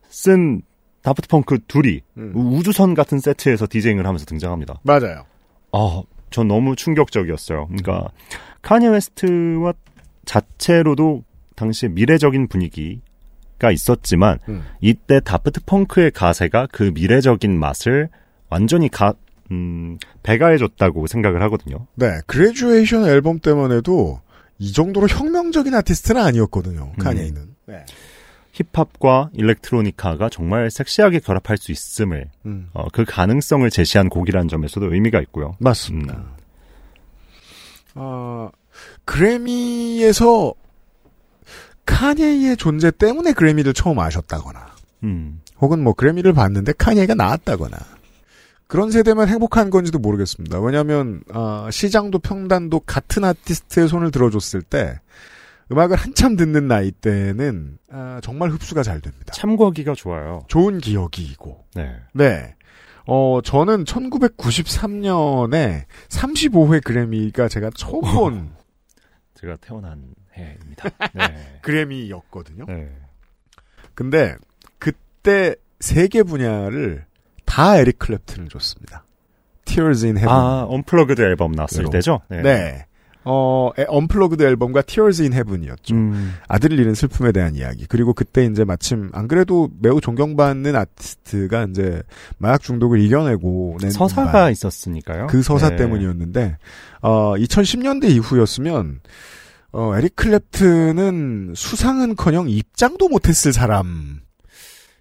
쓴 0.10 0.62
다프트 1.04 1.30
펑크 1.30 1.60
둘이 1.70 2.02
음. 2.18 2.34
우주선 2.36 2.96
같은 2.96 3.20
세트에서 3.20 3.66
디제잉을 3.70 4.06
하면서 4.06 4.26
등장합니다. 4.26 4.82
맞아요. 4.84 5.24
아, 5.72 6.02
전 6.32 6.50
너무 6.50 6.76
충격적이었어요. 6.76 7.68
그러니까 7.68 8.10
카니 8.62 8.88
웨스트 8.90 9.72
자체로도 10.26 11.24
당시에 11.56 11.88
미래적인 11.90 12.48
분위기가 12.50 13.72
있었지만 13.72 14.40
음. 14.50 14.64
이때 14.82 15.22
다프트 15.22 15.62
펑크의 15.66 16.12
가세가 16.12 16.68
그 16.74 16.92
미래적인 16.94 17.58
맛을 17.58 18.10
완전히 18.50 18.90
가, 18.90 19.14
음, 19.54 19.98
배가해줬다고 20.24 21.08
생각을 21.08 21.42
하거든요. 21.44 21.88
네, 21.96 22.08
그레듀에이션 22.28 23.06
앨범 23.06 23.40
때만 23.40 23.72
해도 23.72 24.20
이 24.58 24.72
정도로 24.72 25.08
혁명적인 25.08 25.74
아티스트는 25.74 26.22
아니었거든요. 26.22 26.94
카니에는. 27.00 27.56
네. 27.68 27.86
힙합과 28.54 29.32
일렉트로니카가 29.34 30.30
정말 30.30 30.70
섹시하게 30.70 31.20
결합할 31.20 31.58
수 31.58 31.72
있음을, 31.72 32.30
음. 32.46 32.70
어, 32.74 32.86
그 32.94 33.04
가능성을 33.04 33.68
제시한 33.70 34.10
곡이라는 34.10 34.48
점에서도 34.48 34.94
의미가 34.94 35.22
있고요. 35.22 35.56
맞습니다. 35.60 36.16
음. 36.16 36.26
어, 37.96 38.50
그래미에서 39.06 40.54
카니에의 41.86 42.56
존재 42.58 42.92
때문에 42.92 43.34
그래미를 43.34 43.74
처음 43.74 44.00
아셨다거나, 44.00 44.76
음. 45.04 45.42
혹은 45.60 45.84
뭐 45.84 45.94
그래미를 45.94 46.34
봤는데 46.34 46.74
카니에가 46.74 47.16
나왔다거나, 47.16 47.78
그런 48.68 48.92
세대면 48.92 49.28
행복한 49.28 49.70
건지도 49.70 50.00
모르겠습니다. 50.00 50.60
왜냐하면 50.60 51.22
아, 51.32 51.70
시장도 51.72 52.20
평단도 52.20 52.82
같은 52.82 53.24
아티스트의 53.24 53.88
손을 53.88 54.12
들어줬을 54.12 54.62
때 54.62 55.00
음악을 55.72 55.96
한참 55.96 56.36
듣는 56.36 56.68
나이 56.68 56.92
때는 56.92 57.78
아, 57.92 58.20
정말 58.24 58.50
흡수가 58.52 58.84
잘 58.84 59.02
됩니다. 59.02 59.32
참고하기가 59.34 59.94
좋아요. 59.96 60.46
좋은 60.48 60.80
기억이고. 60.80 61.66
네. 61.76 61.96
네. 62.14 62.56
어, 63.06 63.42
저는 63.44 63.84
1993년에 63.84 65.84
35회 66.10 66.84
그래미가 66.84 67.50
제가 67.50 67.70
처음 67.76 68.02
본 68.02 68.52
제가 69.36 69.58
태어난 69.58 70.04
해입니다. 70.38 70.90
네. 71.14 71.60
그래미였거든요. 71.62 72.66
네. 72.68 72.90
근데 73.94 74.36
그때 74.80 75.56
세 75.80 76.08
개 76.08 76.24
분야를 76.24 77.06
다 77.54 77.78
에릭 77.78 78.00
클랩튼을 78.00 78.50
줬습니다. 78.50 79.04
Tears 79.66 80.06
in 80.06 80.18
Heaven. 80.18 80.36
아, 80.36 80.66
언플러그드 80.68 81.22
앨범 81.22 81.52
나왔을. 81.52 81.86
때죠? 81.92 82.22
네. 82.30 82.86
어, 83.26 83.70
에- 83.78 83.86
언플러그드 83.88 84.42
앨범과 84.44 84.82
Tears 84.82 85.22
in 85.22 85.32
Heaven이었죠. 85.34 85.96
음, 85.96 86.34
아들을 86.48 86.78
잃은 86.80 86.94
슬픔에 86.96 87.32
대한 87.32 87.56
이야기. 87.56 87.86
그리고 87.88 88.14
그때 88.14 88.44
이제 88.46 88.66
마침 88.66 89.10
안 89.14 89.28
그래도 89.28 89.70
매우 89.80 90.02
존경받는 90.02 90.76
아티스트가 90.76 91.68
이제 91.70 92.02
마약 92.40 92.62
중독을 92.64 93.00
이겨내고 93.00 93.78
낸 93.82 93.92
서사가 93.92 94.24
음반. 94.30 94.52
있었으니까요. 94.52 95.28
그 95.28 95.42
서사 95.44 95.70
네. 95.70 95.76
때문이었는데 95.78 96.58
어 97.02 97.36
2010년대 97.38 98.10
이후였으면 98.10 99.00
어 99.72 99.96
에릭 99.96 100.16
클랩튼은 100.18 101.56
수상은커녕 101.56 102.50
입장도 102.50 103.08
못했을 103.10 103.54
사람 103.54 104.20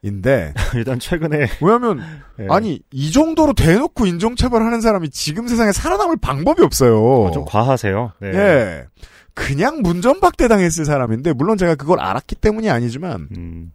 인데 0.03 0.53
일단 0.75 0.99
최근에 0.99 1.49
왜냐하면 1.61 2.03
네. 2.37 2.47
아니 2.51 2.81
이 2.91 3.13
정도로 3.13 3.53
대놓고 3.53 4.07
인종차별하는 4.07 4.81
사람이 4.81 5.11
지금 5.11 5.47
세상에 5.47 5.71
살아남을 5.71 6.17
방법이 6.21 6.63
없어요. 6.63 7.01
어, 7.01 7.31
좀 7.31 7.45
과하세요. 7.45 8.13
네. 8.21 8.29
예. 8.35 8.85
그냥 9.35 9.81
문전박대 9.81 10.49
당했을 10.49 10.85
사람인데 10.85 11.33
물론 11.33 11.57
제가 11.57 11.77
그걸 11.77 12.01
알았기 12.01 12.35
때문이 12.35 12.69
아니지만 12.69 13.29
음, 13.37 13.73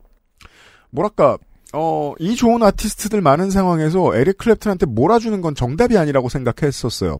뭐랄까 0.91 1.37
어, 1.73 2.13
이 2.19 2.35
좋은 2.35 2.61
아티스트들 2.63 3.21
많은 3.21 3.49
상황에서 3.49 4.15
에릭 4.15 4.37
클랩튼한테 4.37 4.85
몰아주는 4.85 5.41
건 5.41 5.55
정답이 5.55 5.97
아니라고 5.97 6.29
생각했었어요. 6.29 7.17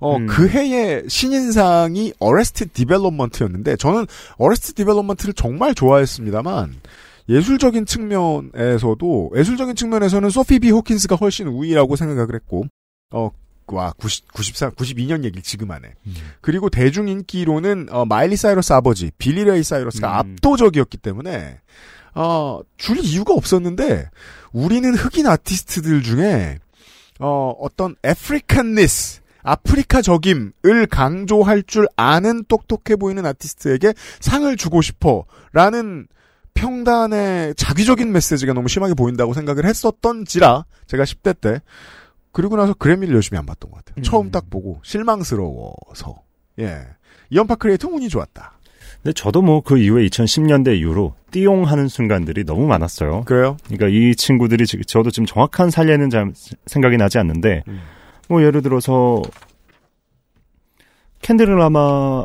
어, 0.00 0.16
음. 0.16 0.26
그 0.26 0.48
해의 0.48 1.04
신인상이 1.08 2.12
어레스트 2.18 2.68
디벨롭먼트였는데 2.68 3.76
저는 3.76 4.06
어레스트 4.36 4.74
디벨롭먼트를 4.74 5.34
정말 5.34 5.74
좋아했습니다만 5.74 6.74
예술적인 7.28 7.86
측면에서도 7.86 9.32
예술적인 9.36 9.74
측면에서는 9.74 10.30
소피 10.30 10.58
비 10.58 10.70
호킨스가 10.70 11.16
훨씬 11.16 11.48
우위라고 11.48 11.96
생각을 11.96 12.34
했고 12.34 12.64
어, 13.10 13.30
와 13.68 13.92
90, 13.98 14.32
94, 14.32 14.70
92년 14.70 15.24
얘기를 15.24 15.42
지금 15.42 15.70
하네. 15.70 15.92
음. 16.06 16.14
그리고 16.40 16.70
대중 16.70 17.08
인기로는 17.08 17.88
어, 17.90 18.04
마일리 18.04 18.36
사이러스 18.36 18.72
아버지 18.72 19.10
빌리 19.18 19.44
레이 19.44 19.62
사이러스가 19.62 20.08
음. 20.08 20.34
압도적이었기 20.34 20.98
때문에 20.98 21.60
어, 22.14 22.60
줄 22.76 22.98
이유가 22.98 23.34
없었는데 23.34 24.08
우리는 24.52 24.94
흑인 24.94 25.26
아티스트들 25.26 26.02
중에 26.02 26.58
어, 27.18 27.54
어떤 27.58 27.96
Africanness 28.02 29.20
아프리카적임을 29.42 30.86
강조할 30.90 31.62
줄 31.62 31.86
아는 31.94 32.44
똑똑해 32.48 32.96
보이는 32.96 33.24
아티스트에게 33.24 33.94
상을 34.18 34.56
주고 34.56 34.82
싶어 34.82 35.24
라는 35.52 36.08
평단의 36.56 37.54
자기적인 37.54 38.10
메시지가 38.12 38.52
너무 38.52 38.68
심하게 38.68 38.94
보인다고 38.94 39.32
생각을 39.34 39.64
했었던지라 39.64 40.64
제가 40.86 41.04
10대 41.04 41.40
때 41.40 41.60
그리고 42.32 42.56
나서 42.56 42.74
그래미를 42.74 43.14
열심히 43.14 43.38
안 43.38 43.46
봤던 43.46 43.70
것 43.70 43.78
같아요. 43.78 43.94
음. 43.98 44.02
처음 44.02 44.30
딱 44.30 44.50
보고 44.50 44.80
실망스러워서 44.82 46.22
예 46.58 46.82
이현파 47.30 47.46
크리틱 47.46 47.86
운이 47.86 48.08
좋았다. 48.08 48.52
근데 49.02 49.12
저도 49.12 49.40
뭐 49.42 49.60
그 49.60 49.78
이후에 49.78 50.06
2010년대 50.06 50.78
이후로 50.78 51.14
띠용하는 51.30 51.88
순간들이 51.88 52.44
너무 52.44 52.66
많았어요. 52.66 53.22
그래요? 53.24 53.56
그러니까 53.66 53.88
이 53.88 54.14
친구들이 54.14 54.66
지금 54.66 54.84
저도 54.84 55.10
지금 55.10 55.26
정확한 55.26 55.70
사례는 55.70 56.10
잘 56.10 56.32
생각이 56.66 56.96
나지 56.96 57.18
않는데 57.18 57.62
음. 57.68 57.80
뭐 58.28 58.42
예를 58.42 58.62
들어서 58.62 59.22
켄드릭 61.22 61.46
라마 61.56 62.24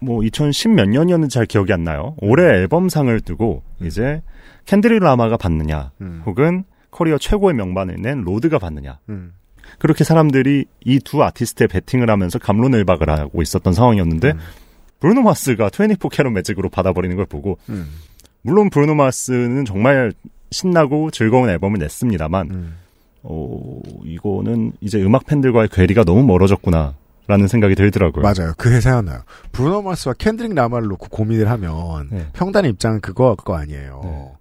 뭐 0.00 0.22
2010 0.22 0.70
몇 0.72 0.88
년이었는지 0.88 1.34
잘 1.34 1.46
기억이 1.46 1.72
안 1.72 1.84
나요. 1.84 2.14
올해 2.20 2.44
앨범상을 2.44 3.20
두고 3.20 3.62
이제 3.82 4.22
켄드릭 4.64 4.98
라마가 4.98 5.36
받느냐 5.36 5.90
음. 6.00 6.22
혹은 6.26 6.64
커리어 6.90 7.18
최고의 7.18 7.54
명반을 7.54 7.96
낸 8.00 8.22
로드가 8.22 8.58
받느냐 8.58 8.98
음. 9.08 9.32
그렇게 9.78 10.02
사람들이 10.04 10.64
이 10.84 10.98
두 11.00 11.22
아티스트에 11.22 11.66
베팅을 11.68 12.10
하면서 12.10 12.38
갑론을박을 12.38 13.08
하고 13.08 13.42
있었던 13.42 13.72
상황이었는데 13.72 14.32
음. 14.32 14.38
브루노 15.00 15.22
마스가 15.22 15.70
24K 15.72 16.32
Magic으로 16.32 16.68
받아버리는 16.68 17.14
걸 17.16 17.26
보고 17.26 17.58
음. 17.68 17.86
물론 18.42 18.68
브루노 18.70 18.94
마스는 18.94 19.64
정말 19.64 20.12
신나고 20.50 21.10
즐거운 21.10 21.48
앨범을 21.48 21.78
냈습니다만 21.78 22.50
음. 22.50 22.74
어, 23.22 23.80
이거는 24.04 24.72
이제 24.80 25.00
음악 25.02 25.26
팬들과의 25.26 25.68
괴리가 25.68 26.04
너무 26.04 26.24
멀어졌구나 26.24 26.94
라는 27.30 27.46
생각이 27.46 27.76
들더라고요. 27.76 28.22
맞아요. 28.22 28.52
그게 28.58 28.80
생각나요. 28.80 29.22
브루노 29.52 29.82
마스와 29.82 30.14
캔드릭 30.18 30.52
라마를 30.54 30.88
놓고 30.88 31.08
고민을 31.10 31.48
하면 31.48 32.08
네. 32.10 32.26
평단의 32.32 32.72
입장은 32.72 33.00
그거 33.00 33.36
거 33.36 33.54
아니에요. 33.56 34.00
네. 34.02 34.32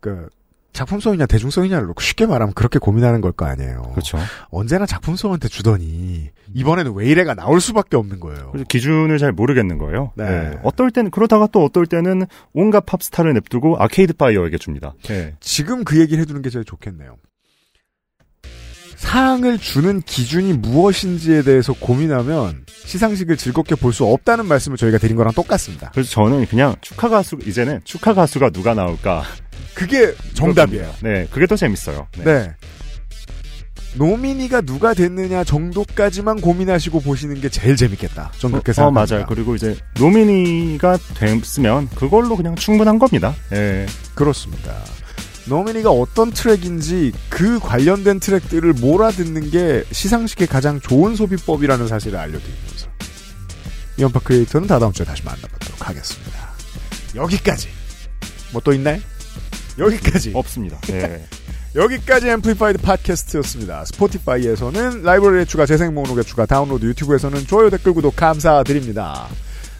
그 0.00 0.28
작품성이냐 0.72 1.26
대중성이냐를 1.26 1.86
놓고 1.86 2.00
쉽게 2.00 2.26
말하면 2.26 2.54
그렇게 2.54 2.78
고민하는 2.78 3.20
걸 3.20 3.32
거 3.32 3.44
아니에요. 3.46 3.82
그렇죠. 3.92 4.18
언제나 4.48 4.86
작품성한테 4.86 5.48
주더니 5.48 6.30
이번에는 6.54 6.94
왜 6.94 7.06
이래가 7.06 7.34
나올 7.34 7.60
수밖에 7.60 7.96
없는 7.96 8.18
거예요. 8.20 8.52
기준을 8.68 9.18
잘 9.18 9.32
모르겠는 9.32 9.78
거예요. 9.78 10.12
네. 10.16 10.24
네. 10.24 10.58
어떨 10.64 10.90
때는 10.90 11.10
그러다가 11.10 11.46
또 11.46 11.62
어떨 11.64 11.86
때는 11.86 12.26
온갖 12.54 12.84
팝스타를 12.86 13.34
냅두고 13.34 13.76
아케이드 13.78 14.14
파이어에게 14.14 14.58
줍니다. 14.58 14.94
네. 15.04 15.36
지금 15.40 15.84
그 15.84 16.00
얘기를 16.00 16.20
해두는 16.22 16.42
게 16.42 16.50
제일 16.50 16.64
좋겠네요. 16.64 17.16
상을 19.02 19.58
주는 19.58 20.00
기준이 20.00 20.52
무엇인지에 20.54 21.42
대해서 21.42 21.72
고민하면 21.72 22.64
시상식을 22.84 23.36
즐겁게 23.36 23.74
볼 23.74 23.92
수 23.92 24.04
없다는 24.06 24.46
말씀을 24.46 24.78
저희가 24.78 24.96
드린 24.98 25.16
거랑 25.16 25.34
똑같습니다. 25.34 25.90
그래서 25.92 26.08
저는 26.10 26.46
그냥 26.46 26.76
축하 26.80 27.08
가수 27.10 27.36
이제는 27.44 27.80
축하 27.84 28.14
가수가 28.14 28.50
누가 28.50 28.72
나올까 28.74 29.24
그게 29.74 30.14
정답이에요. 30.34 30.94
네, 31.02 31.26
그게 31.30 31.46
더 31.46 31.56
재밌어요. 31.56 32.06
네. 32.16 32.24
네. 32.24 32.52
nominee가 33.96 34.62
누가 34.62 34.94
됐느냐 34.94 35.44
정도까지만 35.44 36.40
고민하시고 36.40 37.00
보시는 37.00 37.40
게 37.42 37.48
제일 37.50 37.76
재밌겠다. 37.76 38.32
전 38.38 38.52
그렇게 38.52 38.70
어, 38.70 38.74
생각합니다. 38.74 39.14
맞아요. 39.16 39.26
그리고 39.28 39.54
이제 39.56 39.76
nominee가 39.98 40.96
됐으면 41.18 41.88
그걸로 41.96 42.36
그냥 42.36 42.54
충분한 42.54 42.98
겁니다. 42.98 43.34
예. 43.52 43.84
그렇습니다. 44.14 44.72
nominee가 45.46 45.90
어떤 45.90 46.30
트랙인지 46.30 47.12
그 47.28 47.58
관련된 47.58 48.20
트랙들을 48.20 48.72
몰아듣는 48.74 49.50
게 49.50 49.84
시상식의 49.90 50.46
가장 50.46 50.80
좋은 50.80 51.16
소비법이라는 51.16 51.88
사실을 51.88 52.18
알려드리면서 52.18 52.86
이현파 53.98 54.20
크리에이터는 54.20 54.68
다다음 54.68 54.92
주에 54.92 55.04
다시 55.04 55.24
만나보도록 55.24 55.88
하겠습니다. 55.88 56.32
여기까지. 57.14 57.68
뭐 58.52 58.62
또 58.64 58.72
있나요? 58.72 59.00
여기까지. 59.78 60.32
없습니다. 60.34 60.78
예. 60.90 61.24
여기까지 61.74 62.28
Amplified 62.28 62.78
팟캐스트였습니다. 62.82 63.86
스포티파이에서는 63.86 65.02
라이브러리에 65.02 65.46
추가, 65.46 65.64
재생 65.64 65.94
목록에 65.94 66.22
추가, 66.22 66.44
다운로드, 66.44 66.84
유튜브에서는 66.84 67.46
좋아요, 67.46 67.70
댓글, 67.70 67.94
구독 67.94 68.14
감사드립니다. 68.14 69.26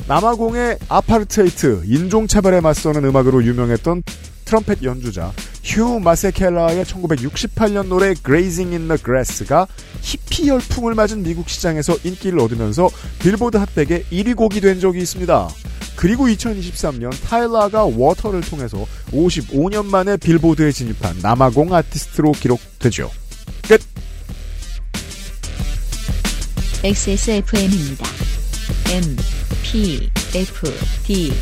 남아공의 0.08 0.78
아파르트헤이트, 0.88 1.82
인종차별에 1.84 2.60
맞서는 2.60 3.04
음악으로 3.04 3.44
유명했던 3.44 4.02
트럼펫 4.44 4.82
연주자 4.82 5.32
휴 5.62 6.00
마세켈라의 6.00 6.84
1968년 6.84 7.86
노래 7.86 8.14
Grazing 8.14 8.74
in 8.74 8.88
the 8.88 8.98
Grass가 9.02 9.66
히피 10.00 10.48
열풍을 10.48 10.94
맞은 10.94 11.22
미국 11.22 11.48
시장에서 11.48 11.96
인기를 12.02 12.40
얻으면서 12.40 12.90
빌보드 13.20 13.56
핫백의 13.56 14.04
1위 14.10 14.36
곡이 14.36 14.60
된 14.60 14.80
적이 14.80 15.00
있습니다. 15.00 15.48
그리고 15.96 16.26
2023년 16.26 17.12
타일라가 17.28 17.84
Water를 17.84 18.40
통해서 18.40 18.86
55년 19.12 19.86
만에 19.86 20.16
빌보드에 20.16 20.72
진입한 20.72 21.16
남아공 21.22 21.72
아티스트로 21.72 22.32
기록되죠. 22.32 23.10
끝! 23.68 23.80
XSFM입니다. 26.82 28.04
M, 28.90 29.16
P, 29.62 30.10
F, 30.34 30.66
D, 31.04 31.32